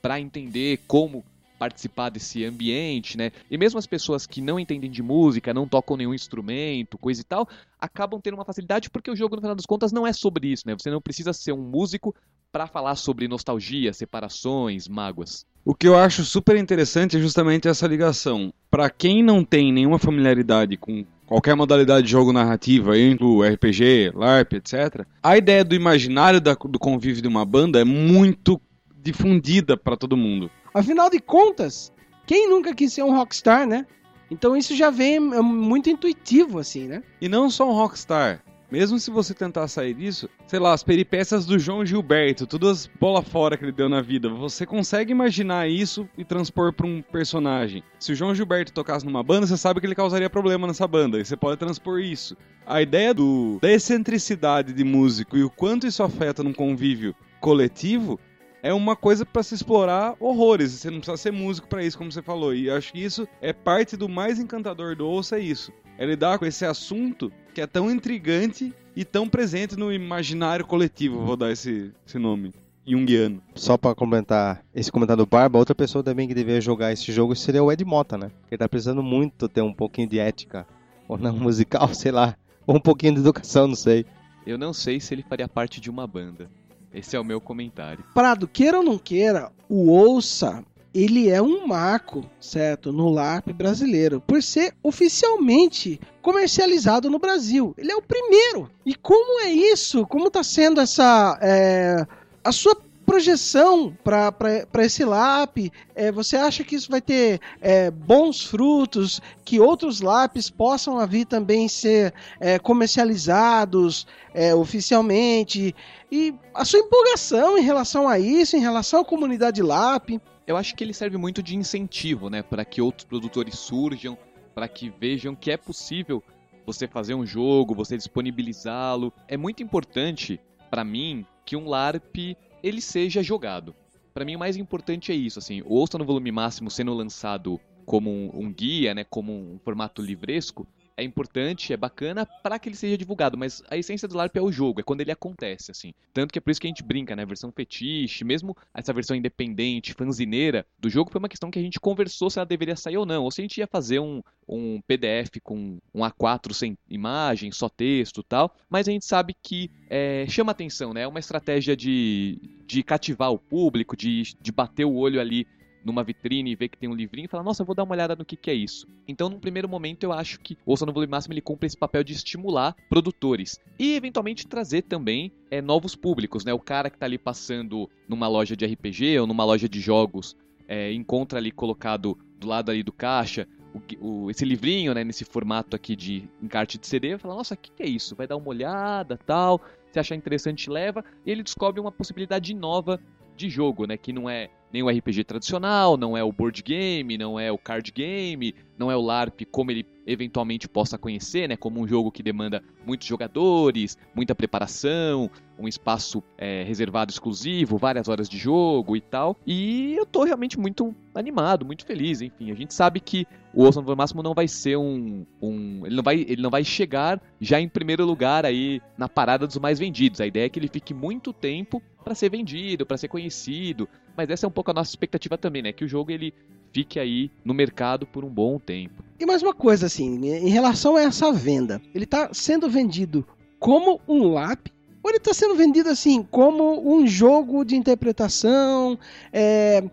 para 0.07 0.21
entender 0.21 0.79
como 0.87 1.25
participar 1.59 2.11
desse 2.11 2.45
ambiente, 2.45 3.19
né? 3.19 3.33
E 3.51 3.59
mesmo 3.59 3.77
as 3.77 3.89
pessoas 3.89 4.25
que 4.25 4.41
não 4.41 4.61
entendem 4.61 4.89
de 4.89 5.03
música, 5.03 5.53
não 5.53 5.67
tocam 5.67 5.97
nenhum 5.97 6.15
instrumento, 6.15 6.97
coisa 6.97 7.23
e 7.23 7.25
tal, 7.25 7.49
acabam 7.81 8.21
tendo 8.21 8.35
uma 8.35 8.45
facilidade 8.45 8.89
porque 8.89 9.11
o 9.11 9.17
jogo, 9.17 9.35
no 9.35 9.43
final 9.43 9.57
das 9.57 9.67
contas, 9.67 9.91
não 9.91 10.07
é 10.07 10.13
sobre 10.13 10.47
isso, 10.47 10.63
né? 10.65 10.77
Você 10.79 10.93
não 10.93 11.01
precisa 11.01 11.33
ser 11.33 11.51
um 11.51 11.61
músico 11.61 12.15
para 12.53 12.69
falar 12.69 12.95
sobre 12.95 13.27
nostalgia, 13.27 13.93
separações, 13.93 14.87
mágoas. 14.87 15.45
O 15.65 15.75
que 15.75 15.89
eu 15.89 15.97
acho 15.97 16.25
super 16.25 16.57
interessante 16.57 17.17
é 17.17 17.21
justamente 17.21 17.67
essa 17.67 17.89
ligação. 17.89 18.55
Para 18.71 18.89
quem 18.89 19.25
não 19.25 19.43
tem 19.43 19.73
nenhuma 19.73 19.99
familiaridade 19.99 20.77
com 20.77 21.05
qualquer 21.27 21.57
modalidade 21.57 22.07
de 22.07 22.13
jogo 22.13 22.33
narrativa, 22.33 22.97
incluindo 22.97 23.43
RPG, 23.43 24.13
LARP, 24.15 24.53
etc., 24.53 25.05
a 25.21 25.37
ideia 25.37 25.65
do 25.65 25.75
imaginário 25.75 26.41
da, 26.41 26.55
do 26.55 26.79
convívio 26.79 27.21
de 27.21 27.27
uma 27.27 27.45
banda 27.45 27.81
é 27.81 27.85
muito 27.85 28.61
difundida 29.07 29.77
para 29.77 29.97
todo 29.97 30.17
mundo. 30.17 30.51
Afinal 30.75 31.09
de 31.09 31.21
contas, 31.21 31.93
quem 32.27 32.49
nunca 32.49 32.75
quis 32.75 32.93
ser 32.93 33.03
um 33.03 33.15
rockstar, 33.15 33.67
né? 33.67 33.87
Então 34.31 34.57
isso 34.57 34.75
já 34.75 34.91
vem 34.91 35.17
é 35.17 35.41
muito 35.41 35.89
intuitivo, 35.89 36.59
assim, 36.59 36.87
né? 36.87 37.03
E 37.21 37.29
não 37.29 37.49
só 37.49 37.69
um 37.69 37.73
rockstar. 37.73 38.43
Mesmo 38.69 38.99
se 38.99 39.13
você 39.13 39.33
tentar 39.33 39.69
sair 39.69 39.95
disso, 39.95 40.29
sei 40.49 40.59
lá, 40.59 40.73
as 40.73 40.83
peripécias 40.83 41.47
do 41.47 41.57
João 41.57 41.87
Gilberto, 41.87 42.49
todas 42.49 42.71
as 42.71 42.87
bola 42.99 43.23
fora 43.23 43.57
que 43.57 43.65
ele 43.65 43.71
deu 43.71 43.89
na 43.89 44.03
vida, 44.03 44.29
você 44.29 44.67
consegue 44.67 45.13
imaginar 45.13 45.69
isso 45.69 46.09
e 46.19 46.25
transpor 46.25 46.73
para 46.73 46.85
um 46.85 47.01
personagem. 47.01 47.85
Se 48.01 48.11
o 48.11 48.17
João 48.17 48.35
Gilberto 48.35 48.73
tocasse 48.73 49.07
numa 49.07 49.23
banda, 49.23 49.47
você 49.47 49.57
sabe 49.57 49.79
que 49.79 49.87
ele 49.87 49.95
causaria 49.95 50.29
problema 50.29 50.67
nessa 50.67 50.87
banda, 50.89 51.21
e 51.21 51.25
você 51.25 51.37
pode 51.37 51.61
transpor 51.61 52.01
isso. 52.01 52.37
A 52.67 52.83
ideia 52.83 53.15
do, 53.15 53.61
da 53.63 53.71
excentricidade 53.71 54.73
de 54.73 54.83
músico 54.83 55.37
e 55.37 55.45
o 55.45 55.51
quanto 55.51 55.87
isso 55.87 56.03
afeta 56.03 56.43
num 56.43 56.53
convívio 56.53 57.15
coletivo 57.41 58.19
é 58.67 58.75
uma 58.75 58.97
coisa 58.97 59.25
para 59.25 59.45
se 59.45 59.55
explorar 59.55 60.17
horrores. 60.19 60.73
Você 60.73 60.91
não 60.91 60.99
precisa 60.99 61.17
ser 61.17 61.31
músico 61.31 61.69
para 61.69 61.85
isso, 61.85 61.97
como 61.97 62.11
você 62.11 62.21
falou. 62.21 62.53
E 62.53 62.69
acho 62.69 62.93
que 62.93 62.99
isso 63.03 63.29
é 63.41 63.53
parte 63.53 63.97
do 63.97 64.09
mais 64.09 64.41
encantador 64.41 64.97
do 64.97 65.07
Ouça 65.07 65.37
é 65.37 65.41
isso. 65.41 65.73
É 65.97 66.05
lidar 66.05 66.37
com 66.37 66.45
esse 66.45 66.65
assunto 66.65 67.33
que 67.55 67.61
é 67.61 67.67
tão 67.67 67.89
intrigante 67.89 68.75
e 68.97 69.05
tão 69.05 69.29
presente 69.29 69.77
no 69.77 69.93
imaginário 69.93 70.67
coletivo, 70.67 71.25
vou 71.25 71.37
dar 71.37 71.53
esse, 71.53 71.93
esse 72.05 72.19
nome. 72.19 72.53
Jungiano. 72.85 73.41
Só 73.55 73.77
para 73.77 73.95
complementar 73.95 74.65
esse 74.75 74.91
comentário 74.91 75.25
do 75.25 75.29
Barba, 75.29 75.59
outra 75.59 75.75
pessoa 75.75 76.03
também 76.03 76.27
que 76.27 76.35
deveria 76.35 76.61
jogar 76.61 76.93
esse 76.93 77.13
jogo 77.13 77.37
seria 77.37 77.63
o 77.63 77.71
Ed 77.71 77.85
Mota, 77.85 78.19
né? 78.19 78.33
Ele 78.51 78.59
tá 78.59 78.69
precisando 78.69 79.03
muito 79.03 79.49
ter 79.49 79.63
um 79.63 79.73
pouquinho 79.73 80.09
de 80.09 80.19
ética, 80.19 80.67
ou 81.07 81.17
não 81.17 81.35
musical, 81.39 81.95
sei 81.95 82.11
lá, 82.11 82.37
ou 82.67 82.77
um 82.77 82.81
pouquinho 82.81 83.15
de 83.15 83.21
educação, 83.21 83.69
não 83.69 83.77
sei. 83.77 84.05
Eu 84.45 84.59
não 84.59 84.73
sei 84.73 84.99
se 84.99 85.15
ele 85.15 85.23
faria 85.23 85.49
parte 85.49 85.81
de 85.81 85.89
uma 85.89 86.07
banda. 86.07 86.49
Esse 86.93 87.17
é 87.17 87.21
o 87.21 87.25
meu 87.25 87.41
comentário. 87.41 88.05
Prado, 88.15 88.49
queira 88.49 88.79
ou 88.79 88.85
não 88.85 88.99
queira, 88.99 89.53
o 89.69 89.91
Ouça, 89.91 90.65
ele 90.95 91.29
é 91.29 91.43
um 91.43 91.67
marco, 91.67 92.25
certo, 92.41 92.91
no 92.91 93.11
LARP 93.11 93.53
brasileiro, 93.53 94.19
por 94.19 94.43
ser 94.43 94.75
oficialmente 94.83 96.01
comercializado 96.23 97.11
no 97.11 97.19
Brasil. 97.19 97.75
Ele 97.77 97.93
é 97.93 97.97
o 97.97 98.01
primeiro. 98.01 98.71
E 98.85 98.95
como 98.95 99.43
é 99.43 99.51
isso? 99.51 100.07
Como 100.07 100.29
está 100.29 100.43
sendo 100.43 100.81
essa 100.81 101.39
é, 101.43 102.07
a 102.43 102.51
sua 102.51 102.75
projeção 103.07 103.97
para 104.03 104.85
esse 104.85 105.05
LAP? 105.05 105.71
É, 105.95 106.11
você 106.11 106.37
acha 106.37 106.65
que 106.65 106.75
isso 106.75 106.91
vai 106.91 107.01
ter 107.01 107.41
é, 107.61 107.91
bons 107.91 108.45
frutos, 108.45 109.21
que 109.45 109.61
outros 109.61 110.01
LAPs 110.01 110.51
possam 110.51 111.07
vir 111.07 111.25
também 111.25 111.69
ser 111.69 112.13
é, 112.41 112.59
comercializados 112.59 114.07
é, 114.35 114.55
oficialmente? 114.55 115.75
E 116.11 116.35
a 116.53 116.65
sua 116.65 116.81
empolgação 116.81 117.57
em 117.57 117.63
relação 117.63 118.09
a 118.09 118.19
isso, 118.19 118.57
em 118.57 118.61
relação 118.61 119.01
à 119.01 119.05
comunidade 119.05 119.63
LAP? 119.63 120.21
Eu 120.47 120.57
acho 120.57 120.75
que 120.75 120.83
ele 120.83 120.93
serve 120.93 121.17
muito 121.17 121.43
de 121.43 121.57
incentivo, 121.57 122.29
né, 122.29 122.43
para 122.43 122.65
que 122.65 122.83
outros 122.83 123.05
produtores 123.05 123.59
surjam, 123.59 124.19
para 124.55 124.69
que 124.69 124.91
vejam 124.91 125.35
que 125.35 125.51
é 125.51 125.57
possível 125.57 126.23
você 126.65 126.89
fazer 126.89 127.15
um 127.15 127.25
jogo, 127.25 127.75
você 127.75 127.97
disponibilizá-lo. 127.97 129.13
É 129.29 129.37
muito 129.37 129.63
importante 129.63 130.41
para 130.71 130.83
mim 130.83 131.25
que 131.45 131.57
um 131.57 131.69
LARP 131.69 132.37
ele 132.63 132.81
seja 132.81 133.23
jogado. 133.23 133.75
Para 134.13 134.25
mim 134.25 134.37
o 134.37 134.39
mais 134.39 134.57
importante 134.57 135.13
é 135.13 135.15
isso, 135.15 135.39
assim, 135.39 135.63
o 135.63 135.75
Ouça 135.75 135.99
no 135.99 136.05
volume 136.05 136.33
máximo 136.33 136.71
sendo 136.71 136.95
lançado 136.95 137.61
como 137.85 138.11
um, 138.11 138.31
um 138.35 138.53
guia, 138.53 138.95
né, 138.95 139.05
como 139.05 139.33
um 139.33 139.59
formato 139.59 140.03
livresco, 140.03 140.67
é 140.97 141.05
importante, 141.05 141.73
é 141.73 141.77
bacana 141.77 142.27
para 142.43 142.59
que 142.59 142.69
ele 142.69 142.77
seja 142.77 142.97
divulgado, 142.97 143.37
mas 143.37 143.63
a 143.69 143.77
essência 143.77 144.09
do 144.09 144.17
LARP 144.17 144.37
é 144.37 144.41
o 144.41 144.51
jogo, 144.51 144.81
é 144.81 144.83
quando 144.83 145.03
ele 145.03 145.13
acontece, 145.13 145.71
assim. 145.71 145.93
Tanto 146.13 146.33
que 146.33 146.39
é 146.39 146.41
por 146.41 146.51
isso 146.51 146.61
que 146.61 146.67
a 146.67 146.71
gente 146.71 146.83
brinca, 146.83 147.15
né? 147.15 147.23
A 147.23 147.27
versão 147.27 147.53
fetiche, 147.53 148.25
mesmo 148.25 148.57
essa 148.73 148.93
versão 148.93 149.15
independente, 149.15 149.93
fanzineira 149.93 150.67
do 150.79 150.89
jogo, 150.89 151.11
foi 151.11 151.19
uma 151.19 151.29
questão 151.29 151.51
que 151.51 151.59
a 151.59 151.63
gente 151.63 151.79
conversou 151.79 152.31
se 152.31 152.39
ela 152.39 152.47
deveria 152.47 152.77
sair 152.77 152.97
ou 152.97 153.05
não, 153.05 153.25
ou 153.25 153.31
se 153.31 153.41
a 153.41 153.45
gente 153.45 153.59
ia 153.59 153.67
fazer 153.67 153.99
um, 153.99 154.23
um 154.49 154.81
PDF 154.87 155.39
com 155.43 155.79
um 155.95 156.01
A4 156.01 156.53
sem 156.55 156.79
imagem, 156.89 157.53
só 157.53 157.69
texto 157.69 158.23
tal, 158.23 158.55
mas 158.71 158.89
a 158.89 158.93
gente 158.93 159.05
sabe 159.05 159.35
que 159.43 159.71
é, 159.91 160.25
chama 160.29 160.53
atenção, 160.53 160.95
né? 160.95 161.03
É 161.03 161.09
uma 161.09 161.21
estratégia 161.21 161.77
de, 161.77 162.41
de 162.67 162.83
cativar 162.83 163.31
o 163.31 163.39
público, 163.39 163.97
de, 163.97 164.35
de 164.41 164.53
bater 164.53 164.85
o 164.85 164.95
olho 164.95 165.21
ali 165.21 165.47
numa 165.87 166.03
vitrine 166.03 166.51
e 166.51 166.57
ver 166.57 166.69
que 166.69 166.77
tem 166.77 166.89
um 166.89 166.95
livrinho 166.95 167.27
e 167.27 167.29
falar, 167.29 167.43
nossa, 167.43 167.63
eu 167.63 167.67
vou 167.67 167.75
dar 167.75 167.85
uma 167.85 167.95
olhada 167.95 168.17
no 168.17 168.25
que, 168.25 168.37
que 168.37 168.51
é 168.51 168.55
isso. 168.55 168.87
Então, 169.07 169.29
num 169.29 169.39
primeiro 169.39 169.69
momento, 169.69 170.05
eu 170.05 170.13
acho 170.13 170.41
que 170.41 170.59
Ouça 170.67 170.85
no 170.85 170.93
Volume 170.93 171.11
Máximo 171.11 171.33
ele 171.33 171.41
cumpre 171.41 171.67
esse 171.67 171.77
papel 171.77 172.03
de 172.03 172.13
estimular 172.13 172.77
produtores 172.89 173.61
e, 173.79 173.95
eventualmente, 173.95 174.47
trazer 174.47 174.83
também 174.83 175.33
é, 175.51 175.63
novos 175.63 175.95
públicos, 175.95 176.45
né? 176.45 176.53
O 176.53 176.59
cara 176.59 176.91
que 176.91 176.97
está 176.97 177.07
ali 177.07 177.19
passando 177.19 177.89
numa 178.09 178.29
loja 178.29 178.57
de 178.57 178.67
RPG 178.67 179.21
ou 179.21 179.27
numa 179.27 179.45
loja 179.45 179.69
de 179.69 179.81
jogos 179.81 180.37
é, 180.69 180.93
encontra 180.93 181.39
ali 181.39 181.53
colocado 181.53 182.19
do 182.39 182.49
lado 182.49 182.71
ali 182.71 182.83
do 182.83 182.93
caixa 182.93 183.47
o, 183.77 184.25
o, 184.25 184.31
esse 184.31 184.45
livrinho, 184.45 184.95
né, 184.95 185.05
nesse 185.05 185.25
formato 185.25 185.77
aqui 185.77 185.95
de 185.95 186.29
encarte 186.43 186.79
de 186.79 186.87
CD, 186.87 187.19
fala, 187.19 187.35
nossa, 187.35 187.55
o 187.55 187.57
que, 187.57 187.71
que 187.71 187.83
é 187.83 187.87
isso? 187.87 188.17
Vai 188.17 188.27
dar 188.27 188.37
uma 188.37 188.49
olhada, 188.49 189.19
tal, 189.27 189.61
se 189.93 189.99
achar 189.99 190.15
interessante, 190.15 190.71
leva, 190.71 191.05
e 191.25 191.31
ele 191.31 191.43
descobre 191.43 191.81
uma 191.81 191.93
possibilidade 191.93 192.55
nova 192.55 193.01
de 193.37 193.51
jogo, 193.51 193.87
né, 193.87 193.97
que 193.97 194.13
não 194.13 194.29
é 194.29 194.49
nem 194.73 194.83
o 194.83 194.89
RPG 194.89 195.25
tradicional, 195.25 195.97
não 195.97 196.17
é 196.17 196.23
o 196.23 196.33
board 196.33 196.63
game, 196.63 197.17
não 197.17 197.39
é 197.39 197.51
o 197.51 197.59
card 197.59 197.91
game, 197.93 198.55
não 198.79 198.91
é 198.91 198.97
o 198.97 199.01
LARP 199.01 199.45
como 199.51 199.71
ele 199.71 199.87
eventualmente 200.07 200.69
possa 200.69 200.97
conhecer, 200.97 201.49
né? 201.49 201.57
Como 201.57 201.81
um 201.81 201.89
jogo 201.89 202.13
que 202.13 202.23
demanda 202.23 202.63
muitos 202.87 203.07
jogadores, 203.07 203.99
muita 204.15 204.35
preparação, 204.35 205.31
um 205.59 205.67
espaço 205.67 206.23
é, 206.39 206.63
reservado 206.63 207.11
exclusivo, 207.11 207.77
várias 207.77 208.09
horas 208.09 208.29
de 208.29 208.39
jogo 208.39 208.97
e 208.97 209.01
tal. 209.01 209.37
E 209.47 209.95
eu 209.97 210.07
tô 210.07 210.25
realmente 210.25 210.59
muito 210.59 210.95
animado, 211.15 211.65
muito 211.65 211.85
feliz. 211.85 212.21
Enfim, 212.21 212.51
a 212.53 212.55
gente 212.55 212.73
sabe 212.73 213.01
que 213.01 213.27
o 213.53 213.65
Ocean 213.65 213.83
no 213.83 213.97
Máximo 213.97 214.23
não 214.23 214.35
vai 214.35 214.47
ser 214.47 214.77
um, 214.77 215.27
um. 215.41 215.85
ele, 215.87 215.97
não 215.97 216.03
vai, 216.03 216.25
ele 216.29 216.43
não 216.43 216.51
vai 216.51 216.63
chegar 216.63 217.21
já 217.41 217.61
em 217.61 217.69
primeiro 217.69 218.05
lugar 218.05 218.45
aí 218.45 218.81
na 218.97 219.09
parada 219.09 219.47
dos 219.47 219.57
mais 219.57 219.79
vendidos. 219.79 220.21
A 220.21 220.27
ideia 220.27 220.47
é 220.47 220.49
que 220.49 220.59
ele 220.59 220.69
fique 220.69 220.95
muito 220.95 221.33
tempo 221.33 221.83
para 222.05 222.15
ser 222.15 222.31
vendido, 222.31 222.87
para 222.87 222.97
ser 222.97 223.09
conhecido. 223.09 223.89
Mas 224.17 224.31
essa 224.31 224.47
é 224.47 224.49
um 224.49 224.53
pouco 224.53 224.71
a 224.71 224.75
nossa 224.75 224.91
expectativa 224.91 225.37
também, 225.37 225.63
né? 225.63 225.73
Que 225.73 225.85
o 225.85 225.89
jogo 225.89 226.11
ele 226.11 226.33
fique 226.73 226.99
aí 226.99 227.31
no 227.45 227.55
mercado 227.55 228.07
por 228.07 228.25
um 228.25 228.29
bom 228.29 228.59
tempo. 228.59 229.03
E 229.19 229.25
mais 229.25 229.43
uma 229.43 229.55
coisa, 229.55 229.87
assim, 229.87 230.25
em 230.27 230.49
relação 230.49 230.97
a 230.97 231.03
essa 231.03 231.33
venda, 231.33 231.81
ele 231.95 232.05
está 232.05 232.31
sendo 232.33 232.69
vendido 232.69 233.27
como 233.59 234.01
um 234.07 234.33
LAP 234.33 234.69
ou 235.03 235.11
ele 235.11 235.19
está 235.19 235.33
sendo 235.33 235.55
vendido 235.55 235.89
assim 235.89 236.21
como 236.23 236.93
um 236.93 237.07
jogo 237.07 237.65
de 237.65 237.77
interpretação, 237.77 238.99
é, 239.33 239.85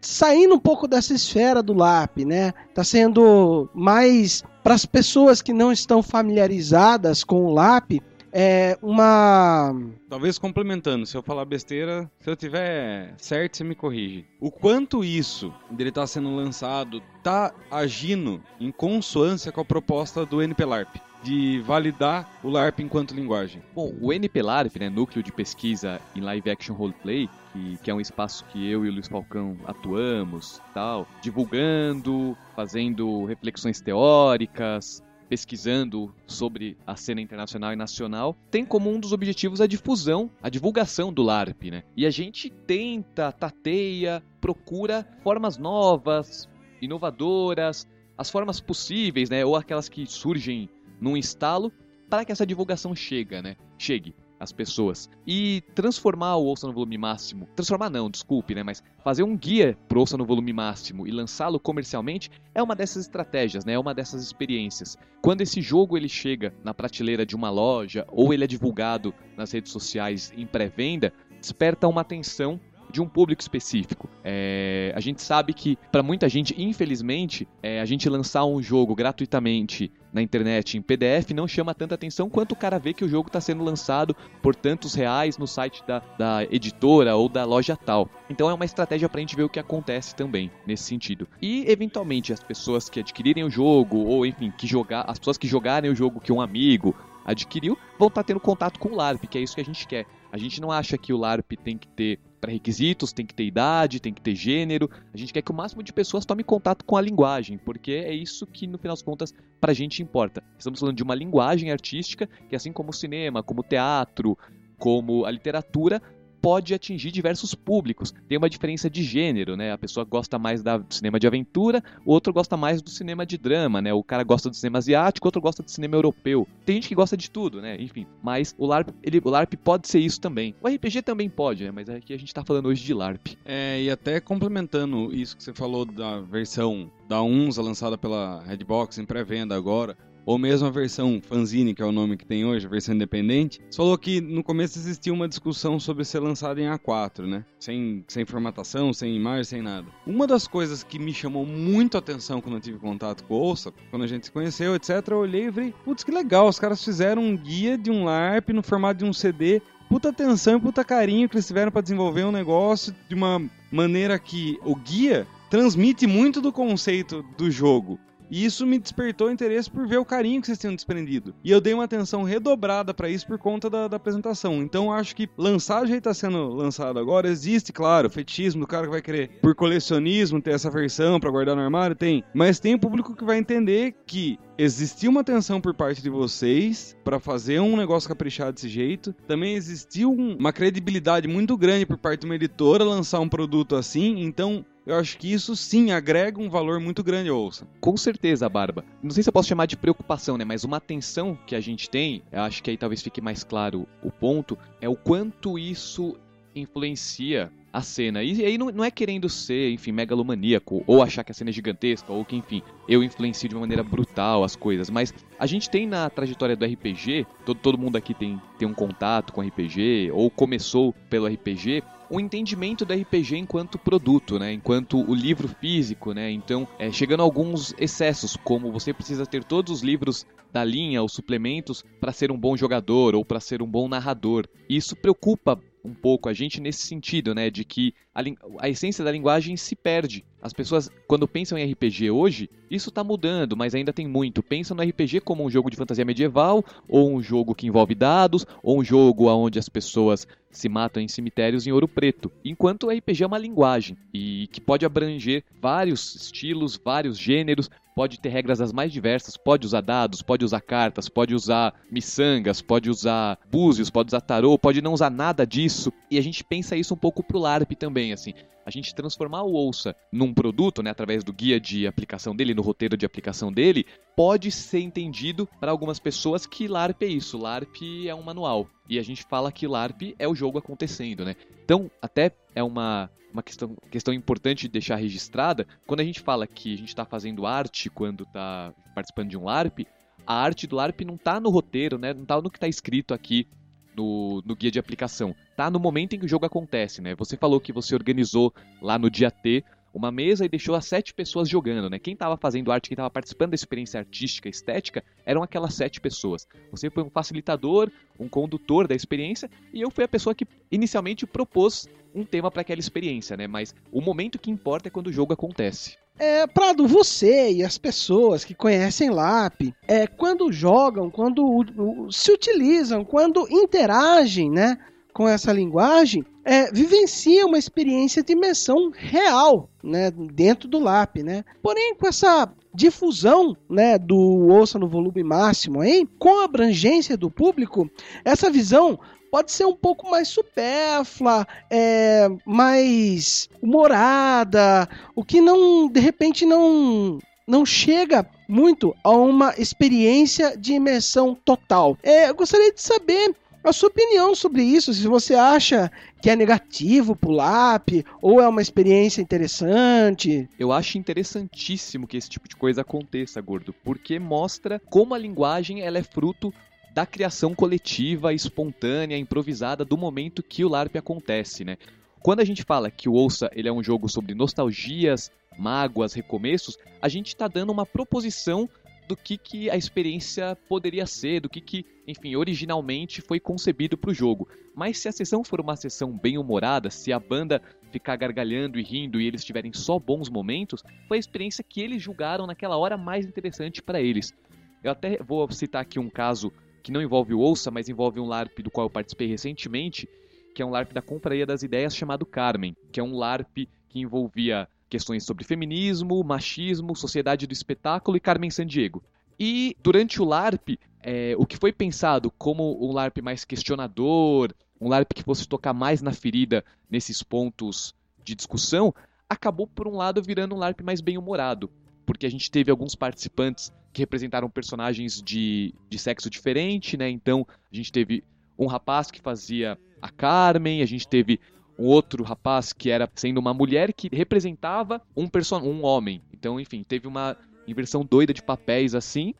saindo 0.00 0.56
um 0.56 0.58
pouco 0.58 0.88
dessa 0.88 1.14
esfera 1.14 1.62
do 1.62 1.72
LAP, 1.72 2.24
né? 2.24 2.52
Está 2.68 2.82
sendo 2.82 3.70
mais 3.72 4.42
para 4.64 4.74
as 4.74 4.84
pessoas 4.84 5.40
que 5.40 5.52
não 5.52 5.70
estão 5.70 6.02
familiarizadas 6.02 7.22
com 7.22 7.44
o 7.44 7.52
LAP, 7.54 8.00
é 8.38 8.78
uma. 8.82 9.74
Talvez 10.10 10.38
complementando, 10.38 11.06
se 11.06 11.16
eu 11.16 11.22
falar 11.22 11.46
besteira, 11.46 12.10
se 12.20 12.28
eu 12.28 12.36
tiver 12.36 13.14
certo, 13.16 13.56
você 13.56 13.64
me 13.64 13.74
corrige. 13.74 14.26
O 14.38 14.50
quanto 14.50 15.02
isso 15.02 15.54
dele 15.70 15.90
tá 15.90 16.06
sendo 16.06 16.36
lançado 16.36 17.02
tá 17.22 17.54
agindo 17.70 18.42
em 18.60 18.70
consonância 18.70 19.50
com 19.50 19.62
a 19.62 19.64
proposta 19.64 20.26
do 20.26 20.42
NPLARP 20.42 20.96
de 21.22 21.60
validar 21.60 22.30
o 22.42 22.50
LARP 22.50 22.80
enquanto 22.80 23.14
linguagem. 23.14 23.62
Bom, 23.74 23.92
o 24.00 24.12
NPLARP, 24.12 24.76
né, 24.76 24.88
Núcleo 24.88 25.22
de 25.22 25.32
Pesquisa 25.32 26.00
em 26.14 26.20
Live 26.20 26.50
Action 26.50 26.76
Roleplay, 26.76 27.28
que, 27.52 27.78
que 27.82 27.90
é 27.90 27.94
um 27.94 28.00
espaço 28.00 28.44
que 28.52 28.70
eu 28.70 28.84
e 28.84 28.88
o 28.88 28.92
Luiz 28.92 29.08
Falcão 29.08 29.56
atuamos, 29.66 30.60
tal, 30.72 31.06
divulgando, 31.20 32.36
fazendo 32.54 33.24
reflexões 33.24 33.80
teóricas, 33.80 35.02
pesquisando 35.28 36.14
sobre 36.26 36.76
a 36.86 36.96
cena 36.96 37.20
internacional 37.20 37.72
e 37.72 37.76
nacional, 37.76 38.36
tem 38.50 38.64
como 38.64 38.90
um 38.90 38.98
dos 38.98 39.12
objetivos 39.12 39.60
a 39.60 39.66
difusão, 39.66 40.30
a 40.42 40.48
divulgação 40.48 41.12
do 41.12 41.22
LARP, 41.22 41.70
né? 41.70 41.82
E 41.96 42.06
a 42.06 42.10
gente 42.10 42.50
tenta, 42.50 43.32
tateia, 43.32 44.22
procura 44.40 45.06
formas 45.22 45.58
novas, 45.58 46.48
inovadoras, 46.80 47.86
as 48.16 48.30
formas 48.30 48.60
possíveis, 48.60 49.30
né? 49.30 49.44
Ou 49.44 49.56
aquelas 49.56 49.88
que 49.88 50.06
surgem 50.06 50.68
num 51.00 51.16
estalo 51.16 51.72
para 52.08 52.24
que 52.24 52.32
essa 52.32 52.46
divulgação 52.46 52.94
chega, 52.94 53.42
né? 53.42 53.56
Chegue 53.78 54.14
as 54.38 54.52
pessoas. 54.52 55.08
E 55.26 55.62
transformar 55.74 56.36
o 56.36 56.44
Ouça 56.44 56.66
no 56.66 56.72
volume 56.72 56.98
máximo, 56.98 57.48
transformar 57.54 57.90
não, 57.90 58.10
desculpe, 58.10 58.54
né, 58.54 58.62
mas 58.62 58.82
fazer 59.02 59.22
um 59.22 59.36
guia 59.36 59.76
pro 59.88 60.00
Ouça 60.00 60.16
no 60.16 60.24
volume 60.24 60.52
máximo 60.52 61.06
e 61.06 61.10
lançá-lo 61.10 61.58
comercialmente 61.58 62.30
é 62.54 62.62
uma 62.62 62.74
dessas 62.74 63.04
estratégias, 63.04 63.64
né, 63.64 63.74
é 63.74 63.78
uma 63.78 63.94
dessas 63.94 64.22
experiências. 64.22 64.96
Quando 65.22 65.40
esse 65.40 65.60
jogo 65.60 65.96
ele 65.96 66.08
chega 66.08 66.54
na 66.62 66.72
prateleira 66.72 67.26
de 67.26 67.34
uma 67.34 67.50
loja 67.50 68.06
ou 68.08 68.32
ele 68.32 68.44
é 68.44 68.46
divulgado 68.46 69.14
nas 69.36 69.52
redes 69.52 69.72
sociais 69.72 70.32
em 70.36 70.46
pré-venda, 70.46 71.12
desperta 71.40 71.88
uma 71.88 72.00
atenção 72.00 72.60
de 72.90 73.00
um 73.00 73.08
público 73.08 73.42
específico. 73.42 74.08
É, 74.24 74.92
a 74.94 75.00
gente 75.00 75.22
sabe 75.22 75.52
que, 75.52 75.78
para 75.90 76.02
muita 76.02 76.28
gente, 76.28 76.54
infelizmente, 76.60 77.46
é, 77.62 77.80
a 77.80 77.84
gente 77.84 78.08
lançar 78.08 78.44
um 78.44 78.62
jogo 78.62 78.94
gratuitamente 78.94 79.92
na 80.12 80.22
internet 80.22 80.78
em 80.78 80.82
PDF 80.82 81.30
não 81.34 81.46
chama 81.46 81.74
tanta 81.74 81.94
atenção 81.94 82.30
quanto 82.30 82.52
o 82.52 82.56
cara 82.56 82.78
vê 82.78 82.94
que 82.94 83.04
o 83.04 83.08
jogo 83.08 83.28
está 83.28 83.38
sendo 83.38 83.62
lançado 83.62 84.16
por 84.40 84.54
tantos 84.54 84.94
reais 84.94 85.36
no 85.36 85.46
site 85.46 85.84
da, 85.86 86.02
da 86.18 86.44
editora 86.44 87.14
ou 87.14 87.28
da 87.28 87.44
loja 87.44 87.76
tal. 87.76 88.08
Então 88.30 88.48
é 88.48 88.54
uma 88.54 88.64
estratégia 88.64 89.10
para 89.10 89.18
a 89.18 89.20
gente 89.20 89.36
ver 89.36 89.42
o 89.42 89.48
que 89.48 89.60
acontece 89.60 90.14
também 90.14 90.50
nesse 90.66 90.84
sentido. 90.84 91.28
E 91.40 91.70
eventualmente 91.70 92.32
as 92.32 92.42
pessoas 92.42 92.88
que 92.88 93.00
adquirirem 93.00 93.44
o 93.44 93.50
jogo 93.50 93.98
ou 93.98 94.24
enfim 94.24 94.50
que 94.56 94.66
jogar, 94.66 95.02
as 95.02 95.18
pessoas 95.18 95.36
que 95.36 95.46
jogarem 95.46 95.90
o 95.90 95.94
jogo 95.94 96.18
que 96.18 96.32
um 96.32 96.40
amigo 96.40 96.96
adquiriu 97.26 97.76
vão 97.98 98.08
estar 98.08 98.22
tá 98.22 98.26
tendo 98.26 98.40
contato 98.40 98.78
com 98.78 98.90
o 98.90 98.94
LARP, 98.94 99.26
que 99.26 99.36
é 99.36 99.40
isso 99.42 99.54
que 99.54 99.60
a 99.60 99.64
gente 99.64 99.86
quer. 99.86 100.06
A 100.32 100.38
gente 100.38 100.60
não 100.60 100.70
acha 100.70 100.96
que 100.96 101.12
o 101.12 101.16
LARP 101.18 101.52
tem 101.62 101.76
que 101.76 101.88
ter 101.88 102.20
pré-requisitos, 102.40 103.12
tem 103.12 103.26
que 103.26 103.34
ter 103.34 103.44
idade, 103.44 104.00
tem 104.00 104.12
que 104.12 104.20
ter 104.20 104.34
gênero. 104.34 104.90
A 105.12 105.16
gente 105.16 105.32
quer 105.32 105.42
que 105.42 105.50
o 105.50 105.54
máximo 105.54 105.82
de 105.82 105.92
pessoas 105.92 106.24
tome 106.24 106.44
contato 106.44 106.84
com 106.84 106.96
a 106.96 107.00
linguagem, 107.00 107.58
porque 107.58 107.92
é 107.92 108.14
isso 108.14 108.46
que, 108.46 108.66
no 108.66 108.78
final 108.78 108.94
das 108.94 109.02
contas, 109.02 109.34
pra 109.60 109.72
gente 109.72 110.02
importa. 110.02 110.42
Estamos 110.58 110.80
falando 110.80 110.96
de 110.96 111.02
uma 111.02 111.14
linguagem 111.14 111.70
artística 111.70 112.28
que, 112.48 112.56
assim 112.56 112.72
como 112.72 112.90
o 112.90 112.94
cinema, 112.94 113.42
como 113.42 113.60
o 113.60 113.64
teatro, 113.64 114.38
como 114.78 115.24
a 115.24 115.30
literatura, 115.30 116.02
pode 116.46 116.72
atingir 116.72 117.10
diversos 117.10 117.56
públicos. 117.56 118.14
Tem 118.28 118.38
uma 118.38 118.48
diferença 118.48 118.88
de 118.88 119.02
gênero, 119.02 119.56
né? 119.56 119.72
A 119.72 119.78
pessoa 119.78 120.04
gosta 120.04 120.38
mais 120.38 120.62
do 120.62 120.86
cinema 120.90 121.18
de 121.18 121.26
aventura, 121.26 121.82
o 122.04 122.12
outro 122.12 122.32
gosta 122.32 122.56
mais 122.56 122.80
do 122.80 122.88
cinema 122.88 123.26
de 123.26 123.36
drama, 123.36 123.82
né? 123.82 123.92
O 123.92 124.00
cara 124.00 124.22
gosta 124.22 124.48
do 124.48 124.54
cinema 124.54 124.78
asiático, 124.78 125.26
outro 125.26 125.40
gosta 125.40 125.60
do 125.60 125.68
cinema 125.72 125.96
europeu. 125.96 126.46
Tem 126.64 126.76
gente 126.76 126.86
que 126.86 126.94
gosta 126.94 127.16
de 127.16 127.28
tudo, 127.28 127.60
né? 127.60 127.76
Enfim, 127.80 128.06
mas 128.22 128.54
o 128.56 128.64
LARP, 128.64 128.90
ele, 129.02 129.20
o 129.24 129.28
LARP 129.28 129.54
pode 129.54 129.88
ser 129.88 129.98
isso 129.98 130.20
também. 130.20 130.54
O 130.62 130.68
RPG 130.68 131.02
também 131.02 131.28
pode, 131.28 131.64
né? 131.64 131.72
Mas 131.72 131.88
aqui 131.88 132.14
a 132.14 132.16
gente 132.16 132.32
tá 132.32 132.44
falando 132.44 132.66
hoje 132.66 132.84
de 132.84 132.94
LARP. 132.94 133.36
É, 133.44 133.82
e 133.82 133.90
até 133.90 134.20
complementando 134.20 135.12
isso 135.12 135.36
que 135.36 135.42
você 135.42 135.52
falou 135.52 135.84
da 135.84 136.20
versão 136.20 136.92
da 137.08 137.22
UNSA 137.22 137.62
lançada 137.62 137.98
pela 137.98 138.42
Redbox 138.42 138.98
em 138.98 139.04
pré-venda 139.04 139.56
agora, 139.56 139.96
ou 140.26 140.36
mesmo 140.36 140.66
a 140.66 140.70
versão 140.70 141.20
fanzine, 141.22 141.72
que 141.72 141.80
é 141.80 141.86
o 141.86 141.92
nome 141.92 142.16
que 142.16 142.26
tem 142.26 142.44
hoje, 142.44 142.66
a 142.66 142.68
versão 142.68 142.94
independente, 142.94 143.60
falou 143.74 143.96
que 143.96 144.20
no 144.20 144.42
começo 144.42 144.76
existia 144.78 145.12
uma 145.12 145.28
discussão 145.28 145.78
sobre 145.78 146.04
ser 146.04 146.18
lançado 146.18 146.58
em 146.58 146.64
A4, 146.64 147.24
né? 147.26 147.44
Sem, 147.60 148.04
sem 148.08 148.26
formatação, 148.26 148.92
sem 148.92 149.14
imagem, 149.14 149.44
sem 149.44 149.62
nada. 149.62 149.86
Uma 150.04 150.26
das 150.26 150.48
coisas 150.48 150.82
que 150.82 150.98
me 150.98 151.14
chamou 151.14 151.46
muito 151.46 151.96
a 151.96 152.00
atenção 152.00 152.40
quando 152.40 152.56
eu 152.56 152.60
tive 152.60 152.78
contato 152.78 153.22
com 153.24 153.34
o 153.34 153.38
Ouça, 153.38 153.72
quando 153.88 154.02
a 154.02 154.08
gente 154.08 154.26
se 154.26 154.32
conheceu, 154.32 154.74
etc., 154.74 154.90
eu 155.08 155.18
olhei 155.18 155.46
e 155.46 155.52
falei, 155.52 155.74
putz, 155.84 156.02
que 156.02 156.10
legal, 156.10 156.48
os 156.48 156.58
caras 156.58 156.84
fizeram 156.84 157.22
um 157.22 157.36
guia 157.36 157.78
de 157.78 157.90
um 157.90 158.04
LARP 158.04 158.50
no 158.50 158.62
formato 158.62 158.98
de 158.98 159.04
um 159.04 159.12
CD 159.12 159.62
puta 159.88 160.08
atenção 160.08 160.56
e 160.56 160.60
puta 160.60 160.84
carinho 160.84 161.28
que 161.28 161.36
eles 161.36 161.46
tiveram 161.46 161.70
para 161.70 161.80
desenvolver 161.80 162.24
um 162.24 162.32
negócio 162.32 162.92
de 163.08 163.14
uma 163.14 163.40
maneira 163.70 164.18
que 164.18 164.58
o 164.64 164.74
guia 164.74 165.26
transmite 165.48 166.06
muito 166.06 166.40
do 166.40 166.52
conceito 166.52 167.24
do 167.38 167.50
jogo. 167.50 167.98
E 168.30 168.44
isso 168.44 168.66
me 168.66 168.78
despertou 168.78 169.30
interesse 169.30 169.70
por 169.70 169.86
ver 169.86 169.98
o 169.98 170.04
carinho 170.04 170.40
que 170.40 170.46
vocês 170.46 170.58
tinham 170.58 170.74
desprendido. 170.74 171.34
E 171.44 171.50
eu 171.50 171.60
dei 171.60 171.74
uma 171.74 171.84
atenção 171.84 172.22
redobrada 172.22 172.92
para 172.92 173.08
isso 173.08 173.26
por 173.26 173.38
conta 173.38 173.70
da, 173.70 173.88
da, 173.88 173.96
apresentação. 173.96 174.62
Então 174.62 174.92
acho 174.92 175.14
que 175.14 175.28
lançar 175.36 175.80
do 175.80 175.86
jeito 175.86 176.02
que 176.02 176.08
está 176.08 176.14
sendo 176.14 176.48
lançado 176.48 176.98
agora, 176.98 177.28
existe, 177.28 177.72
claro, 177.72 178.10
fetichismo 178.10 178.60
do 178.62 178.66
cara 178.66 178.84
que 178.86 178.92
vai 178.92 179.02
querer 179.02 179.38
por 179.40 179.54
colecionismo 179.54 180.40
ter 180.40 180.52
essa 180.52 180.70
versão 180.70 181.18
para 181.20 181.30
guardar 181.30 181.56
no 181.56 181.62
armário, 181.62 181.96
tem. 181.96 182.24
Mas 182.34 182.58
tem 182.58 182.74
o 182.74 182.78
público 182.78 183.14
que 183.14 183.24
vai 183.24 183.38
entender 183.38 183.94
que 184.06 184.38
existiu 184.58 185.10
uma 185.10 185.20
atenção 185.20 185.60
por 185.60 185.74
parte 185.74 186.02
de 186.02 186.10
vocês 186.10 186.96
para 187.04 187.20
fazer 187.20 187.60
um 187.60 187.76
negócio 187.76 188.08
caprichado 188.08 188.52
desse 188.52 188.68
jeito. 188.68 189.12
Também 189.26 189.54
existiu 189.54 190.10
um, 190.10 190.36
uma 190.36 190.52
credibilidade 190.52 191.28
muito 191.28 191.56
grande 191.56 191.86
por 191.86 191.98
parte 191.98 192.20
de 192.20 192.26
uma 192.26 192.34
editora 192.34 192.84
lançar 192.84 193.20
um 193.20 193.28
produto 193.28 193.76
assim. 193.76 194.20
Então 194.20 194.64
eu 194.86 194.96
acho 194.96 195.18
que 195.18 195.32
isso 195.32 195.56
sim 195.56 195.90
agrega 195.90 196.40
um 196.40 196.48
valor 196.48 196.78
muito 196.78 197.02
grande 197.02 197.30
Ouça. 197.30 197.66
Com 197.80 197.96
certeza, 197.96 198.48
Barba. 198.48 198.84
Não 199.02 199.10
sei 199.10 199.22
se 199.22 199.28
eu 199.28 199.32
posso 199.32 199.48
chamar 199.48 199.66
de 199.66 199.76
preocupação, 199.76 200.38
né? 200.38 200.44
Mas 200.44 200.62
uma 200.62 200.76
atenção 200.76 201.36
que 201.46 201.56
a 201.56 201.60
gente 201.60 201.90
tem, 201.90 202.22
eu 202.30 202.42
acho 202.42 202.62
que 202.62 202.70
aí 202.70 202.76
talvez 202.76 203.02
fique 203.02 203.20
mais 203.20 203.42
claro 203.42 203.86
o 204.02 204.10
ponto, 204.10 204.56
é 204.80 204.88
o 204.88 204.96
quanto 204.96 205.58
isso 205.58 206.16
influencia 206.54 207.50
a 207.72 207.82
cena. 207.82 208.22
E 208.22 208.42
aí 208.42 208.56
não, 208.56 208.70
não, 208.70 208.82
é 208.82 208.90
querendo 208.90 209.28
ser, 209.28 209.70
enfim, 209.70 209.92
megalomaníaco, 209.92 210.82
ou 210.86 211.02
achar 211.02 211.22
que 211.22 211.30
a 211.30 211.34
cena 211.34 211.50
é 211.50 211.52
gigantesca, 211.52 212.10
ou 212.10 212.24
que, 212.24 212.34
enfim, 212.34 212.62
eu 212.88 213.04
influencio 213.04 213.48
de 213.48 213.54
uma 213.54 213.60
maneira 213.60 213.82
brutal 213.82 214.42
as 214.42 214.56
coisas. 214.56 214.88
Mas 214.88 215.12
a 215.38 215.46
gente 215.46 215.68
tem 215.68 215.86
na 215.86 216.08
trajetória 216.08 216.56
do 216.56 216.64
RPG, 216.64 217.26
todo, 217.44 217.58
todo 217.60 217.78
mundo 217.78 217.96
aqui 217.96 218.14
tem, 218.14 218.40
tem 218.58 218.66
um 218.66 218.72
contato 218.72 219.32
com 219.32 219.42
RPG, 219.42 220.10
ou 220.12 220.30
começou 220.30 220.94
pelo 221.10 221.26
RPG, 221.26 221.82
um 222.10 222.20
entendimento 222.20 222.84
do 222.84 222.94
RPG 222.94 223.36
enquanto 223.36 223.78
produto, 223.78 224.38
né? 224.38 224.52
Enquanto 224.52 224.98
o 224.98 225.14
livro 225.14 225.48
físico, 225.48 226.12
né? 226.12 226.30
Então, 226.30 226.66
é, 226.78 226.90
chegando 226.90 227.20
a 227.20 227.24
alguns 227.24 227.74
excessos, 227.78 228.36
como 228.36 228.72
você 228.72 228.92
precisa 228.92 229.26
ter 229.26 229.44
todos 229.44 229.72
os 229.72 229.82
livros 229.82 230.26
da 230.52 230.64
linha, 230.64 231.02
os 231.02 231.12
suplementos, 231.12 231.84
para 232.00 232.12
ser 232.12 232.30
um 232.30 232.38
bom 232.38 232.56
jogador 232.56 233.14
ou 233.14 233.24
para 233.24 233.40
ser 233.40 233.60
um 233.62 233.66
bom 233.66 233.88
narrador. 233.88 234.46
Isso 234.68 234.96
preocupa 234.96 235.60
um 235.86 235.94
pouco 235.94 236.28
a 236.28 236.32
gente 236.32 236.60
nesse 236.60 236.86
sentido, 236.86 237.34
né? 237.34 237.48
De 237.48 237.64
que 237.64 237.94
a, 238.14 238.22
a, 238.58 238.68
essência 238.68 239.04
da 239.04 239.12
linguagem 239.12 239.56
se 239.56 239.76
perde. 239.76 240.24
As 240.42 240.52
pessoas, 240.52 240.90
quando 241.06 241.28
pensam 241.28 241.56
em 241.56 241.72
RPG 241.72 242.10
hoje, 242.10 242.50
isso 242.70 242.88
está 242.88 243.04
mudando, 243.04 243.56
mas 243.56 243.74
ainda 243.74 243.92
tem 243.92 244.06
muito. 244.06 244.42
Pensam 244.42 244.76
no 244.76 244.82
RPG 244.82 245.20
como 245.20 245.44
um 245.44 245.50
jogo 245.50 245.70
de 245.70 245.76
fantasia 245.76 246.04
medieval, 246.04 246.64
ou 246.88 247.14
um 247.14 247.22
jogo 247.22 247.54
que 247.54 247.66
envolve 247.66 247.94
dados, 247.94 248.44
ou 248.62 248.80
um 248.80 248.84
jogo 248.84 249.28
onde 249.28 249.58
as 249.58 249.68
pessoas 249.68 250.26
se 250.56 250.68
matam 250.68 251.02
em 251.02 251.08
cemitérios 251.08 251.66
em 251.66 251.72
ouro 251.72 251.86
preto. 251.86 252.32
Enquanto 252.44 252.84
o 252.84 252.90
RPG 252.90 253.22
é 253.22 253.26
uma 253.26 253.38
linguagem 253.38 253.96
e 254.12 254.48
que 254.50 254.60
pode 254.60 254.86
abranger 254.86 255.44
vários 255.60 256.14
estilos, 256.14 256.80
vários 256.82 257.18
gêneros, 257.18 257.70
pode 257.96 258.20
ter 258.20 258.28
regras 258.28 258.58
das 258.58 258.74
mais 258.74 258.92
diversas, 258.92 259.38
pode 259.38 259.64
usar 259.64 259.80
dados, 259.80 260.20
pode 260.20 260.44
usar 260.44 260.60
cartas, 260.60 261.08
pode 261.08 261.34
usar 261.34 261.72
miçangas, 261.90 262.60
pode 262.60 262.90
usar 262.90 263.38
búzios, 263.50 263.88
pode 263.88 264.08
usar 264.08 264.20
tarô, 264.20 264.58
pode 264.58 264.82
não 264.82 264.92
usar 264.92 265.08
nada 265.08 265.46
disso. 265.46 265.90
E 266.10 266.18
a 266.18 266.22
gente 266.22 266.44
pensa 266.44 266.76
isso 266.76 266.92
um 266.92 266.96
pouco 266.96 267.22
pro 267.22 267.38
LARP 267.38 267.72
também, 267.72 268.12
assim. 268.12 268.34
A 268.66 268.70
gente 268.70 268.94
transformar 268.94 269.44
o 269.44 269.52
Ouça 269.52 269.96
num 270.12 270.34
produto, 270.34 270.82
né, 270.82 270.90
através 270.90 271.24
do 271.24 271.32
guia 271.32 271.58
de 271.58 271.86
aplicação 271.86 272.36
dele, 272.36 272.52
no 272.52 272.60
roteiro 272.60 272.98
de 272.98 273.06
aplicação 273.06 273.50
dele, 273.50 273.86
pode 274.14 274.50
ser 274.50 274.80
entendido 274.80 275.48
para 275.58 275.70
algumas 275.70 275.98
pessoas 275.98 276.44
que 276.44 276.68
LARP 276.68 277.02
é 277.02 277.06
isso, 277.06 277.38
LARP 277.38 278.06
é 278.06 278.14
um 278.14 278.22
manual. 278.22 278.68
E 278.90 278.98
a 278.98 279.02
gente 279.02 279.24
fala 279.24 279.50
que 279.50 279.66
LARP 279.66 280.14
é 280.18 280.28
o 280.28 280.34
jogo 280.34 280.58
acontecendo, 280.58 281.24
né? 281.24 281.34
Então, 281.64 281.90
até 282.02 282.30
é 282.54 282.62
uma 282.62 283.08
uma 283.36 283.42
questão, 283.42 283.76
questão 283.90 284.14
importante 284.14 284.62
de 284.62 284.68
deixar 284.68 284.96
registrada, 284.96 285.66
quando 285.86 286.00
a 286.00 286.04
gente 286.04 286.20
fala 286.20 286.46
que 286.46 286.74
a 286.74 286.78
gente 286.78 286.88
está 286.88 287.04
fazendo 287.04 287.46
arte 287.46 287.90
quando 287.90 288.24
está 288.24 288.72
participando 288.94 289.28
de 289.28 289.36
um 289.36 289.44
LARP, 289.44 289.86
a 290.26 290.34
arte 290.34 290.66
do 290.66 290.76
LARP 290.76 291.02
não 291.02 291.14
está 291.14 291.38
no 291.38 291.50
roteiro, 291.50 291.98
né? 291.98 292.14
não 292.14 292.22
está 292.22 292.40
no 292.40 292.50
que 292.50 292.56
está 292.56 292.66
escrito 292.66 293.12
aqui 293.12 293.46
no, 293.94 294.42
no, 294.44 294.56
guia 294.56 294.70
de 294.70 294.78
aplicação. 294.78 295.34
Tá 295.54 295.70
no 295.70 295.78
momento 295.78 296.14
em 296.14 296.18
que 296.18 296.26
o 296.26 296.28
jogo 296.28 296.44
acontece, 296.44 297.00
né? 297.00 297.14
Você 297.14 297.36
falou 297.36 297.60
que 297.60 297.72
você 297.72 297.94
organizou 297.94 298.52
lá 298.82 298.98
no 298.98 299.10
dia 299.10 299.30
T 299.30 299.64
uma 299.96 300.12
mesa 300.12 300.44
e 300.44 300.48
deixou 300.48 300.74
as 300.74 300.84
sete 300.84 301.14
pessoas 301.14 301.48
jogando, 301.48 301.88
né? 301.88 301.98
Quem 301.98 302.12
estava 302.12 302.36
fazendo 302.36 302.70
arte, 302.70 302.90
quem 302.90 302.94
estava 302.94 303.10
participando 303.10 303.50
da 303.50 303.54
experiência 303.54 303.98
artística, 303.98 304.46
estética, 304.46 305.02
eram 305.24 305.42
aquelas 305.42 305.72
sete 305.72 306.02
pessoas. 306.02 306.46
Você 306.70 306.90
foi 306.90 307.02
um 307.02 307.08
facilitador, 307.08 307.90
um 308.20 308.28
condutor 308.28 308.86
da 308.86 308.94
experiência, 308.94 309.50
e 309.72 309.80
eu 309.80 309.90
fui 309.90 310.04
a 310.04 310.08
pessoa 310.08 310.34
que 310.34 310.46
inicialmente 310.70 311.26
propôs 311.26 311.88
um 312.14 312.24
tema 312.24 312.50
para 312.50 312.60
aquela 312.60 312.78
experiência, 312.78 313.36
né? 313.38 313.46
Mas 313.46 313.74
o 313.90 314.02
momento 314.02 314.38
que 314.38 314.50
importa 314.50 314.88
é 314.88 314.90
quando 314.90 315.06
o 315.06 315.12
jogo 315.12 315.32
acontece. 315.32 315.96
É, 316.18 316.46
Prado, 316.46 316.86
você 316.86 317.52
e 317.52 317.62
as 317.62 317.78
pessoas 317.78 318.44
que 318.44 318.54
conhecem 318.54 319.10
LAP, 319.10 319.74
é, 319.88 320.06
quando 320.06 320.52
jogam, 320.52 321.10
quando 321.10 321.64
se 322.10 322.32
utilizam, 322.32 323.04
quando 323.04 323.46
interagem, 323.50 324.50
né? 324.50 324.78
Com 325.16 325.26
essa 325.26 325.50
linguagem, 325.50 326.22
é, 326.44 326.70
vivencia 326.70 327.46
uma 327.46 327.56
experiência 327.56 328.22
de 328.22 328.34
imersão 328.34 328.92
real, 328.94 329.70
né, 329.82 330.10
dentro 330.10 330.68
do 330.68 330.78
LAP, 330.78 331.22
né? 331.22 331.42
Porém, 331.62 331.94
com 331.94 332.06
essa 332.06 332.46
difusão, 332.74 333.56
né, 333.66 333.96
do 333.96 334.14
ouça 334.14 334.78
no 334.78 334.86
volume 334.86 335.24
máximo, 335.24 335.82
hein, 335.82 336.06
com 336.18 336.42
a 336.42 336.44
abrangência 336.44 337.16
do 337.16 337.30
público, 337.30 337.90
essa 338.26 338.50
visão 338.50 339.00
pode 339.30 339.52
ser 339.52 339.64
um 339.64 339.74
pouco 339.74 340.10
mais 340.10 340.28
supérflua, 340.28 341.46
é, 341.70 342.28
mais 342.44 343.48
humorada, 343.62 344.86
o 345.14 345.24
que 345.24 345.40
não, 345.40 345.88
de 345.88 345.98
repente, 345.98 346.44
não 346.44 347.18
não 347.46 347.64
chega 347.64 348.28
muito 348.48 348.92
a 349.04 349.10
uma 349.10 349.54
experiência 349.56 350.56
de 350.56 350.72
imersão 350.72 351.32
total. 351.44 351.96
É, 352.02 352.28
eu 352.28 352.34
gostaria 352.34 352.72
de 352.72 352.82
saber 352.82 353.36
a 353.68 353.72
sua 353.72 353.88
opinião 353.88 354.34
sobre 354.34 354.62
isso, 354.62 354.94
se 354.94 355.08
você 355.08 355.34
acha 355.34 355.90
que 356.22 356.30
é 356.30 356.36
negativo 356.36 357.16
pro 357.16 357.32
LAP 357.32 358.04
ou 358.22 358.40
é 358.40 358.46
uma 358.46 358.62
experiência 358.62 359.20
interessante. 359.20 360.48
Eu 360.56 360.70
acho 360.70 360.98
interessantíssimo 360.98 362.06
que 362.06 362.16
esse 362.16 362.30
tipo 362.30 362.48
de 362.48 362.54
coisa 362.54 362.82
aconteça, 362.82 363.40
gordo, 363.40 363.74
porque 363.84 364.20
mostra 364.20 364.80
como 364.88 365.14
a 365.14 365.18
linguagem 365.18 365.80
ela 365.80 365.98
é 365.98 366.02
fruto 366.02 366.54
da 366.94 367.04
criação 367.04 367.54
coletiva, 367.54 368.32
espontânea, 368.32 369.18
improvisada 369.18 369.84
do 369.84 369.98
momento 369.98 370.42
que 370.42 370.64
o 370.64 370.68
LARP 370.68 370.96
acontece, 370.96 371.64
né? 371.64 371.76
Quando 372.22 372.40
a 372.40 372.44
gente 372.44 372.62
fala 372.62 372.90
que 372.90 373.08
o 373.08 373.14
Ouça 373.14 373.50
ele 373.52 373.68
é 373.68 373.72
um 373.72 373.82
jogo 373.82 374.08
sobre 374.08 374.34
nostalgias, 374.34 375.30
mágoas, 375.58 376.14
recomeços, 376.14 376.78
a 377.02 377.08
gente 377.08 377.28
está 377.28 377.48
dando 377.48 377.70
uma 377.70 377.84
proposição 377.84 378.68
do 379.06 379.16
que, 379.16 379.38
que 379.38 379.70
a 379.70 379.76
experiência 379.76 380.56
poderia 380.68 381.06
ser, 381.06 381.40
do 381.40 381.48
que, 381.48 381.60
que, 381.60 381.86
enfim, 382.06 382.34
originalmente 382.34 383.20
foi 383.20 383.38
concebido 383.38 383.96
para 383.96 384.10
o 384.10 384.14
jogo. 384.14 384.48
Mas 384.74 384.98
se 384.98 385.08
a 385.08 385.12
sessão 385.12 385.44
for 385.44 385.60
uma 385.60 385.76
sessão 385.76 386.12
bem 386.12 386.36
humorada, 386.38 386.90
se 386.90 387.12
a 387.12 387.18
banda 387.18 387.62
ficar 387.90 388.16
gargalhando 388.16 388.78
e 388.78 388.82
rindo 388.82 389.20
e 389.20 389.26
eles 389.26 389.44
tiverem 389.44 389.72
só 389.72 389.98
bons 389.98 390.28
momentos, 390.28 390.82
foi 391.08 391.16
a 391.16 391.20
experiência 391.20 391.64
que 391.64 391.80
eles 391.80 392.02
julgaram 392.02 392.46
naquela 392.46 392.76
hora 392.76 392.96
mais 392.96 393.24
interessante 393.24 393.82
para 393.82 394.00
eles. 394.00 394.34
Eu 394.82 394.90
até 394.90 395.18
vou 395.22 395.50
citar 395.50 395.82
aqui 395.82 395.98
um 395.98 396.10
caso 396.10 396.52
que 396.82 396.92
não 396.92 397.02
envolve 397.02 397.34
o 397.34 397.40
Ouça, 397.40 397.70
mas 397.70 397.88
envolve 397.88 398.20
um 398.20 398.26
LARP 398.26 398.60
do 398.60 398.70
qual 398.70 398.86
eu 398.86 398.90
participei 398.90 399.26
recentemente, 399.26 400.08
que 400.54 400.62
é 400.62 400.66
um 400.66 400.70
LARP 400.70 400.92
da 400.92 401.02
Compraria 401.02 401.46
das 401.46 401.62
Ideias 401.62 401.96
chamado 401.96 402.24
Carmen, 402.24 402.76
que 402.92 403.00
é 403.00 403.02
um 403.02 403.16
LARP 403.16 403.68
que 403.88 404.00
envolvia 404.00 404.68
questões 404.88 405.24
sobre 405.24 405.44
feminismo, 405.44 406.22
machismo, 406.22 406.94
sociedade 406.94 407.46
do 407.46 407.52
espetáculo 407.52 408.16
e 408.16 408.20
Carmen 408.20 408.50
Sandiego. 408.50 409.02
E 409.38 409.76
durante 409.82 410.20
o 410.22 410.24
LARP, 410.24 410.78
é, 411.02 411.34
o 411.38 411.44
que 411.44 411.56
foi 411.56 411.72
pensado 411.72 412.30
como 412.32 412.84
um 412.84 412.92
LARP 412.92 413.18
mais 413.22 413.44
questionador, 413.44 414.54
um 414.80 414.88
LARP 414.88 415.12
que 415.14 415.22
fosse 415.22 415.46
tocar 415.46 415.72
mais 415.72 416.02
na 416.02 416.12
ferida 416.12 416.64
nesses 416.90 417.22
pontos 417.22 417.94
de 418.24 418.34
discussão, 418.34 418.94
acabou 419.28 419.66
por 419.66 419.86
um 419.86 419.96
lado 419.96 420.22
virando 420.22 420.54
um 420.54 420.58
LARP 420.58 420.80
mais 420.82 421.00
bem-humorado, 421.00 421.70
porque 422.04 422.26
a 422.26 422.30
gente 422.30 422.50
teve 422.50 422.70
alguns 422.70 422.94
participantes 422.94 423.72
que 423.92 424.02
representaram 424.02 424.48
personagens 424.48 425.22
de, 425.22 425.74
de 425.88 425.98
sexo 425.98 426.30
diferente, 426.30 426.96
né? 426.96 427.08
Então 427.08 427.46
a 427.72 427.74
gente 427.74 427.90
teve 427.90 428.22
um 428.58 428.66
rapaz 428.66 429.10
que 429.10 429.20
fazia 429.20 429.78
a 430.00 430.10
Carmen, 430.10 430.82
a 430.82 430.86
gente 430.86 431.08
teve 431.08 431.40
um 431.78 431.84
outro 431.84 432.24
rapaz 432.24 432.72
que 432.72 432.90
era 432.90 433.08
sendo 433.14 433.38
uma 433.38 433.52
mulher 433.52 433.92
que 433.92 434.08
representava 434.12 435.02
um 435.16 435.28
person 435.28 435.60
um 435.60 435.84
homem. 435.84 436.22
Então, 436.32 436.58
enfim, 436.58 436.82
teve 436.82 437.06
uma 437.06 437.36
inversão 437.66 438.04
doida 438.04 438.32
de 438.32 438.42
papéis 438.42 438.94
assim. 438.94 439.34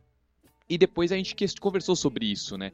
E 0.68 0.76
depois 0.76 1.12
a 1.12 1.16
gente 1.16 1.34
conversou 1.61 1.95
sobre 1.95 2.26
isso, 2.26 2.59
né? 2.59 2.72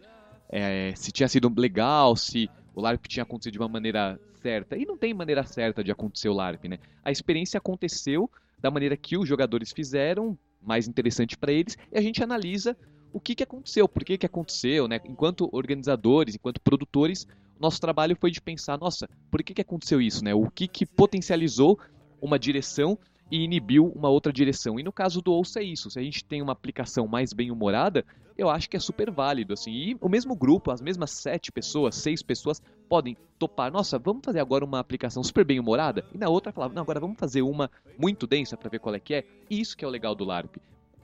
É, 0.49 0.93
se 0.97 1.13
tinha 1.13 1.29
sido 1.29 1.53
legal, 1.57 2.17
se 2.17 2.51
o 2.75 2.81
LARP 2.81 3.07
tinha 3.07 3.23
acontecido 3.23 3.53
de 3.53 3.59
uma 3.59 3.69
maneira 3.69 4.19
certa. 4.41 4.77
E 4.77 4.85
não 4.85 4.97
tem 4.97 5.15
maneira 5.15 5.45
certa 5.45 5.85
de 5.85 5.91
acontecer 5.91 6.29
o 6.29 6.35
LARP, 6.35 6.65
né? 6.65 6.79
A 7.05 7.11
experiência 7.11 7.59
aconteceu 7.59 8.31
da 8.61 8.71
maneira 8.71 8.97
que 8.97 9.17
os 9.17 9.29
jogadores 9.29 9.73
fizeram, 9.73 10.39
mais 10.61 10.87
interessante 10.87 11.37
para 11.37 11.53
eles, 11.53 11.77
e 11.91 11.99
a 11.99 12.01
gente 12.01 12.23
analisa 12.23 12.77
o 13.13 13.21
que, 13.21 13.35
que 13.35 13.43
aconteceu, 13.43 13.89
por 13.89 14.05
que, 14.05 14.17
que 14.17 14.27
aconteceu, 14.27 14.89
né? 14.89 15.01
Enquanto 15.05 15.49
organizadores, 15.53 16.35
enquanto 16.35 16.61
produtores, 16.61 17.27
nosso 17.63 17.81
trabalho 17.81 18.17
foi 18.21 18.31
de 18.31 18.41
pensar, 18.41 18.79
nossa, 18.79 19.09
por 19.31 19.43
que, 19.43 19.55
que 19.55 19.63
aconteceu 19.63 20.01
isso, 20.01 20.23
né? 20.23 20.35
O 20.35 20.51
que, 20.51 20.69
que 20.69 20.85
potencializou 20.85 21.79
uma 22.21 22.39
direção 22.39 22.99
e 23.31 23.45
inibiu 23.45 23.91
uma 23.97 24.11
outra 24.11 24.31
direção. 24.31 24.79
E 24.79 24.83
no 24.83 24.93
caso 24.93 25.23
do 25.23 25.33
Ouça 25.33 25.61
é 25.61 25.65
isso. 25.65 25.91
Se 25.91 25.99
a 25.99 26.03
gente 26.03 26.23
tem 26.23 26.43
uma 26.43 26.53
aplicação 26.53 27.07
mais 27.07 27.33
bem 27.33 27.51
humorada, 27.51 28.05
eu 28.37 28.51
acho 28.51 28.69
que 28.69 28.77
é 28.77 28.81
super 28.81 29.11
válido, 29.11 29.55
assim. 29.55 29.71
E 29.73 29.97
o 30.01 30.09
mesmo 30.09 30.37
grupo, 30.37 30.71
as 30.71 30.83
mesmas 30.83 31.13
sete 31.13 31.51
pessoas, 31.51 31.95
seis 31.95 32.23
pessoas, 32.23 32.61
podem 32.91 33.17
topar. 33.39 33.73
Nossa, 33.73 33.99
vamos 33.99 34.23
fazer 34.23 34.41
agora 34.41 34.65
uma 34.65 34.79
aplicação 34.79 35.25
super 35.25 35.47
bem 35.47 35.59
humorada? 35.59 36.05
E 36.15 36.19
na 36.19 36.29
outra 36.29 36.53
falar, 36.53 36.69
não, 36.69 36.83
agora 36.83 37.01
vamos 37.01 37.19
fazer 37.19 37.41
uma 37.41 37.71
muito 37.99 38.27
densa 38.27 38.55
pra 38.57 38.69
ver 38.69 38.81
qual 38.81 38.95
é 38.95 39.01
que 39.01 39.15
é. 39.15 39.25
E 39.49 39.61
isso 39.61 39.77
que 39.77 39.85
é 39.85 39.89
o 39.89 39.91
legal 39.91 40.15
do 40.15 40.25
LARP. 40.25 40.57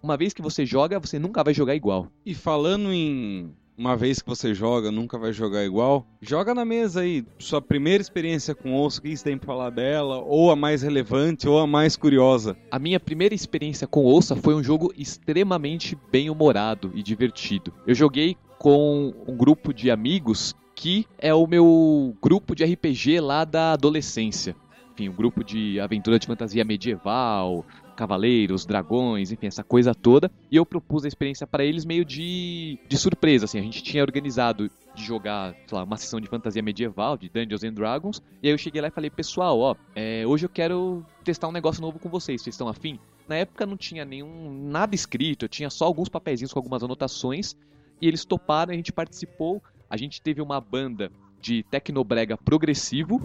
Uma 0.03 0.17
vez 0.17 0.35
que 0.35 0.43
você 0.43 0.67
joga, 0.67 1.01
você 1.01 1.19
nunca 1.19 1.43
vai 1.43 1.55
jogar 1.55 1.75
igual. 1.75 2.09
E 2.27 2.35
falando 2.35 2.93
em 2.93 3.55
uma 3.79 3.97
vez 3.97 4.21
que 4.21 4.29
você 4.29 4.53
joga, 4.53 4.91
nunca 4.91 5.17
vai 5.17 5.33
jogar 5.33 5.65
igual, 5.65 6.05
joga 6.21 6.53
na 6.53 6.65
mesa 6.65 7.03
aí 7.03 7.25
sua 7.39 7.63
primeira 7.63 8.03
experiência 8.03 8.53
com 8.53 8.75
osso, 8.75 8.99
o 8.99 9.03
que 9.03 9.17
você 9.17 9.23
tem 9.23 9.39
pra 9.39 9.47
falar 9.47 9.71
dela, 9.71 10.19
ou 10.19 10.51
a 10.51 10.57
mais 10.57 10.83
relevante, 10.83 11.49
ou 11.49 11.61
a 11.61 11.67
mais 11.67 11.97
curiosa. 11.97 12.57
A 12.73 12.79
minha 12.79 12.99
primeira 12.99 13.35
experiência 13.35 13.87
com 13.87 14.03
Ouça 14.03 14.35
foi 14.35 14.55
um 14.55 14.63
jogo 14.63 14.93
extremamente 14.97 15.97
bem 16.11 16.29
humorado 16.29 16.91
e 16.93 17.03
divertido. 17.03 17.73
Eu 17.87 17.95
joguei 17.95 18.37
com 18.59 19.15
um 19.27 19.37
grupo 19.37 19.73
de 19.73 19.91
amigos 19.91 20.55
que 20.75 21.07
é 21.19 21.33
o 21.33 21.47
meu 21.47 22.17
grupo 22.21 22.55
de 22.55 22.65
RPG 22.65 23.21
lá 23.21 23.45
da 23.45 23.73
adolescência. 23.73 24.57
Enfim, 24.93 25.09
um 25.09 25.15
grupo 25.15 25.45
de 25.45 25.79
aventura 25.79 26.19
de 26.19 26.27
fantasia 26.27 26.65
medieval, 26.65 27.65
cavaleiros, 27.99 28.65
dragões, 28.65 29.33
enfim, 29.33 29.49
essa 29.49 29.65
coisa 29.65 29.93
toda. 29.93 30.31
E 30.49 30.55
eu 30.55 30.65
propus 30.65 31.05
a 31.05 31.09
experiência 31.09 31.49
para 31.49 31.65
eles 31.65 31.85
meio 31.85 32.05
de, 32.05 32.79
de 32.89 32.97
surpresa, 32.97 33.47
assim. 33.47 33.59
A 33.59 33.63
gente 33.63 33.83
tinha 33.83 34.05
organizado 34.05 34.71
de 34.95 35.05
jogar, 35.05 35.53
sei 35.67 35.77
lá, 35.77 35.83
uma 35.83 35.97
sessão 35.97 36.21
de 36.21 36.29
fantasia 36.29 36.63
medieval, 36.63 37.17
de 37.17 37.29
Dungeons 37.29 37.65
and 37.65 37.73
Dragons. 37.73 38.23
E 38.41 38.47
aí 38.47 38.55
eu 38.55 38.59
cheguei 38.59 38.81
lá 38.81 38.87
e 38.87 38.93
falei, 38.93 39.11
pessoal, 39.11 39.59
ó, 39.59 39.75
é, 39.97 40.25
hoje 40.25 40.47
eu 40.47 40.49
quero 40.49 41.05
testar 41.25 41.49
um 41.49 41.53
negócio 41.53 41.83
novo 41.83 41.99
com 41.99 42.09
vocês, 42.09 42.41
vocês 42.41 42.55
estão 42.55 42.69
afim? 42.69 43.01
Na 43.27 43.35
época 43.35 43.67
não 43.67 43.77
tinha 43.77 44.05
nenhum 44.05 44.69
nada 44.71 44.95
escrito, 44.95 45.45
eu 45.45 45.49
tinha 45.49 45.69
só 45.69 45.85
alguns 45.85 46.09
papeizinhos 46.09 46.53
com 46.53 46.59
algumas 46.61 46.85
anotações. 46.85 47.57
E 48.01 48.07
eles 48.07 48.25
toparam, 48.25 48.73
a 48.73 48.77
gente 48.77 48.93
participou. 48.93 49.61
A 49.91 49.97
gente 49.97 50.23
teve 50.23 50.41
uma 50.41 50.61
banda 50.61 51.11
de 51.41 51.65
tecnobrega 51.65 52.37
progressivo. 52.37 53.21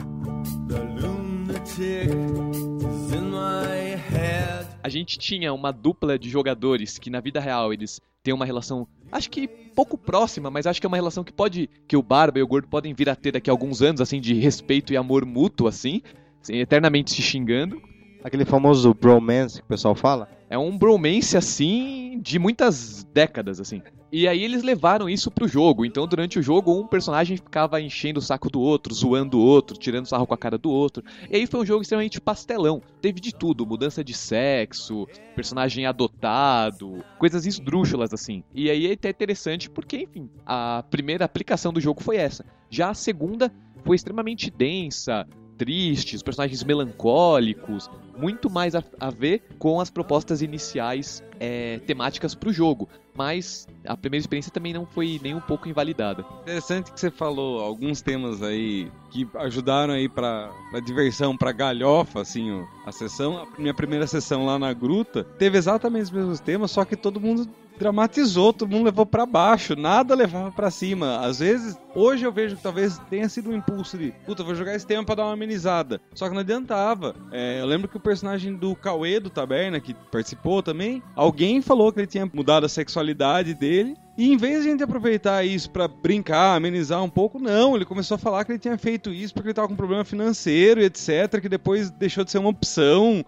The 0.68 0.80
lunatic 1.00 2.10
is 2.10 3.14
in 3.14 3.30
my 3.30 3.96
head. 4.10 4.53
A 4.84 4.90
gente 4.90 5.18
tinha 5.18 5.54
uma 5.54 5.72
dupla 5.72 6.20
de 6.20 6.30
jogadores 6.30 7.00
que 7.00 7.10
na 7.10 7.22
vida 7.22 7.40
real 7.40 7.72
eles 7.72 8.02
têm 8.22 8.34
uma 8.34 8.46
relação, 8.46 8.86
acho 9.12 9.30
que 9.30 9.48
pouco 9.48 9.98
próxima, 9.98 10.52
mas 10.52 10.68
acho 10.68 10.82
que 10.82 10.86
é 10.86 10.90
uma 10.90 10.98
relação 10.98 11.24
que 11.24 11.32
pode 11.32 11.70
que 11.88 11.96
o 11.96 12.04
Barba 12.04 12.40
e 12.40 12.44
o 12.44 12.48
Gordo 12.48 12.68
podem 12.68 12.94
vir 12.94 13.10
a 13.10 13.16
ter 13.16 13.32
daqui 13.32 13.50
a 13.50 13.54
alguns 13.54 13.82
anos 13.82 14.02
assim 14.02 14.20
de 14.20 14.34
respeito 14.34 14.92
e 14.92 14.98
amor 14.98 15.26
mútuo 15.26 15.68
assim, 15.68 16.02
eternamente 16.50 17.12
se 17.12 17.22
xingando. 17.22 17.82
Aquele 18.24 18.46
famoso 18.46 18.94
bromance 18.94 19.60
que 19.60 19.66
o 19.66 19.70
pessoal 19.70 19.96
fala. 19.96 20.30
É 20.54 20.58
um 20.60 20.78
bromance 20.78 21.36
assim 21.36 22.20
de 22.22 22.38
muitas 22.38 23.04
décadas 23.12 23.60
assim. 23.60 23.82
E 24.12 24.28
aí 24.28 24.44
eles 24.44 24.62
levaram 24.62 25.10
isso 25.10 25.32
pro 25.32 25.48
jogo. 25.48 25.84
Então 25.84 26.06
durante 26.06 26.38
o 26.38 26.44
jogo 26.44 26.80
um 26.80 26.86
personagem 26.86 27.38
ficava 27.38 27.82
enchendo 27.82 28.20
o 28.20 28.22
saco 28.22 28.52
do 28.52 28.62
outro, 28.62 28.94
zoando 28.94 29.40
o 29.40 29.42
outro, 29.42 29.76
tirando 29.76 30.06
sarro 30.06 30.28
com 30.28 30.34
a 30.36 30.38
cara 30.38 30.56
do 30.56 30.70
outro. 30.70 31.04
E 31.28 31.38
aí 31.38 31.48
foi 31.48 31.60
um 31.62 31.66
jogo 31.66 31.82
extremamente 31.82 32.22
pastelão. 32.22 32.84
Teve 33.02 33.20
de 33.20 33.34
tudo, 33.34 33.66
mudança 33.66 34.04
de 34.04 34.14
sexo, 34.14 35.08
personagem 35.36 35.88
adotado, 35.88 37.04
coisas 37.18 37.48
esdrúxulas 37.48 38.14
assim. 38.14 38.44
E 38.54 38.70
aí 38.70 38.86
é 38.86 38.94
até 38.94 39.10
interessante 39.10 39.72
porque, 39.72 40.04
enfim, 40.04 40.30
a 40.46 40.84
primeira 40.88 41.26
aplicação 41.26 41.74
do 41.74 41.82
jogo 41.82 42.04
foi 42.04 42.18
essa. 42.18 42.46
Já 42.70 42.92
a 42.92 42.94
segunda 42.94 43.52
foi 43.84 43.96
extremamente 43.96 44.52
densa, 44.52 45.26
triste, 45.58 46.16
os 46.16 46.24
personagens 46.24 46.64
melancólicos, 46.64 47.90
muito 48.18 48.50
mais 48.50 48.76
a, 48.76 48.84
a 49.00 49.10
ver 49.10 49.44
com 49.58 49.80
as 49.80 49.90
propostas 49.90 50.42
iniciais 50.42 51.24
é, 51.40 51.80
temáticas 51.80 52.36
pro 52.36 52.52
jogo. 52.52 52.88
Mas 53.16 53.68
a 53.86 53.96
primeira 53.96 54.22
experiência 54.22 54.52
também 54.52 54.74
não 54.74 54.88
foi 54.88 55.20
nem 55.22 55.36
um 55.36 55.40
pouco 55.40 55.70
invalidada. 55.70 56.26
Interessante 56.42 56.92
que 56.92 57.00
você 57.00 57.12
falou 57.12 57.62
alguns 57.62 58.02
temas 58.02 58.42
aí 58.42 58.92
que 59.12 59.28
ajudaram 59.36 59.94
aí 59.94 60.10
pra, 60.10 60.52
pra 60.72 60.80
diversão, 60.80 61.38
pra 61.38 61.52
galhofa, 61.52 62.22
assim, 62.22 62.66
a 62.86 62.92
sessão. 62.92 63.38
A 63.38 63.62
minha 63.62 63.74
primeira 63.74 64.08
sessão 64.08 64.46
lá 64.46 64.58
na 64.58 64.74
gruta 64.74 65.24
teve 65.38 65.58
exatamente 65.60 66.06
os 66.06 66.12
mesmos 66.12 66.40
temas, 66.40 66.72
só 66.72 66.84
que 66.84 66.96
todo 66.96 67.22
mundo 67.22 67.48
dramatizou, 67.78 68.54
todo 68.54 68.70
mundo 68.70 68.86
levou 68.86 69.06
pra 69.06 69.26
baixo, 69.26 69.76
nada 69.76 70.16
levava 70.16 70.52
pra 70.52 70.72
cima. 70.72 71.20
Às 71.20 71.40
vezes, 71.40 71.78
hoje 71.96 72.26
eu 72.26 72.32
vejo 72.32 72.56
que 72.56 72.64
talvez 72.64 72.98
tenha 73.10 73.28
sido 73.28 73.50
um 73.50 73.56
impulso 73.56 73.98
de, 73.98 74.12
puta, 74.26 74.44
vou 74.44 74.56
jogar 74.56 74.76
esse 74.76 74.86
tema 74.86 75.04
pra 75.04 75.16
dar 75.16 75.26
uma 75.26 75.34
amenizada. 75.34 76.00
Só 76.14 76.28
que 76.28 76.34
não 76.34 76.42
adiantava. 76.42 77.16
É, 77.32 77.62
eu 77.62 77.66
lembro 77.66 77.88
que 77.88 77.98
o 77.98 78.00
personagem 78.00 78.56
do 78.56 78.76
Cauê 78.76 79.20
do 79.20 79.30
Taberna, 79.30 79.80
que 79.80 79.94
participou 80.12 80.62
também, 80.62 81.02
alguém 81.16 81.62
falou 81.62 81.92
que 81.92 82.00
ele 82.00 82.08
tinha 82.08 82.30
mudado 82.32 82.66
a 82.66 82.70
sexualidade 82.70 83.54
dele. 83.54 83.96
E 84.16 84.32
em 84.32 84.38
vez 84.38 84.62
de 84.62 84.68
a 84.68 84.72
gente 84.72 84.84
aproveitar 84.84 85.44
isso 85.44 85.72
pra 85.72 85.88
brincar, 85.88 86.56
amenizar 86.56 87.04
um 87.04 87.10
pouco, 87.10 87.40
não, 87.40 87.76
ele 87.76 87.84
começou 87.86 88.16
a 88.16 88.20
falar 88.20 88.46
que 88.46 88.52
ele 88.52 88.60
tinha 88.60 88.78
feito 88.78 89.12
isso 89.12 89.34
porque 89.34 89.48
ele 89.48 89.56
tava 89.56 89.68
com 89.68 89.76
problema 89.76 90.06
financeiro 90.06 90.80
e 90.80 90.86
etc, 90.86 91.42
que 91.42 91.50
depois 91.50 91.90
deixou 91.90 92.24
de 92.24 92.30
ser 92.30 92.38
uma 92.38 92.50
opção. 92.50 93.26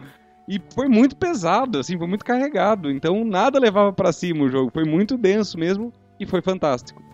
E 0.48 0.62
foi 0.74 0.88
muito 0.88 1.16
pesado, 1.16 1.80
assim, 1.80 1.98
foi 1.98 2.08
muito 2.08 2.26
carregado. 2.26 2.92
Então 2.92 3.24
nada 3.26 3.60
levava 3.60 3.92
pra 3.92 4.12
cima 4.12 4.44
o 4.44 4.50
jogo. 4.50 4.72
Foi 4.72 4.84
muito 4.84 5.18
denso 5.18 5.58
mesmo 5.58 5.92
e 6.20 6.26
foi 6.26 6.42
fantástico. 6.42 7.05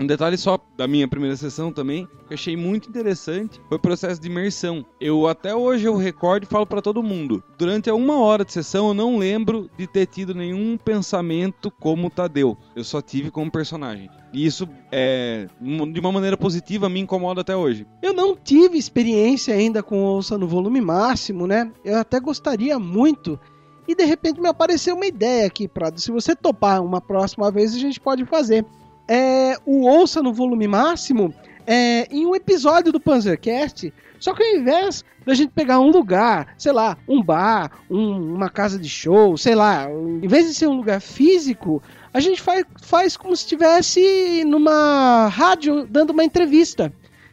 Um 0.00 0.06
detalhe 0.06 0.38
só 0.38 0.58
da 0.78 0.88
minha 0.88 1.06
primeira 1.06 1.36
sessão 1.36 1.70
também, 1.70 2.06
que 2.26 2.32
eu 2.32 2.34
achei 2.34 2.56
muito 2.56 2.88
interessante, 2.88 3.60
foi 3.68 3.76
o 3.76 3.80
processo 3.80 4.18
de 4.18 4.28
imersão. 4.28 4.82
Eu 4.98 5.28
até 5.28 5.54
hoje 5.54 5.84
eu 5.84 5.94
recordo 5.94 6.44
e 6.44 6.46
falo 6.46 6.66
pra 6.66 6.80
todo 6.80 7.02
mundo. 7.02 7.44
Durante 7.58 7.90
uma 7.90 8.18
hora 8.18 8.42
de 8.42 8.50
sessão 8.50 8.88
eu 8.88 8.94
não 8.94 9.18
lembro 9.18 9.70
de 9.76 9.86
ter 9.86 10.06
tido 10.06 10.34
nenhum 10.34 10.78
pensamento 10.78 11.70
como 11.70 12.08
Tadeu. 12.08 12.56
Eu 12.74 12.82
só 12.82 13.02
tive 13.02 13.30
como 13.30 13.50
personagem. 13.50 14.08
E 14.32 14.46
isso, 14.46 14.66
é, 14.90 15.48
de 15.60 16.00
uma 16.00 16.10
maneira 16.10 16.36
positiva, 16.36 16.88
me 16.88 17.00
incomoda 17.00 17.42
até 17.42 17.54
hoje. 17.54 17.86
Eu 18.00 18.14
não 18.14 18.34
tive 18.34 18.78
experiência 18.78 19.54
ainda 19.54 19.82
com 19.82 20.02
ouça 20.02 20.38
no 20.38 20.48
volume 20.48 20.80
máximo, 20.80 21.46
né? 21.46 21.70
Eu 21.84 21.98
até 21.98 22.18
gostaria 22.18 22.78
muito. 22.78 23.38
E 23.86 23.94
de 23.94 24.04
repente 24.04 24.40
me 24.40 24.48
apareceu 24.48 24.96
uma 24.96 25.04
ideia 25.04 25.46
aqui, 25.46 25.68
Prado. 25.68 26.00
Se 26.00 26.10
você 26.10 26.34
topar 26.34 26.82
uma 26.82 27.02
próxima 27.02 27.50
vez, 27.50 27.74
a 27.74 27.78
gente 27.78 28.00
pode 28.00 28.24
fazer. 28.24 28.64
É, 29.08 29.56
o 29.66 29.86
ouça 29.86 30.22
no 30.22 30.32
volume 30.32 30.68
máximo 30.68 31.34
é, 31.66 32.06
em 32.10 32.26
um 32.26 32.34
episódio 32.34 32.92
do 32.92 33.00
Panzercast. 33.00 33.92
Só 34.18 34.34
que 34.34 34.42
ao 34.42 34.56
invés 34.56 35.04
da 35.24 35.34
gente 35.34 35.50
pegar 35.50 35.80
um 35.80 35.90
lugar, 35.90 36.54
sei 36.58 36.72
lá, 36.72 36.96
um 37.08 37.22
bar, 37.22 37.70
um- 37.90 38.34
uma 38.34 38.50
casa 38.50 38.78
de 38.78 38.88
show, 38.88 39.36
sei 39.36 39.54
lá, 39.54 39.88
em 39.90 40.26
vez 40.28 40.46
de 40.46 40.54
ser 40.54 40.66
um 40.66 40.74
lugar 40.76 41.00
físico, 41.00 41.82
a 42.12 42.20
gente 42.20 42.40
faz, 42.40 42.64
faz 42.82 43.16
como 43.16 43.34
se 43.36 43.44
estivesse 43.44 44.44
numa 44.46 45.28
rádio 45.28 45.86
dando 45.86 46.10
uma 46.10 46.24
entrevista. 46.24 46.92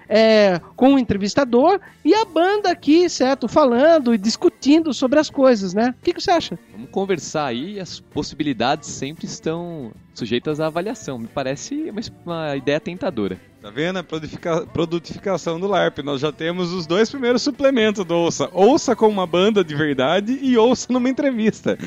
É, 0.10 0.62
com 0.76 0.94
o 0.94 1.00
entrevistador 1.00 1.80
e 2.04 2.14
a 2.14 2.24
banda 2.24 2.72
aqui, 2.72 3.10
certo? 3.10 3.48
Falando 3.48 4.14
e 4.14 4.18
discutindo 4.18 4.94
sobre 4.94 5.20
as 5.20 5.30
coisas, 5.30 5.74
né? 5.74 5.94
O 6.00 6.04
que, 6.04 6.14
que 6.14 6.22
você 6.22 6.32
acha? 6.32 6.58
Vamos 6.72 6.90
conversar 6.90 7.48
aí 7.48 7.74
e 7.74 7.80
as 7.80 8.00
possibilidades 8.00 8.90
sempre 8.90 9.26
estão 9.26 9.92
sujeitas 10.14 10.60
à 10.60 10.68
avaliação. 10.68 11.20
Me 11.20 11.28
parece 11.28 11.90
uma, 11.90 12.02
uma 12.26 12.56
ideia 12.56 12.80
tentadora. 12.80 13.38
Tá 13.62 13.70
vendo? 13.70 13.98
A 14.00 14.04
produtifica- 14.04 14.66
produtificação 14.68 15.60
do 15.60 15.68
LARP. 15.68 16.00
Nós 16.00 16.22
já 16.22 16.32
temos 16.32 16.72
os 16.72 16.86
dois 16.88 17.10
primeiros 17.10 17.42
suplementos 17.42 18.06
do 18.06 18.16
Ouça. 18.16 18.50
Ouça 18.54 18.96
com 18.96 19.08
uma 19.10 19.28
banda 19.28 19.64
de 19.64 19.76
verdade 19.76 20.40
e 20.42 20.58
ouça 20.58 20.88
numa 20.94 21.10
entrevista. 21.10 21.78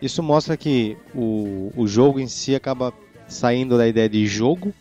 Isso 0.00 0.22
mostra 0.22 0.56
que 0.56 0.96
o, 1.14 1.72
o 1.76 1.86
jogo 1.86 2.20
em 2.20 2.28
si 2.28 2.54
acaba 2.54 2.92
saindo 3.26 3.76
da 3.78 3.88
ideia 3.88 4.08
de 4.08 4.26
jogo, 4.26 4.72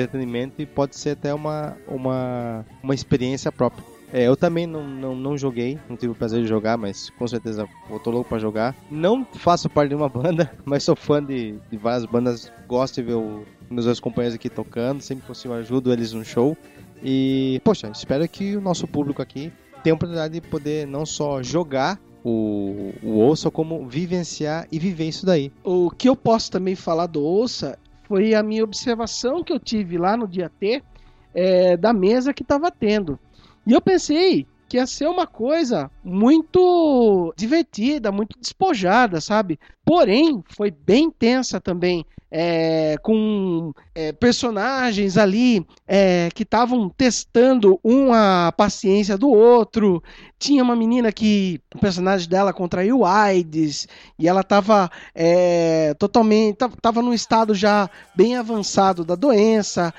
entretenimento 0.00 0.60
e 0.60 0.66
pode 0.66 0.96
ser 0.96 1.10
até 1.10 1.32
uma, 1.34 1.76
uma, 1.88 2.64
uma 2.82 2.94
experiência 2.94 3.50
própria. 3.52 3.84
É, 4.12 4.24
eu 4.28 4.36
também 4.36 4.66
não, 4.66 4.86
não, 4.86 5.16
não 5.16 5.38
joguei, 5.38 5.78
não 5.88 5.96
tive 5.96 6.12
o 6.12 6.14
prazer 6.14 6.42
de 6.42 6.46
jogar, 6.46 6.76
mas 6.76 7.08
com 7.18 7.26
certeza 7.26 7.66
eu 7.90 7.98
tô 7.98 8.10
louco 8.10 8.28
pra 8.28 8.38
jogar. 8.38 8.76
Não 8.90 9.24
faço 9.24 9.70
parte 9.70 9.88
de 9.88 9.94
uma 9.94 10.08
banda, 10.10 10.52
mas 10.66 10.82
sou 10.84 10.94
fã 10.94 11.24
de, 11.24 11.54
de 11.70 11.76
várias 11.78 12.04
bandas. 12.04 12.52
Gosto 12.68 12.96
de 12.96 13.02
ver 13.02 13.14
o- 13.14 13.42
meus 13.70 13.86
dois 13.86 13.98
companheiros 14.00 14.34
aqui 14.34 14.50
tocando, 14.50 15.00
sempre 15.00 15.26
possível 15.26 15.56
ajudo 15.56 15.90
eles 15.90 16.12
no 16.12 16.22
show. 16.24 16.54
E, 17.02 17.58
poxa, 17.64 17.90
espero 17.90 18.28
que 18.28 18.54
o 18.54 18.60
nosso 18.60 18.86
público 18.86 19.22
aqui 19.22 19.50
tenha 19.82 19.94
a 19.94 19.96
oportunidade 19.96 20.34
de 20.34 20.40
poder 20.42 20.86
não 20.86 21.06
só 21.06 21.42
jogar, 21.42 21.98
o, 22.24 22.92
o 23.02 23.14
ouça 23.16 23.50
como 23.50 23.88
vivenciar 23.88 24.68
e 24.70 24.78
viver 24.78 25.08
isso 25.08 25.24
daí. 25.26 25.50
O 25.64 25.90
que 25.90 26.08
eu 26.08 26.14
posso 26.14 26.50
também 26.50 26.76
falar 26.76 27.06
do 27.06 27.20
Ouça 27.22 27.76
foi 28.12 28.34
a 28.34 28.42
minha 28.42 28.62
observação 28.62 29.42
que 29.42 29.50
eu 29.50 29.58
tive 29.58 29.96
lá 29.96 30.18
no 30.18 30.28
dia 30.28 30.50
T 30.60 30.82
é, 31.32 31.78
da 31.78 31.94
mesa 31.94 32.34
que 32.34 32.42
estava 32.42 32.70
tendo. 32.70 33.18
E 33.66 33.72
eu 33.72 33.80
pensei 33.80 34.46
que 34.72 34.78
ia 34.78 34.86
ser 34.86 35.06
uma 35.06 35.26
coisa 35.26 35.90
muito 36.02 37.32
divertida, 37.36 38.10
muito 38.10 38.38
despojada, 38.40 39.20
sabe? 39.20 39.58
Porém, 39.84 40.42
foi 40.48 40.70
bem 40.70 41.10
tensa 41.10 41.60
também. 41.60 42.06
é, 42.34 42.96
com 43.02 43.74
é, 43.94 44.10
personagens 44.10 45.18
ali 45.18 45.66
é, 45.86 46.30
que 46.34 46.44
estavam 46.44 46.88
testando 46.88 47.78
um 47.84 48.10
a 48.14 48.50
paciência 48.56 49.18
do 49.18 49.28
outro. 49.28 50.02
Tinha 50.38 50.62
uma 50.62 50.74
menina 50.74 51.12
que 51.12 51.60
o 51.74 51.78
personagem 51.78 52.26
dela 52.28 52.50
contraiu 52.54 53.04
AIDS 53.04 53.86
e 54.18 54.26
ela 54.26 54.40
estava 54.40 54.90
é, 55.14 55.92
totalmente, 55.98 56.56
ta- 56.56 56.70
tava 56.80 57.02
num 57.02 57.12
estado 57.12 57.54
já 57.54 57.90
bem 58.14 58.34
avançado 58.36 59.04
da 59.04 59.14
doença. 59.14 59.92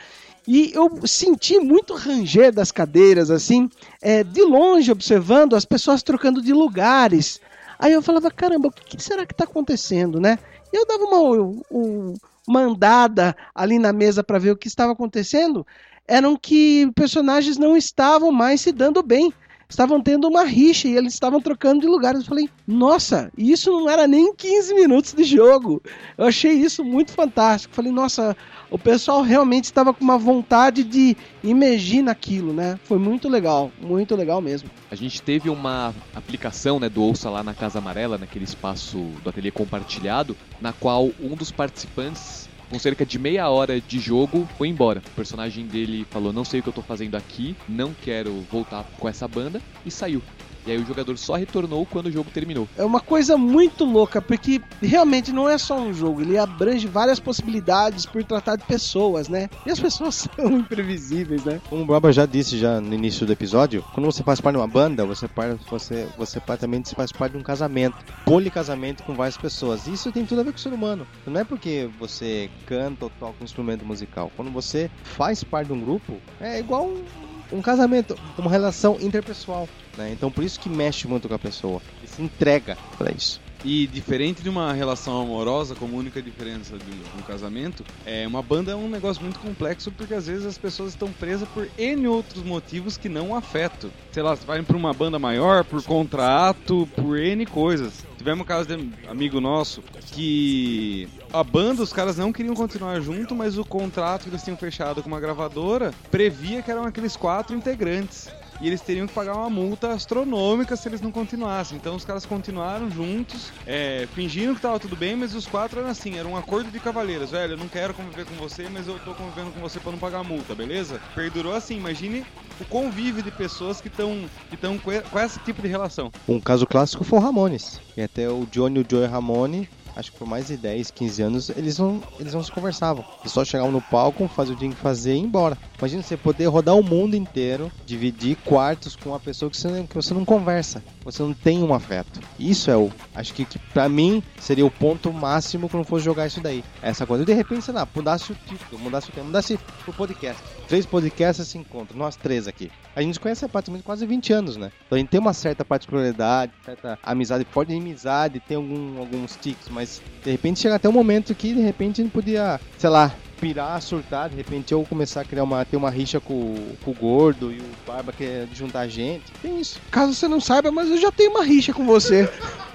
E 0.47 0.71
eu 0.73 0.89
senti 1.07 1.57
muito 1.59 1.93
ranger 1.95 2.51
das 2.53 2.71
cadeiras, 2.71 3.31
assim, 3.31 3.69
é, 4.01 4.23
de 4.23 4.41
longe 4.43 4.91
observando 4.91 5.55
as 5.55 5.63
pessoas 5.65 6.03
trocando 6.03 6.41
de 6.41 6.51
lugares. 6.53 7.39
Aí 7.79 7.93
eu 7.93 8.01
falava, 8.01 8.29
caramba, 8.29 8.67
o 8.67 8.71
que 8.71 8.97
que 8.97 9.03
será 9.03 9.25
que 9.25 9.33
está 9.33 9.45
acontecendo, 9.45 10.19
né? 10.19 10.37
E 10.71 10.77
eu 10.77 10.85
dava 10.85 11.03
uma, 11.03 11.53
um- 11.71 12.15
uma 12.47 12.61
andada 12.61 13.35
ali 13.55 13.79
na 13.79 13.93
mesa 13.93 14.23
para 14.23 14.39
ver 14.39 14.51
o 14.51 14.57
que 14.57 14.67
estava 14.67 14.91
acontecendo. 14.91 15.65
Eram 16.05 16.35
que 16.35 16.91
personagens 16.93 17.57
não 17.57 17.77
estavam 17.77 18.31
mais 18.31 18.59
se 18.61 18.71
dando 18.71 19.01
bem. 19.01 19.33
Estavam 19.67 20.01
tendo 20.01 20.27
uma 20.27 20.43
rixa 20.43 20.87
e 20.87 20.95
eles 20.95 21.13
estavam 21.13 21.41
trocando 21.41 21.81
de 21.81 21.87
lugares. 21.87 22.21
Eu 22.21 22.27
falei, 22.27 22.49
nossa, 22.67 23.31
isso 23.37 23.71
não 23.71 23.89
era 23.89 24.07
nem 24.07 24.33
15 24.33 24.73
minutos 24.75 25.13
de 25.13 25.23
jogo. 25.23 25.81
Eu 26.17 26.25
achei 26.25 26.53
isso 26.53 26.83
muito 26.83 27.11
fantástico. 27.11 27.73
Falei, 27.73 27.91
nossa, 27.91 28.35
o 28.69 28.77
pessoal 28.77 29.21
realmente 29.21 29.65
estava 29.65 29.93
com 29.93 30.03
uma 30.03 30.17
vontade 30.17 30.83
de 30.83 31.15
imergir 31.43 32.03
naquilo, 32.03 32.53
né? 32.53 32.79
Foi 32.85 32.97
muito 32.97 33.29
legal, 33.29 33.71
muito 33.81 34.15
legal 34.15 34.41
mesmo. 34.41 34.69
A 34.89 34.95
gente 34.95 35.21
teve 35.21 35.49
uma 35.49 35.93
aplicação 36.15 36.79
né, 36.79 36.89
do 36.89 37.03
Ouça 37.03 37.29
lá 37.29 37.43
na 37.43 37.53
Casa 37.53 37.79
Amarela, 37.79 38.17
naquele 38.17 38.45
espaço 38.45 38.97
do 39.23 39.29
ateliê 39.29 39.51
compartilhado, 39.51 40.35
na 40.59 40.73
qual 40.73 41.11
um 41.19 41.35
dos 41.35 41.51
participantes, 41.51 42.42
com 42.73 42.79
cerca 42.79 43.05
de 43.05 43.19
meia 43.19 43.47
hora 43.51 43.79
de 43.79 43.99
jogo, 43.99 44.47
foi 44.57 44.67
embora. 44.67 44.99
O 45.11 45.15
personagem 45.15 45.67
dele 45.67 46.03
falou: 46.05 46.33
Não 46.33 46.43
sei 46.43 46.59
o 46.59 46.63
que 46.63 46.69
eu 46.69 46.73
tô 46.73 46.81
fazendo 46.81 47.13
aqui, 47.13 47.55
não 47.69 47.93
quero 47.93 48.41
voltar 48.51 48.83
com 48.97 49.07
essa 49.07 49.27
banda, 49.27 49.61
e 49.85 49.91
saiu. 49.91 50.23
E 50.65 50.71
aí 50.71 50.77
o 50.77 50.85
jogador 50.85 51.17
só 51.17 51.35
retornou 51.35 51.85
quando 51.85 52.07
o 52.07 52.11
jogo 52.11 52.29
terminou. 52.31 52.67
É 52.77 52.83
uma 52.85 52.99
coisa 52.99 53.37
muito 53.37 53.83
louca, 53.85 54.21
porque 54.21 54.61
realmente 54.81 55.31
não 55.31 55.47
é 55.49 55.57
só 55.57 55.77
um 55.79 55.93
jogo, 55.93 56.21
ele 56.21 56.37
abrange 56.37 56.87
várias 56.87 57.19
possibilidades 57.19 58.05
por 58.05 58.23
tratar 58.23 58.55
de 58.55 58.63
pessoas, 58.65 59.27
né? 59.27 59.49
E 59.65 59.71
as 59.71 59.79
pessoas 59.79 60.27
são 60.35 60.51
imprevisíveis, 60.59 61.43
né? 61.43 61.61
Como 61.69 61.83
o 61.83 61.85
Baba 61.85 62.11
já 62.11 62.25
disse 62.25 62.57
já 62.57 62.79
no 62.79 62.93
início 62.93 63.25
do 63.25 63.33
episódio, 63.33 63.83
quando 63.93 64.05
você 64.05 64.23
faz 64.23 64.39
parte 64.39 64.55
de 64.55 64.61
uma 64.61 64.67
banda, 64.67 65.05
você, 65.05 65.27
par- 65.27 65.55
você, 65.69 66.07
você 66.17 66.39
praticamente 66.39 66.93
faz 66.95 67.11
parte 67.11 67.33
de 67.33 67.37
um 67.37 67.43
casamento, 67.43 67.95
policasamento 68.25 69.03
com 69.03 69.13
várias 69.13 69.37
pessoas. 69.37 69.87
Isso 69.87 70.11
tem 70.11 70.25
tudo 70.25 70.41
a 70.41 70.43
ver 70.43 70.51
com 70.51 70.57
o 70.57 70.61
ser 70.61 70.73
humano. 70.73 71.05
Não 71.25 71.39
é 71.39 71.43
porque 71.43 71.89
você 71.99 72.49
canta 72.65 73.05
ou 73.05 73.11
toca 73.19 73.35
um 73.41 73.43
instrumento 73.43 73.85
musical. 73.85 74.31
Quando 74.35 74.51
você 74.51 74.89
faz 75.03 75.43
parte 75.43 75.67
de 75.67 75.73
um 75.73 75.79
grupo, 75.81 76.19
é 76.39 76.59
igual 76.59 76.85
um, 76.85 77.03
um 77.51 77.61
casamento, 77.61 78.17
uma 78.37 78.49
relação 78.49 78.97
interpessoal. 78.99 79.67
Né? 79.97 80.11
Então 80.11 80.31
por 80.31 80.43
isso 80.43 80.59
que 80.59 80.69
mexe 80.69 81.07
muito 81.07 81.27
com 81.27 81.35
a 81.35 81.39
pessoa. 81.39 81.81
E 82.03 82.07
se 82.07 82.21
entrega 82.21 82.77
para 82.97 83.11
isso. 83.11 83.39
E 83.65 83.87
diferente 83.87 84.43
de 84.43 84.49
uma 84.49 84.73
relação 84.73 85.21
amorosa, 85.21 85.73
como 85.73 85.97
única 85.97 86.21
diferença 86.21 86.77
de 86.77 86.91
um 87.17 87.21
casamento, 87.21 87.85
é 88.05 88.27
uma 88.27 88.41
banda 88.41 88.73
é 88.73 88.75
um 88.75 88.89
negócio 88.89 89.23
muito 89.23 89.39
complexo 89.39 89.89
porque 89.89 90.13
às 90.13 90.27
vezes 90.27 90.45
as 90.45 90.57
pessoas 90.57 90.89
estão 90.89 91.09
presas 91.13 91.47
por 91.47 91.69
N 91.77 92.07
outros 92.07 92.43
motivos 92.43 92.97
que 92.97 93.07
não 93.07 93.33
afetam. 93.33 93.89
Sei 94.11 94.21
lá, 94.21 94.33
vai 94.35 94.61
para 94.61 94.75
uma 94.75 94.93
banda 94.93 95.17
maior, 95.17 95.63
por 95.63 95.81
contrato, 95.81 96.87
por 96.93 97.17
N 97.17 97.45
coisas. 97.45 97.93
Tivemos 98.23 98.43
um 98.43 98.47
caso 98.47 98.65
de 98.65 98.89
amigo 99.09 99.41
nosso 99.41 99.83
que 100.13 101.09
a 101.33 101.43
banda, 101.43 101.83
os 101.83 101.91
caras 101.91 102.15
não 102.15 102.31
queriam 102.31 102.55
continuar 102.55 103.01
junto, 103.01 103.35
mas 103.35 103.57
o 103.57 103.65
contrato 103.65 104.23
que 104.23 104.29
eles 104.29 104.41
tinham 104.41 104.55
fechado 104.55 105.03
com 105.03 105.09
uma 105.09 105.19
gravadora 105.19 105.93
previa 106.09 106.61
que 106.61 106.71
eram 106.71 106.85
aqueles 106.85 107.17
quatro 107.17 107.53
integrantes. 107.53 108.29
E 108.61 108.67
eles 108.67 108.81
teriam 108.81 109.07
que 109.07 109.13
pagar 109.13 109.35
uma 109.35 109.49
multa 109.49 109.91
astronômica 109.91 110.75
se 110.75 110.87
eles 110.87 111.01
não 111.01 111.11
continuassem. 111.11 111.77
Então 111.77 111.95
os 111.95 112.05
caras 112.05 112.25
continuaram 112.25 112.89
juntos, 112.89 113.51
é, 113.65 114.07
fingindo 114.13 114.55
que 114.55 114.61
tava 114.61 114.79
tudo 114.79 114.95
bem, 114.95 115.15
mas 115.15 115.33
os 115.35 115.45
quatro 115.45 115.79
eram 115.79 115.89
assim, 115.89 116.17
era 116.17 116.27
um 116.27 116.37
acordo 116.37 116.71
de 116.71 116.79
cavaleiros. 116.79 117.31
Velho, 117.31 117.53
eu 117.53 117.57
não 117.57 117.67
quero 117.67 117.93
conviver 117.93 118.25
com 118.25 118.35
você, 118.35 118.67
mas 118.69 118.87
eu 118.87 118.99
tô 118.99 119.13
convivendo 119.13 119.51
com 119.51 119.59
você 119.59 119.79
pra 119.79 119.91
não 119.91 119.99
pagar 119.99 120.19
a 120.19 120.23
multa, 120.23 120.55
beleza? 120.55 121.01
Perdurou 121.15 121.53
assim, 121.53 121.77
imagine 121.77 122.25
o 122.59 122.65
convívio 122.65 123.23
de 123.23 123.31
pessoas 123.31 123.81
que 123.81 123.87
estão 123.87 124.29
que 124.49 124.57
tão 124.57 124.77
com, 124.77 124.91
com 125.01 125.19
esse 125.19 125.39
tipo 125.39 125.61
de 125.61 125.67
relação. 125.67 126.11
Um 126.27 126.39
caso 126.39 126.65
clássico 126.65 127.03
foi 127.03 127.19
o 127.19 127.21
Ramones. 127.21 127.81
E 127.97 128.01
até 128.01 128.29
o 128.29 128.45
Johnny 128.51 128.79
e 128.79 128.83
o 128.83 128.85
Joey 128.89 129.07
Ramone, 129.07 129.67
acho 129.95 130.11
que 130.11 130.17
por 130.17 130.27
mais 130.27 130.47
de 130.47 130.57
10, 130.57 130.91
15 130.91 131.21
anos, 131.21 131.49
eles 131.49 131.77
não, 131.77 132.01
eles 132.19 132.33
não 132.33 132.43
se 132.43 132.51
conversavam. 132.51 133.03
Eles 133.21 133.31
só 133.31 133.43
chegavam 133.43 133.71
no 133.71 133.81
palco, 133.81 134.27
faziam 134.27 134.53
o 134.53 134.57
que 134.57 134.63
tinha 134.65 134.75
que 134.75 134.81
fazer 134.81 135.15
e 135.15 135.19
embora. 135.19 135.57
Imagina 135.77 136.01
você 136.01 136.17
poder 136.17 136.45
rodar 136.47 136.75
o 136.75 136.83
mundo 136.83 137.15
inteiro, 137.15 137.71
dividir 137.85 138.37
quartos 138.37 138.95
com 138.95 139.09
uma 139.09 139.19
pessoa 139.19 139.49
que 139.49 139.57
você, 139.57 139.83
que 139.83 139.95
você 139.95 140.13
não 140.13 140.25
conversa. 140.25 140.83
Você 141.03 141.21
não 141.21 141.33
tem 141.33 141.61
um 141.61 141.73
afeto. 141.73 142.19
Isso 142.39 142.71
é 142.71 142.77
o. 142.77 142.91
Acho 143.13 143.33
que, 143.33 143.45
que 143.45 143.59
pra 143.59 143.89
mim 143.89 144.23
seria 144.39 144.65
o 144.65 144.71
ponto 144.71 145.11
máximo 145.11 145.69
quando 145.69 145.85
fosse 145.85 146.05
jogar 146.05 146.27
isso 146.27 146.41
daí. 146.41 146.63
Essa 146.81 147.05
coisa. 147.05 147.25
De 147.25 147.33
repente, 147.33 147.63
sei 147.63 147.73
lá, 147.73 147.87
mudasse 147.93 148.31
o 148.31 148.35
título, 148.35 148.81
mudasse 148.81 149.09
o 149.09 149.13
tema, 149.13 149.27
mudasse 149.27 149.59
o 149.87 149.93
podcast. 149.93 150.41
Três 150.67 150.85
podcasts 150.85 151.47
se 151.47 151.57
encontram, 151.57 151.97
nós 151.97 152.15
três 152.15 152.47
aqui. 152.47 152.71
A 152.95 153.01
gente 153.01 153.19
conhece 153.19 153.47
praticamente 153.47 153.83
quase 153.83 154.05
20 154.05 154.33
anos, 154.33 154.57
né? 154.57 154.71
Então 154.85 154.95
a 154.95 154.99
gente 154.99 155.09
tem 155.09 155.19
uma 155.19 155.33
certa 155.33 155.65
particularidade, 155.65 156.51
certa 156.63 156.97
amizade, 157.03 157.45
pode 157.45 157.69
ter 157.69 157.77
amizade, 157.77 158.39
tem 158.39 158.57
algum, 158.57 158.97
alguns 158.99 159.35
tics, 159.35 159.67
mas 159.69 160.01
de 160.23 160.31
repente 160.31 160.59
chega 160.59 160.75
até 160.75 160.87
um 160.87 160.93
momento 160.93 161.35
que 161.35 161.53
de 161.53 161.61
repente 161.61 162.01
a 162.01 162.03
gente 162.03 162.13
podia, 162.13 162.59
sei 162.77 162.89
lá, 162.89 163.13
pirar, 163.43 163.81
surtar, 163.81 164.29
de 164.29 164.37
repente 164.37 164.73
eu 164.73 164.85
começar 164.85 165.21
a 165.21 165.25
criar 165.25 165.43
uma, 165.43 165.65
ter 165.65 165.75
uma 165.75 165.89
rixa 165.89 166.19
com, 166.19 166.55
com 166.83 166.91
o 166.91 166.93
gordo 166.93 167.51
e 167.51 167.59
o 167.59 167.65
barba 167.85 168.13
quer 168.13 168.47
juntar 168.53 168.81
a 168.81 168.87
gente. 168.87 169.25
Tem 169.41 169.59
isso. 169.59 169.79
Caso 169.91 170.13
você 170.13 170.27
não 170.27 170.39
saiba, 170.39 170.71
mas 170.71 170.89
eu 170.89 170.97
já 170.97 171.11
tenho 171.11 171.31
uma 171.31 171.43
rixa 171.43 171.73
com 171.73 171.85
você. 171.85 172.29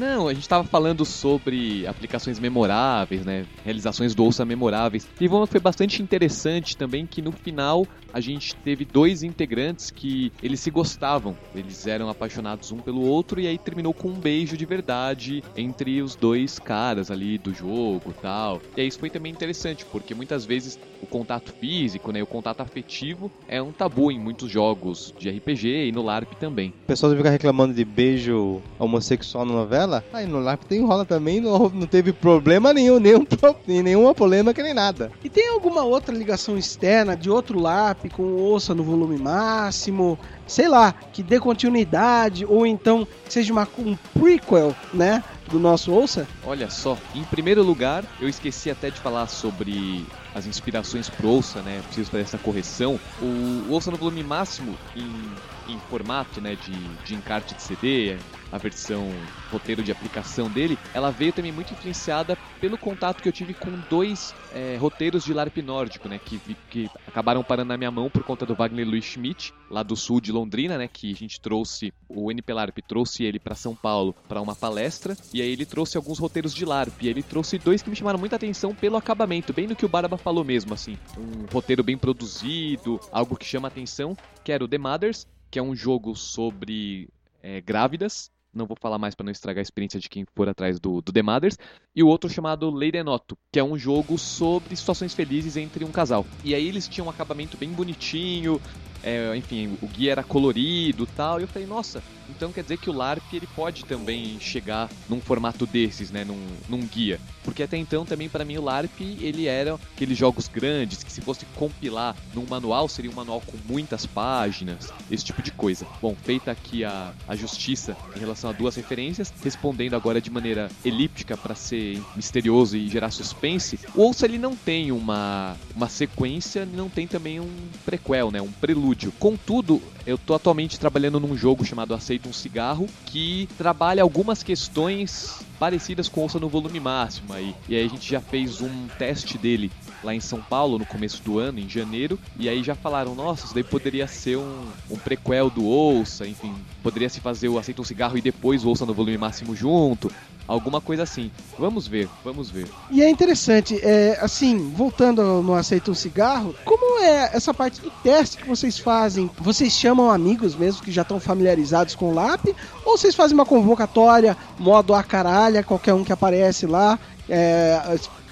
Não, 0.00 0.28
a 0.28 0.32
gente 0.32 0.48
tava 0.48 0.64
falando 0.64 1.04
sobre 1.04 1.86
aplicações 1.86 2.40
memoráveis, 2.40 3.22
né? 3.22 3.44
Realizações 3.62 4.14
do 4.14 4.24
Ouça 4.24 4.46
memoráveis. 4.46 5.06
E 5.20 5.28
uma 5.28 5.46
foi 5.46 5.60
bastante 5.60 6.02
interessante 6.02 6.74
também 6.74 7.06
que 7.06 7.20
no 7.20 7.30
final 7.30 7.86
a 8.10 8.18
gente 8.18 8.56
teve 8.56 8.86
dois 8.86 9.22
integrantes 9.22 9.90
que 9.90 10.32
eles 10.42 10.60
se 10.60 10.70
gostavam. 10.70 11.36
Eles 11.54 11.86
eram 11.86 12.08
apaixonados 12.08 12.72
um 12.72 12.78
pelo 12.78 13.02
outro 13.02 13.42
e 13.42 13.46
aí 13.46 13.58
terminou 13.58 13.92
com 13.92 14.08
um 14.08 14.14
beijo 14.18 14.56
de 14.56 14.64
verdade 14.64 15.44
entre 15.54 16.00
os 16.00 16.16
dois 16.16 16.58
caras 16.58 17.10
ali 17.10 17.36
do 17.36 17.52
jogo, 17.52 18.14
tal. 18.22 18.62
E 18.78 18.80
aí 18.80 18.88
isso 18.88 18.98
foi 18.98 19.10
também 19.10 19.30
interessante, 19.30 19.84
porque 19.84 20.14
muitas 20.14 20.46
vezes 20.46 20.78
o 21.02 21.06
contato 21.06 21.52
físico, 21.60 22.10
né, 22.10 22.22
o 22.22 22.26
contato 22.26 22.62
afetivo 22.62 23.30
é 23.46 23.60
um 23.60 23.70
tabu 23.70 24.10
em 24.10 24.18
muitos 24.18 24.50
jogos 24.50 25.12
de 25.18 25.28
RPG 25.28 25.88
e 25.88 25.92
no 25.92 26.00
LARP 26.02 26.32
também. 26.36 26.70
O 26.84 26.86
pessoal 26.86 27.14
fica 27.14 27.28
reclamando 27.28 27.74
de 27.74 27.84
beijo 27.84 28.62
homossexual 28.78 29.44
na 29.44 29.52
novela. 29.52 29.89
Aí 30.12 30.26
no 30.26 30.40
tem 30.68 30.84
rola 30.84 31.04
também, 31.04 31.40
não, 31.40 31.68
não 31.68 31.86
teve 31.86 32.12
problema 32.12 32.72
nenhum, 32.72 32.98
nenhum, 32.98 33.26
nenhuma 33.66 34.14
polêmica 34.14 34.62
nem 34.62 34.74
nada. 34.74 35.10
E 35.24 35.28
tem 35.28 35.48
alguma 35.48 35.82
outra 35.82 36.14
ligação 36.14 36.56
externa 36.56 37.16
de 37.16 37.30
outro 37.30 37.58
LARP 37.58 38.10
com 38.12 38.22
o 38.22 38.40
Ouça 38.40 38.74
no 38.74 38.82
volume 38.82 39.18
máximo? 39.18 40.18
Sei 40.46 40.68
lá, 40.68 40.92
que 40.92 41.22
dê 41.22 41.38
continuidade 41.38 42.44
ou 42.44 42.66
então 42.66 43.06
seja 43.28 43.52
uma, 43.52 43.66
um 43.78 43.96
prequel, 44.18 44.74
né? 44.92 45.22
Do 45.48 45.58
nosso 45.58 45.92
Ouça? 45.92 46.26
Olha 46.44 46.70
só, 46.70 46.96
em 47.14 47.24
primeiro 47.24 47.62
lugar, 47.62 48.04
eu 48.20 48.28
esqueci 48.28 48.70
até 48.70 48.90
de 48.90 49.00
falar 49.00 49.26
sobre 49.26 50.06
as 50.34 50.46
inspirações 50.46 51.08
pro 51.08 51.28
Ouça, 51.28 51.60
né? 51.62 51.80
Preciso 51.86 52.10
fazer 52.10 52.22
essa 52.22 52.38
correção. 52.38 52.98
O 53.20 53.72
Ouça 53.72 53.90
no 53.90 53.96
volume 53.96 54.22
máximo, 54.22 54.76
em, 54.96 55.32
em 55.72 55.78
formato 55.88 56.40
né, 56.40 56.56
de, 56.56 56.72
de 57.04 57.14
encarte 57.14 57.54
de 57.54 57.62
CD, 57.62 58.16
a 58.52 58.58
versão 58.58 59.08
roteiro 59.50 59.82
de 59.82 59.92
aplicação 59.92 60.48
dele, 60.48 60.78
ela 60.92 61.10
veio 61.10 61.32
também 61.32 61.52
muito 61.52 61.72
influenciada 61.72 62.36
pelo 62.60 62.76
contato 62.76 63.22
que 63.22 63.28
eu 63.28 63.32
tive 63.32 63.54
com 63.54 63.70
dois 63.88 64.34
é, 64.52 64.76
roteiros 64.76 65.24
de 65.24 65.32
LARP 65.32 65.58
nórdico, 65.58 66.08
né? 66.08 66.18
Que, 66.18 66.38
que 66.68 66.90
acabaram 67.06 67.42
parando 67.42 67.68
na 67.68 67.76
minha 67.76 67.90
mão 67.90 68.10
por 68.10 68.22
conta 68.24 68.44
do 68.44 68.54
Wagner 68.54 68.86
Luiz 68.86 69.04
Schmidt, 69.04 69.54
lá 69.70 69.82
do 69.82 69.96
sul 69.96 70.20
de 70.20 70.32
Londrina, 70.32 70.76
né? 70.76 70.88
Que 70.88 71.12
a 71.12 71.16
gente 71.16 71.40
trouxe, 71.40 71.92
o 72.08 72.30
NP 72.30 72.52
LARP 72.52 72.78
trouxe 72.86 73.24
ele 73.24 73.38
para 73.38 73.54
São 73.54 73.74
Paulo 73.74 74.14
para 74.28 74.40
uma 74.40 74.54
palestra, 74.54 75.16
e 75.32 75.40
aí 75.40 75.50
ele 75.50 75.66
trouxe 75.66 75.96
alguns 75.96 76.18
roteiros 76.18 76.54
de 76.54 76.64
LARP, 76.64 77.02
e 77.02 77.08
ele 77.08 77.22
trouxe 77.22 77.58
dois 77.58 77.82
que 77.82 77.90
me 77.90 77.96
chamaram 77.96 78.18
muita 78.18 78.36
atenção 78.36 78.74
pelo 78.74 78.96
acabamento, 78.96 79.52
bem 79.52 79.66
no 79.66 79.76
que 79.76 79.86
o 79.86 79.88
Barba 79.88 80.16
falou 80.16 80.44
mesmo, 80.44 80.74
assim. 80.74 80.96
Um 81.16 81.46
roteiro 81.52 81.82
bem 81.82 81.96
produzido, 81.96 83.00
algo 83.12 83.36
que 83.36 83.44
chama 83.44 83.68
atenção, 83.68 84.16
que 84.44 84.52
era 84.52 84.64
o 84.64 84.68
The 84.68 84.78
Mothers, 84.78 85.26
que 85.50 85.58
é 85.58 85.62
um 85.62 85.74
jogo 85.74 86.14
sobre 86.14 87.08
é, 87.42 87.60
grávidas. 87.60 88.30
Não 88.52 88.66
vou 88.66 88.76
falar 88.80 88.98
mais 88.98 89.14
para 89.14 89.24
não 89.24 89.30
estragar 89.30 89.60
a 89.60 89.62
experiência 89.62 90.00
de 90.00 90.08
quem 90.08 90.24
for 90.34 90.48
atrás 90.48 90.80
do, 90.80 91.00
do 91.00 91.12
The 91.12 91.22
Mothers. 91.22 91.56
E 91.94 92.02
o 92.02 92.08
outro 92.08 92.28
chamado 92.28 92.70
Leidenoto, 92.70 93.38
que 93.52 93.60
é 93.60 93.64
um 93.64 93.78
jogo 93.78 94.18
sobre 94.18 94.74
situações 94.74 95.14
felizes 95.14 95.56
entre 95.56 95.84
um 95.84 95.92
casal. 95.92 96.24
E 96.44 96.54
aí 96.54 96.66
eles 96.66 96.88
tinham 96.88 97.06
um 97.06 97.10
acabamento 97.10 97.56
bem 97.56 97.70
bonitinho, 97.70 98.60
é, 99.02 99.34
enfim, 99.36 99.76
o 99.80 99.86
guia 99.86 100.12
era 100.12 100.22
colorido 100.22 101.06
tal. 101.06 101.40
E 101.40 101.44
eu 101.44 101.48
falei, 101.48 101.66
nossa, 101.66 102.02
então 102.28 102.52
quer 102.52 102.62
dizer 102.62 102.78
que 102.78 102.90
o 102.90 102.92
LARP 102.92 103.22
ele 103.32 103.48
pode 103.54 103.84
também 103.84 104.38
chegar 104.40 104.88
num 105.08 105.20
formato 105.20 105.66
desses, 105.66 106.10
né, 106.10 106.24
num, 106.24 106.40
num 106.68 106.86
guia. 106.86 107.20
Porque 107.42 107.62
até 107.62 107.76
então 107.76 108.04
também 108.04 108.28
para 108.28 108.44
mim 108.44 108.58
o 108.58 108.62
LARP 108.62 109.00
ele 109.00 109.46
era 109.46 109.74
aqueles 109.74 110.16
jogos 110.16 110.48
grandes 110.48 111.02
que 111.02 111.12
se 111.12 111.20
fosse 111.20 111.44
compilar 111.56 112.14
num 112.34 112.46
manual 112.48 112.88
seria 112.88 113.10
um 113.10 113.14
manual 113.14 113.40
com 113.40 113.56
muitas 113.68 114.06
páginas, 114.06 114.92
esse 115.10 115.24
tipo 115.24 115.42
de 115.42 115.50
coisa. 115.50 115.86
Bom, 116.00 116.14
feita 116.14 116.50
aqui 116.50 116.84
a, 116.84 117.12
a 117.26 117.34
justiça 117.34 117.96
em 118.14 118.18
relação 118.18 118.50
a 118.50 118.52
duas 118.52 118.76
referências, 118.76 119.32
respondendo 119.42 119.94
agora 119.94 120.20
de 120.20 120.30
maneira 120.30 120.70
elíptica 120.84 121.36
para 121.36 121.54
ser 121.54 122.00
misterioso 122.14 122.76
e 122.76 122.88
gerar 122.88 123.10
suspense, 123.10 123.78
o 123.94 124.10
Ouça 124.10 124.26
ele 124.26 124.38
não 124.38 124.56
tem 124.56 124.90
uma, 124.90 125.56
uma 125.74 125.88
sequência, 125.88 126.66
não 126.66 126.88
tem 126.88 127.06
também 127.06 127.38
um 127.38 127.50
prequel, 127.84 128.30
né, 128.30 128.42
um 128.42 128.50
prelúdio. 128.50 128.89
Contudo, 129.18 129.80
eu 130.06 130.18
tô 130.18 130.34
atualmente 130.34 130.78
trabalhando 130.78 131.20
num 131.20 131.36
jogo 131.36 131.64
chamado 131.64 131.94
Aceita 131.94 132.28
um 132.28 132.32
Cigarro, 132.32 132.88
que 133.06 133.48
trabalha 133.56 134.02
algumas 134.02 134.42
questões 134.42 135.40
parecidas 135.58 136.08
com 136.08 136.22
Ouça 136.22 136.38
no 136.38 136.48
volume 136.48 136.80
máximo 136.80 137.32
aí. 137.32 137.54
E 137.68 137.76
aí 137.76 137.84
a 137.84 137.88
gente 137.88 138.10
já 138.10 138.20
fez 138.20 138.60
um 138.60 138.88
teste 138.98 139.36
dele 139.38 139.70
lá 140.02 140.14
em 140.14 140.20
São 140.20 140.40
Paulo 140.40 140.78
no 140.78 140.86
começo 140.86 141.22
do 141.22 141.38
ano, 141.38 141.58
em 141.58 141.68
janeiro, 141.68 142.18
e 142.38 142.48
aí 142.48 142.62
já 142.62 142.74
falaram, 142.74 143.14
nossa, 143.14 143.44
isso 143.44 143.54
daí 143.54 143.64
poderia 143.64 144.06
ser 144.06 144.36
um, 144.36 144.66
um 144.90 144.96
prequel 144.96 145.50
do 145.50 145.64
Ouça, 145.64 146.26
enfim, 146.26 146.54
poderia 146.82 147.08
se 147.08 147.20
fazer 147.20 147.48
o 147.48 147.58
Aceita 147.58 147.82
um 147.82 147.84
Cigarro 147.84 148.16
e 148.16 148.20
depois 148.20 148.64
o 148.64 148.68
Ouça 148.68 148.86
no 148.86 148.94
volume 148.94 149.18
máximo 149.18 149.54
junto, 149.54 150.10
alguma 150.46 150.80
coisa 150.80 151.04
assim. 151.04 151.30
Vamos 151.58 151.86
ver, 151.86 152.08
vamos 152.24 152.50
ver. 152.50 152.68
E 152.90 153.02
é 153.02 153.08
interessante, 153.08 153.78
é, 153.82 154.18
assim, 154.20 154.72
voltando 154.72 155.22
no 155.42 155.54
Aceita 155.54 155.90
um 155.90 155.94
Cigarro, 155.94 156.54
como 156.64 157.00
é 157.02 157.30
essa 157.32 157.54
parte 157.54 157.80
do 157.80 157.90
teste 158.02 158.36
que 158.36 158.48
vocês 158.48 158.78
fazem? 158.78 159.30
Vocês 159.38 159.72
chamam 159.72 160.10
amigos 160.10 160.56
mesmo 160.56 160.82
que 160.82 160.90
já 160.90 161.02
estão 161.02 161.20
familiarizados 161.20 161.94
com 161.94 162.10
o 162.10 162.14
LAP? 162.14 162.48
Ou 162.84 162.98
vocês 162.98 163.14
fazem 163.14 163.34
uma 163.34 163.46
convocatória, 163.46 164.36
modo 164.58 164.94
a 164.94 165.02
caralha, 165.02 165.62
qualquer 165.62 165.94
um 165.94 166.02
que 166.02 166.12
aparece 166.12 166.66
lá, 166.66 166.98
é, 167.28 167.80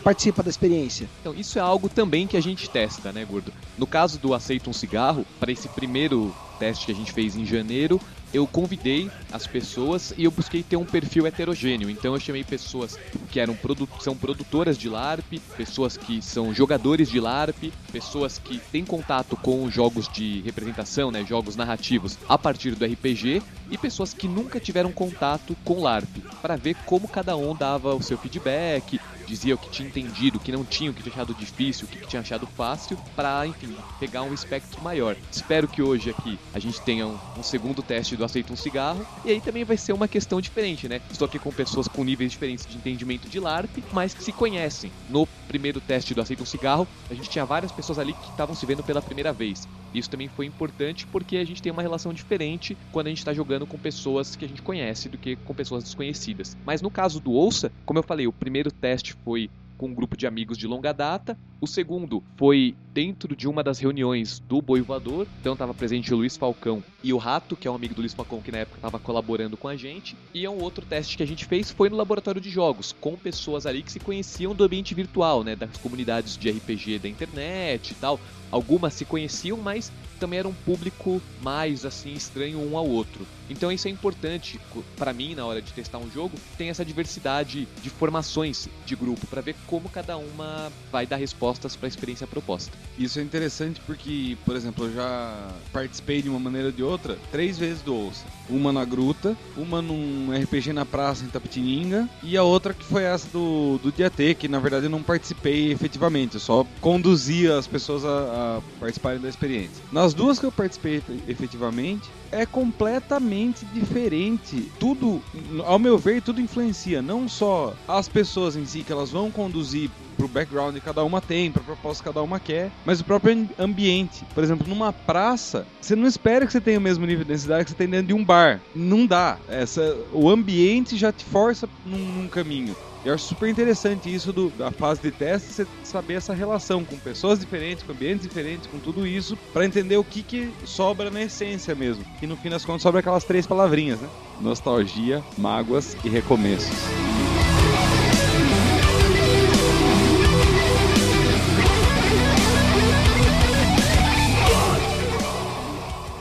participa 0.02 0.42
da 0.42 0.50
experiência? 0.50 1.08
Então, 1.20 1.34
isso 1.34 1.58
é 1.58 1.62
algo 1.62 1.88
também 1.88 2.26
que 2.26 2.36
a 2.36 2.40
gente 2.40 2.68
testa, 2.68 3.12
né, 3.12 3.24
Gordo? 3.24 3.52
No 3.76 3.86
caso 3.86 4.18
do 4.18 4.34
Aceita 4.34 4.70
um 4.70 4.72
Cigarro, 4.72 5.24
para 5.38 5.52
esse 5.52 5.68
primeiro 5.68 6.34
teste 6.58 6.86
que 6.86 6.92
a 6.92 6.94
gente 6.94 7.12
fez 7.12 7.36
em 7.36 7.46
janeiro, 7.46 8.00
eu 8.32 8.46
convidei 8.46 9.10
as 9.32 9.46
pessoas 9.46 10.12
e 10.16 10.24
eu 10.24 10.30
busquei 10.30 10.62
ter 10.62 10.76
um 10.76 10.84
perfil 10.84 11.26
heterogêneo. 11.26 11.88
Então 11.88 12.14
eu 12.14 12.20
chamei 12.20 12.44
pessoas 12.44 12.98
que 13.30 13.40
eram 13.40 13.54
produ 13.54 13.88
são 14.00 14.16
produtoras 14.16 14.76
de 14.76 14.88
LARP, 14.88 15.40
pessoas 15.56 15.96
que 15.96 16.20
são 16.20 16.52
jogadores 16.52 17.08
de 17.08 17.20
LARP, 17.20 17.72
pessoas 17.90 18.38
que 18.38 18.58
têm 18.70 18.84
contato 18.84 19.36
com 19.36 19.70
jogos 19.70 20.08
de 20.08 20.42
representação, 20.42 21.10
né, 21.10 21.24
jogos 21.24 21.56
narrativos 21.56 22.18
a 22.28 22.36
partir 22.36 22.74
do 22.74 22.84
RPG 22.84 23.42
e 23.70 23.78
pessoas 23.78 24.12
que 24.12 24.28
nunca 24.28 24.60
tiveram 24.60 24.92
contato 24.92 25.56
com 25.64 25.80
LARP, 25.80 26.18
para 26.42 26.56
ver 26.56 26.76
como 26.84 27.08
cada 27.08 27.36
um 27.36 27.54
dava 27.54 27.94
o 27.94 28.02
seu 28.02 28.18
feedback, 28.18 29.00
dizia 29.28 29.54
o 29.54 29.58
que 29.58 29.70
tinha 29.70 29.86
entendido, 29.86 30.38
o 30.38 30.40
que 30.40 30.50
não 30.50 30.64
tinha, 30.64 30.90
o 30.90 30.94
que 30.94 31.02
tinha 31.02 31.12
achado 31.12 31.34
difícil, 31.34 31.86
o 31.86 31.88
que 31.88 32.06
tinha 32.06 32.20
achado 32.20 32.46
fácil, 32.46 32.98
para, 33.14 33.46
enfim, 33.46 33.76
pegar 34.00 34.22
um 34.22 34.32
espectro 34.32 34.82
maior. 34.82 35.16
Espero 35.30 35.68
que 35.68 35.82
hoje 35.82 36.10
aqui 36.10 36.38
a 36.54 36.58
gente 36.58 36.80
tenha 36.80 37.06
um, 37.06 37.18
um 37.36 37.42
segundo 37.42 37.82
teste 37.82 38.16
do 38.16 38.24
Aceita 38.24 38.52
um 38.52 38.56
Cigarro, 38.56 39.06
e 39.24 39.30
aí 39.30 39.40
também 39.40 39.64
vai 39.64 39.76
ser 39.76 39.92
uma 39.92 40.08
questão 40.08 40.40
diferente, 40.40 40.88
né? 40.88 41.00
Estou 41.10 41.26
aqui 41.26 41.38
com 41.38 41.52
pessoas 41.52 41.86
com 41.86 42.02
níveis 42.02 42.32
diferentes 42.32 42.66
de 42.66 42.76
entendimento 42.76 43.28
de 43.28 43.38
LARP, 43.38 43.78
mas 43.92 44.14
que 44.14 44.24
se 44.24 44.32
conhecem. 44.32 44.90
No 45.08 45.28
primeiro 45.46 45.80
teste 45.80 46.14
do 46.14 46.20
Aceita 46.20 46.42
um 46.42 46.46
Cigarro, 46.46 46.88
a 47.10 47.14
gente 47.14 47.28
tinha 47.28 47.44
várias 47.44 47.70
pessoas 47.70 47.98
ali 47.98 48.14
que 48.14 48.30
estavam 48.30 48.54
se 48.54 48.64
vendo 48.64 48.82
pela 48.82 49.02
primeira 49.02 49.32
vez. 49.32 49.68
Isso 49.92 50.10
também 50.10 50.28
foi 50.28 50.46
importante 50.46 51.06
porque 51.06 51.36
a 51.36 51.44
gente 51.44 51.62
tem 51.62 51.72
uma 51.72 51.82
relação 51.82 52.12
diferente 52.12 52.78
quando 52.90 53.06
a 53.06 53.10
gente 53.10 53.18
está 53.18 53.32
jogando 53.32 53.66
com 53.66 53.78
pessoas 53.78 54.36
que 54.36 54.44
a 54.44 54.48
gente 54.48 54.62
conhece 54.62 55.08
do 55.08 55.18
que 55.18 55.36
com 55.36 55.54
pessoas 55.54 55.84
desconhecidas. 55.84 56.56
Mas 56.64 56.82
no 56.82 56.90
caso 56.90 57.20
do 57.20 57.32
Ouça, 57.32 57.72
como 57.84 57.98
eu 57.98 58.02
falei, 58.02 58.26
o 58.26 58.32
primeiro 58.32 58.70
teste 58.70 59.14
foi 59.24 59.50
com 59.78 59.86
um 59.86 59.94
grupo 59.94 60.16
de 60.16 60.26
amigos 60.26 60.58
de 60.58 60.66
longa 60.66 60.92
data. 60.92 61.38
O 61.60 61.66
segundo 61.66 62.22
foi 62.36 62.74
dentro 62.92 63.34
de 63.34 63.48
uma 63.48 63.62
das 63.62 63.78
reuniões 63.78 64.40
do 64.40 64.60
Boi 64.60 64.82
Voador. 64.82 65.26
Então 65.40 65.52
estava 65.54 65.72
presente 65.72 66.12
o 66.12 66.16
Luiz 66.16 66.36
Falcão 66.36 66.82
e 67.02 67.12
o 67.12 67.16
Rato, 67.16 67.56
que 67.56 67.66
é 67.66 67.70
um 67.70 67.76
amigo 67.76 67.94
do 67.94 68.00
Luiz 68.00 68.12
Falcão 68.12 68.42
que 68.42 68.52
na 68.52 68.58
época 68.58 68.78
estava 68.78 68.98
colaborando 68.98 69.56
com 69.56 69.68
a 69.68 69.76
gente. 69.76 70.16
E 70.34 70.44
é 70.44 70.50
um 70.50 70.60
outro 70.60 70.84
teste 70.84 71.16
que 71.16 71.22
a 71.22 71.26
gente 71.26 71.46
fez 71.46 71.70
foi 71.70 71.88
no 71.88 71.96
laboratório 71.96 72.40
de 72.40 72.50
jogos, 72.50 72.94
com 73.00 73.16
pessoas 73.16 73.64
ali 73.64 73.82
que 73.82 73.92
se 73.92 74.00
conheciam 74.00 74.54
do 74.54 74.64
ambiente 74.64 74.94
virtual, 74.94 75.44
né, 75.44 75.54
das 75.54 75.76
comunidades 75.78 76.36
de 76.36 76.50
RPG 76.50 76.98
da 76.98 77.08
internet 77.08 77.92
e 77.92 77.94
tal. 77.94 78.20
Algumas 78.50 78.94
se 78.94 79.04
conheciam, 79.04 79.58
mas 79.58 79.92
também 80.18 80.38
era 80.38 80.48
um 80.48 80.54
público 80.54 81.22
mais 81.42 81.84
assim 81.84 82.12
estranho 82.12 82.58
um 82.58 82.76
ao 82.76 82.86
outro. 82.86 83.26
Então 83.48 83.72
isso 83.72 83.88
é 83.88 83.90
importante 83.90 84.60
para 84.96 85.12
mim 85.12 85.34
na 85.34 85.46
hora 85.46 85.62
de 85.62 85.72
testar 85.72 85.98
um 85.98 86.10
jogo, 86.10 86.36
tem 86.56 86.68
essa 86.68 86.84
diversidade 86.84 87.66
de 87.82 87.90
formações 87.90 88.68
de 88.84 88.94
grupo 88.94 89.26
para 89.26 89.40
ver 89.40 89.56
como 89.66 89.88
cada 89.88 90.16
uma 90.16 90.70
vai 90.92 91.06
dar 91.06 91.16
respostas 91.16 91.76
para 91.76 91.86
a 91.86 91.88
experiência 91.88 92.26
proposta. 92.26 92.76
Isso 92.98 93.18
é 93.18 93.22
interessante 93.22 93.80
porque, 93.86 94.36
por 94.44 94.56
exemplo, 94.56 94.86
eu 94.86 94.94
já 94.94 95.48
participei 95.72 96.22
de 96.22 96.28
uma 96.28 96.38
maneira 96.38 96.68
ou 96.68 96.72
de 96.72 96.82
outra 96.82 97.18
três 97.30 97.58
vezes 97.58 97.82
do 97.82 97.94
Ouça. 97.94 98.24
Uma 98.48 98.72
na 98.72 98.84
Gruta, 98.84 99.36
uma 99.56 99.82
num 99.82 100.28
RPG 100.42 100.72
na 100.72 100.84
praça 100.84 101.24
em 101.24 101.28
Tapetininga 101.28 102.08
e 102.22 102.36
a 102.36 102.42
outra 102.42 102.72
que 102.74 102.84
foi 102.84 103.02
essa 103.02 103.28
do, 103.28 103.78
do 103.78 103.92
Dia 103.92 104.10
T, 104.10 104.34
que 104.34 104.48
na 104.48 104.58
verdade 104.58 104.86
eu 104.86 104.90
não 104.90 105.02
participei 105.02 105.70
efetivamente, 105.70 106.34
eu 106.34 106.40
só 106.40 106.66
conduzia 106.80 107.58
as 107.58 107.66
pessoas 107.66 108.04
a, 108.04 108.58
a 108.58 108.60
participarem 108.80 109.20
da 109.20 109.28
experiência. 109.28 109.82
Nas 109.92 110.07
duas 110.14 110.38
que 110.38 110.46
eu 110.46 110.52
participei 110.52 111.02
efetivamente, 111.26 112.08
é 112.30 112.44
completamente 112.44 113.64
diferente. 113.66 114.70
Tudo, 114.78 115.22
ao 115.64 115.78
meu 115.78 115.98
ver, 115.98 116.22
tudo 116.22 116.40
influencia. 116.40 117.00
Não 117.00 117.28
só 117.28 117.74
as 117.86 118.08
pessoas 118.08 118.56
em 118.56 118.66
si, 118.66 118.82
que 118.82 118.92
elas 118.92 119.10
vão 119.10 119.30
conduzir 119.30 119.90
pro 120.16 120.28
background 120.28 120.74
que 120.74 120.80
cada 120.80 121.04
uma 121.04 121.20
tem, 121.20 121.50
pra 121.50 121.62
proposta 121.62 122.02
que 122.02 122.08
cada 122.08 122.22
uma 122.22 122.40
quer, 122.40 122.70
mas 122.84 123.00
o 123.00 123.04
próprio 123.04 123.48
ambiente. 123.58 124.24
Por 124.34 124.42
exemplo, 124.42 124.66
numa 124.66 124.92
praça, 124.92 125.66
você 125.80 125.94
não 125.94 126.06
espera 126.06 126.44
que 126.44 126.52
você 126.52 126.60
tenha 126.60 126.78
o 126.78 126.82
mesmo 126.82 127.06
nível 127.06 127.24
de 127.24 127.30
densidade 127.30 127.64
que 127.64 127.70
você 127.70 127.76
tem 127.76 127.88
dentro 127.88 128.08
de 128.08 128.14
um 128.14 128.24
bar. 128.24 128.60
Não 128.74 129.06
dá. 129.06 129.38
Essa, 129.48 129.96
o 130.12 130.28
ambiente 130.28 130.96
já 130.96 131.12
te 131.12 131.24
força 131.24 131.68
num, 131.86 131.98
num 131.98 132.28
caminho. 132.28 132.76
Eu 133.04 133.14
acho 133.14 133.24
super 133.24 133.48
interessante 133.48 134.12
isso 134.12 134.32
do, 134.32 134.50
da 134.50 134.72
fase 134.72 135.00
de 135.00 135.12
teste, 135.12 135.52
você 135.52 135.66
saber 135.84 136.14
essa 136.14 136.34
relação 136.34 136.84
com 136.84 136.96
pessoas 136.98 137.38
diferentes, 137.38 137.84
com 137.84 137.92
ambientes 137.92 138.26
diferentes, 138.26 138.66
com 138.66 138.78
tudo 138.78 139.06
isso, 139.06 139.36
para 139.52 139.64
entender 139.64 139.96
o 139.96 140.04
que, 140.04 140.22
que 140.22 140.52
sobra 140.64 141.08
na 141.08 141.22
essência 141.22 141.74
mesmo. 141.76 142.04
E 142.20 142.26
no 142.26 142.36
fim 142.36 142.50
das 142.50 142.64
contas 142.64 142.82
sobra 142.82 143.00
aquelas 143.00 143.22
três 143.22 143.46
palavrinhas, 143.46 144.00
né? 144.00 144.08
Nostalgia, 144.40 145.22
mágoas 145.36 145.96
e 146.04 146.08
recomeços. 146.08 146.76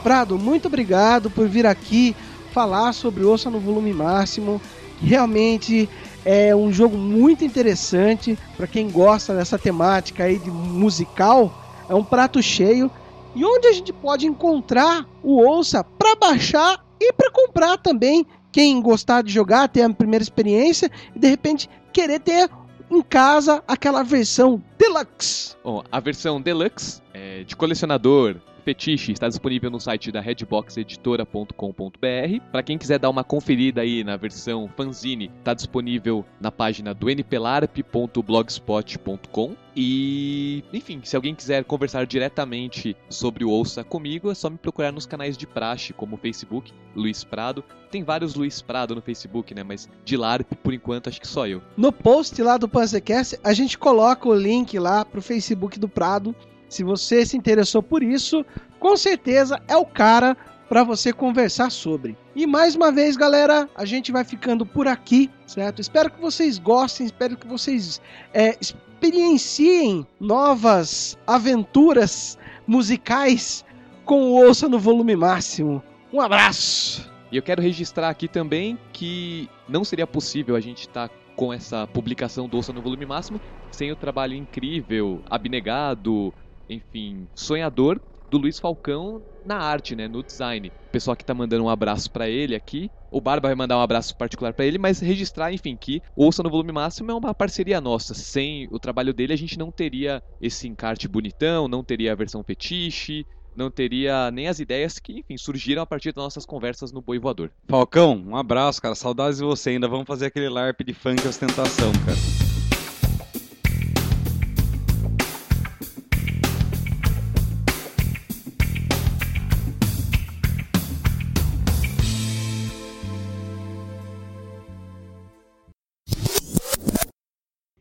Prado, 0.03 0.38
muito 0.38 0.67
obrigado 0.67 1.30
por 1.30 1.49
vir 1.49 1.65
aqui 1.65 2.15
falar 2.53 2.93
sobre 2.93 3.23
Ouça 3.23 3.49
no 3.49 3.59
Volume 3.59 3.93
Máximo. 3.93 4.61
Realmente 5.01 5.89
é 6.30 6.53
um 6.53 6.73
jogo 6.73 6.97
muito 6.97 7.45
interessante 7.45 8.38
para 8.57 8.67
quem 8.67 8.91
gosta 8.91 9.34
dessa 9.34 9.57
temática 9.57 10.25
aí 10.25 10.38
de 10.38 10.51
musical. 10.51 11.53
É 11.88 11.95
um 11.95 12.03
prato 12.03 12.43
cheio. 12.43 12.91
E 13.34 13.45
onde 13.45 13.65
a 13.65 13.71
gente 13.71 13.93
pode 13.93 14.28
encontrar 14.28 15.07
o 15.23 15.38
Ouça 15.38 15.86
para 15.86 16.17
baixar 16.17 16.84
e 16.99 17.13
para 17.13 17.32
comprar 17.32 17.78
também. 17.78 18.28
Quem 18.51 18.82
gostar 18.82 19.21
de 19.21 19.32
jogar, 19.32 19.69
ter 19.69 19.84
a 19.84 19.89
primeira 19.89 20.21
experiência 20.21 20.91
e 21.15 21.19
de 21.19 21.30
repente 21.30 21.69
querer 21.93 22.19
ter 22.19 22.49
em 22.91 23.01
casa 23.01 23.63
aquela 23.65 24.03
versão 24.03 24.61
deluxe. 24.78 25.55
Bom, 25.63 25.82
a 25.89 25.99
versão 26.01 26.41
deluxe 26.41 27.01
é 27.13 27.45
de 27.45 27.55
colecionador 27.55 28.36
Fetiche 28.68 29.13
está 29.13 29.30
disponível 29.30 29.72
no 29.72 29.80
site 29.80 30.11
da 30.11 30.20
redboxeditora.com.br. 30.20 32.41
Para 32.51 32.61
quem 32.61 32.78
quiser 32.78 32.99
dar 32.99 33.09
uma 33.09 33.24
conferida 33.24 33.80
aí 33.80 34.03
na 34.03 34.18
versão 34.18 34.70
fanzine, 34.76 35.32
está 35.39 35.53
disponível 35.53 36.26
na 36.38 36.51
página 36.51 36.93
do 36.93 37.09
nplarp.blogspot.com. 37.09 39.55
E, 39.74 40.65
enfim, 40.74 40.99
se 41.01 41.15
alguém 41.15 41.34
quiser 41.34 41.63
conversar 41.63 42.05
diretamente 42.05 42.93
sobre 43.09 43.45
o 43.45 43.49
Ouça 43.49 43.86
comigo, 43.86 44.30
é 44.30 44.36
só 44.36 44.49
me 44.49 44.57
procurar 44.57 44.91
nos 44.91 45.05
canais 45.05 45.38
de 45.38 45.47
praxe, 45.47 45.93
como 45.93 46.15
o 46.15 46.20
Facebook, 46.20 46.74
Luiz 46.93 47.24
Prado. 47.24 47.63
Tem 47.89 48.03
vários 48.03 48.36
Luiz 48.36 48.61
Prado 48.61 48.93
no 48.93 49.01
Facebook, 49.01 49.55
né? 49.55 49.63
Mas 49.63 49.88
de 50.03 50.18
LARP, 50.18 50.55
por 50.61 50.74
enquanto, 50.74 51.07
acho 51.07 51.22
que 51.22 51.28
só 51.28 51.47
eu. 51.47 51.61
No 51.78 51.93
post 51.93 52.43
lá 52.43 52.57
do 52.57 52.68
Panzercast, 52.68 53.39
a 53.41 53.53
gente 53.53 53.78
coloca 53.78 54.28
o 54.28 54.36
link 54.36 54.78
lá 54.78 55.05
pro 55.05 55.22
Facebook 55.22 55.80
do 55.80 55.88
Prado. 55.88 56.36
Se 56.70 56.84
você 56.84 57.26
se 57.26 57.38
interessou 57.38 57.82
por 57.82 58.03
isso, 58.03 58.45
com 58.80 58.95
certeza 58.97 59.61
é 59.68 59.76
o 59.76 59.86
cara 59.86 60.36
para 60.68 60.84
você 60.84 61.13
conversar 61.13 61.72
sobre. 61.72 62.18
E 62.36 62.45
mais 62.45 62.76
uma 62.76 62.91
vez, 62.91 63.15
galera, 63.15 63.70
a 63.76 63.86
gente 63.86 64.11
vai 64.11 64.24
ficando 64.24 64.65
por 64.65 64.88
aqui, 64.88 65.30
certo? 65.45 65.82
Espero 65.82 66.11
que 66.11 66.20
vocês 66.20 66.57
gostem, 66.57 67.05
espero 67.05 67.38
que 67.38 67.47
vocês 67.47 68.01
é, 68.34 68.57
experienciem 68.59 70.05
novas 70.20 71.18
aventuras 71.26 72.38
musicais 72.68 73.63
com 74.03 74.24
o 74.24 74.45
Ouça 74.45 74.68
no 74.68 74.80
volume 74.80 75.15
máximo. 75.15 75.82
Um 76.11 76.20
abraço! 76.22 77.09
E 77.32 77.38
eu 77.38 77.43
quero 77.43 77.61
registrar 77.61 78.09
aqui 78.09 78.28
também 78.28 78.78
que 78.93 79.49
não 79.68 79.84
seria 79.84 80.07
possível 80.07 80.55
a 80.55 80.59
gente 80.59 80.82
estar 80.82 81.09
com 81.36 81.53
essa 81.53 81.86
publicação 81.88 82.47
do 82.47 82.57
Ouça 82.57 82.74
no 82.74 82.82
volume 82.82 83.05
máximo 83.05 83.39
sem 83.72 83.91
o 83.91 83.95
trabalho 83.95 84.34
incrível, 84.34 85.22
abnegado, 85.30 86.34
enfim, 86.70 87.28
sonhador 87.34 87.99
do 88.30 88.38
Luiz 88.38 88.59
Falcão 88.59 89.22
na 89.45 89.57
arte, 89.57 89.95
né, 89.95 90.07
no 90.07 90.22
design. 90.22 90.72
O 90.88 90.91
pessoal 90.91 91.15
que 91.15 91.24
tá 91.24 91.34
mandando 91.34 91.63
um 91.63 91.70
abraço 91.70 92.11
para 92.11 92.30
ele 92.30 92.55
aqui. 92.55 92.91
O 93.09 93.22
Barba 93.22 93.47
vai 93.47 93.55
mandar 93.55 93.78
um 93.78 93.82
abraço 93.82 94.18
particular 94.18 94.53
para 94.53 94.65
ele, 94.65 94.78
mas 94.78 94.99
registrar, 94.99 95.53
enfim, 95.53 95.78
que 95.80 96.01
Ouça 96.15 96.43
no 96.43 96.49
Volume 96.49 96.74
Máximo 96.74 97.11
é 97.11 97.13
uma 97.13 97.34
parceria 97.34 97.80
nossa. 97.80 98.13
Sem 98.13 98.68
o 98.70 98.78
trabalho 98.78 99.13
dele, 99.13 99.32
a 99.34 99.38
gente 99.38 99.57
não 99.57 99.72
teria 99.72 100.22
esse 100.41 100.68
encarte 100.68 101.07
bonitão, 101.07 101.70
não 101.70 101.84
teria 101.84 102.11
a 102.11 102.15
versão 102.15 102.43
fetiche, 102.43 103.26
não 103.55 103.72
teria 103.72 104.30
nem 104.30 104.47
as 104.47 104.59
ideias 104.59 104.99
que, 104.99 105.20
enfim, 105.20 105.38
surgiram 105.38 105.82
a 105.82 105.86
partir 105.86 106.11
das 106.11 106.24
nossas 106.24 106.45
conversas 106.45 106.91
no 106.91 107.01
Boi 107.01 107.18
Voador. 107.18 107.49
Falcão, 107.68 108.22
um 108.28 108.36
abraço, 108.36 108.82
cara. 108.82 108.93
Saudades 108.93 109.39
de 109.39 109.45
você 109.45 109.72
ainda. 109.72 109.88
Vamos 109.88 110.05
fazer 110.05 110.28
aquele 110.28 110.49
LARP 110.49 110.82
de 110.82 110.93
funk 110.93 111.26
ostentação, 111.26 111.91
cara. 112.05 112.46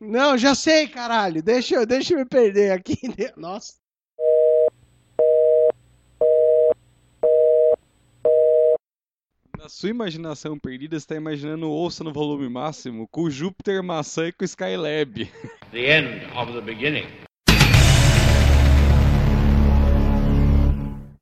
Não, 0.07 0.37
já 0.37 0.55
sei, 0.55 0.87
caralho. 0.87 1.41
Deixa, 1.43 1.75
eu- 1.75 1.85
deixa 1.85 2.13
eu 2.13 2.19
me 2.19 2.25
perder 2.25 2.71
aqui. 2.71 2.95
Nossa. 3.35 3.73
Na 9.57 9.67
sua 9.69 9.89
imaginação 9.89 10.57
perdida, 10.57 10.97
você 10.99 11.03
está 11.03 11.15
imaginando 11.15 11.69
Ouça 11.69 12.03
no 12.03 12.13
volume 12.13 12.47
máximo 12.47 13.07
com 13.07 13.23
o 13.23 13.31
Júpiter 13.31 13.81
Maçã 13.83 14.27
e 14.27 14.31
com 14.31 14.43
o 14.43 14.45
Skylab. 14.45 15.25
the 15.71 15.97
end 15.99 16.25
of 16.37 16.53
the 16.53 16.61
beginning. 16.61 17.05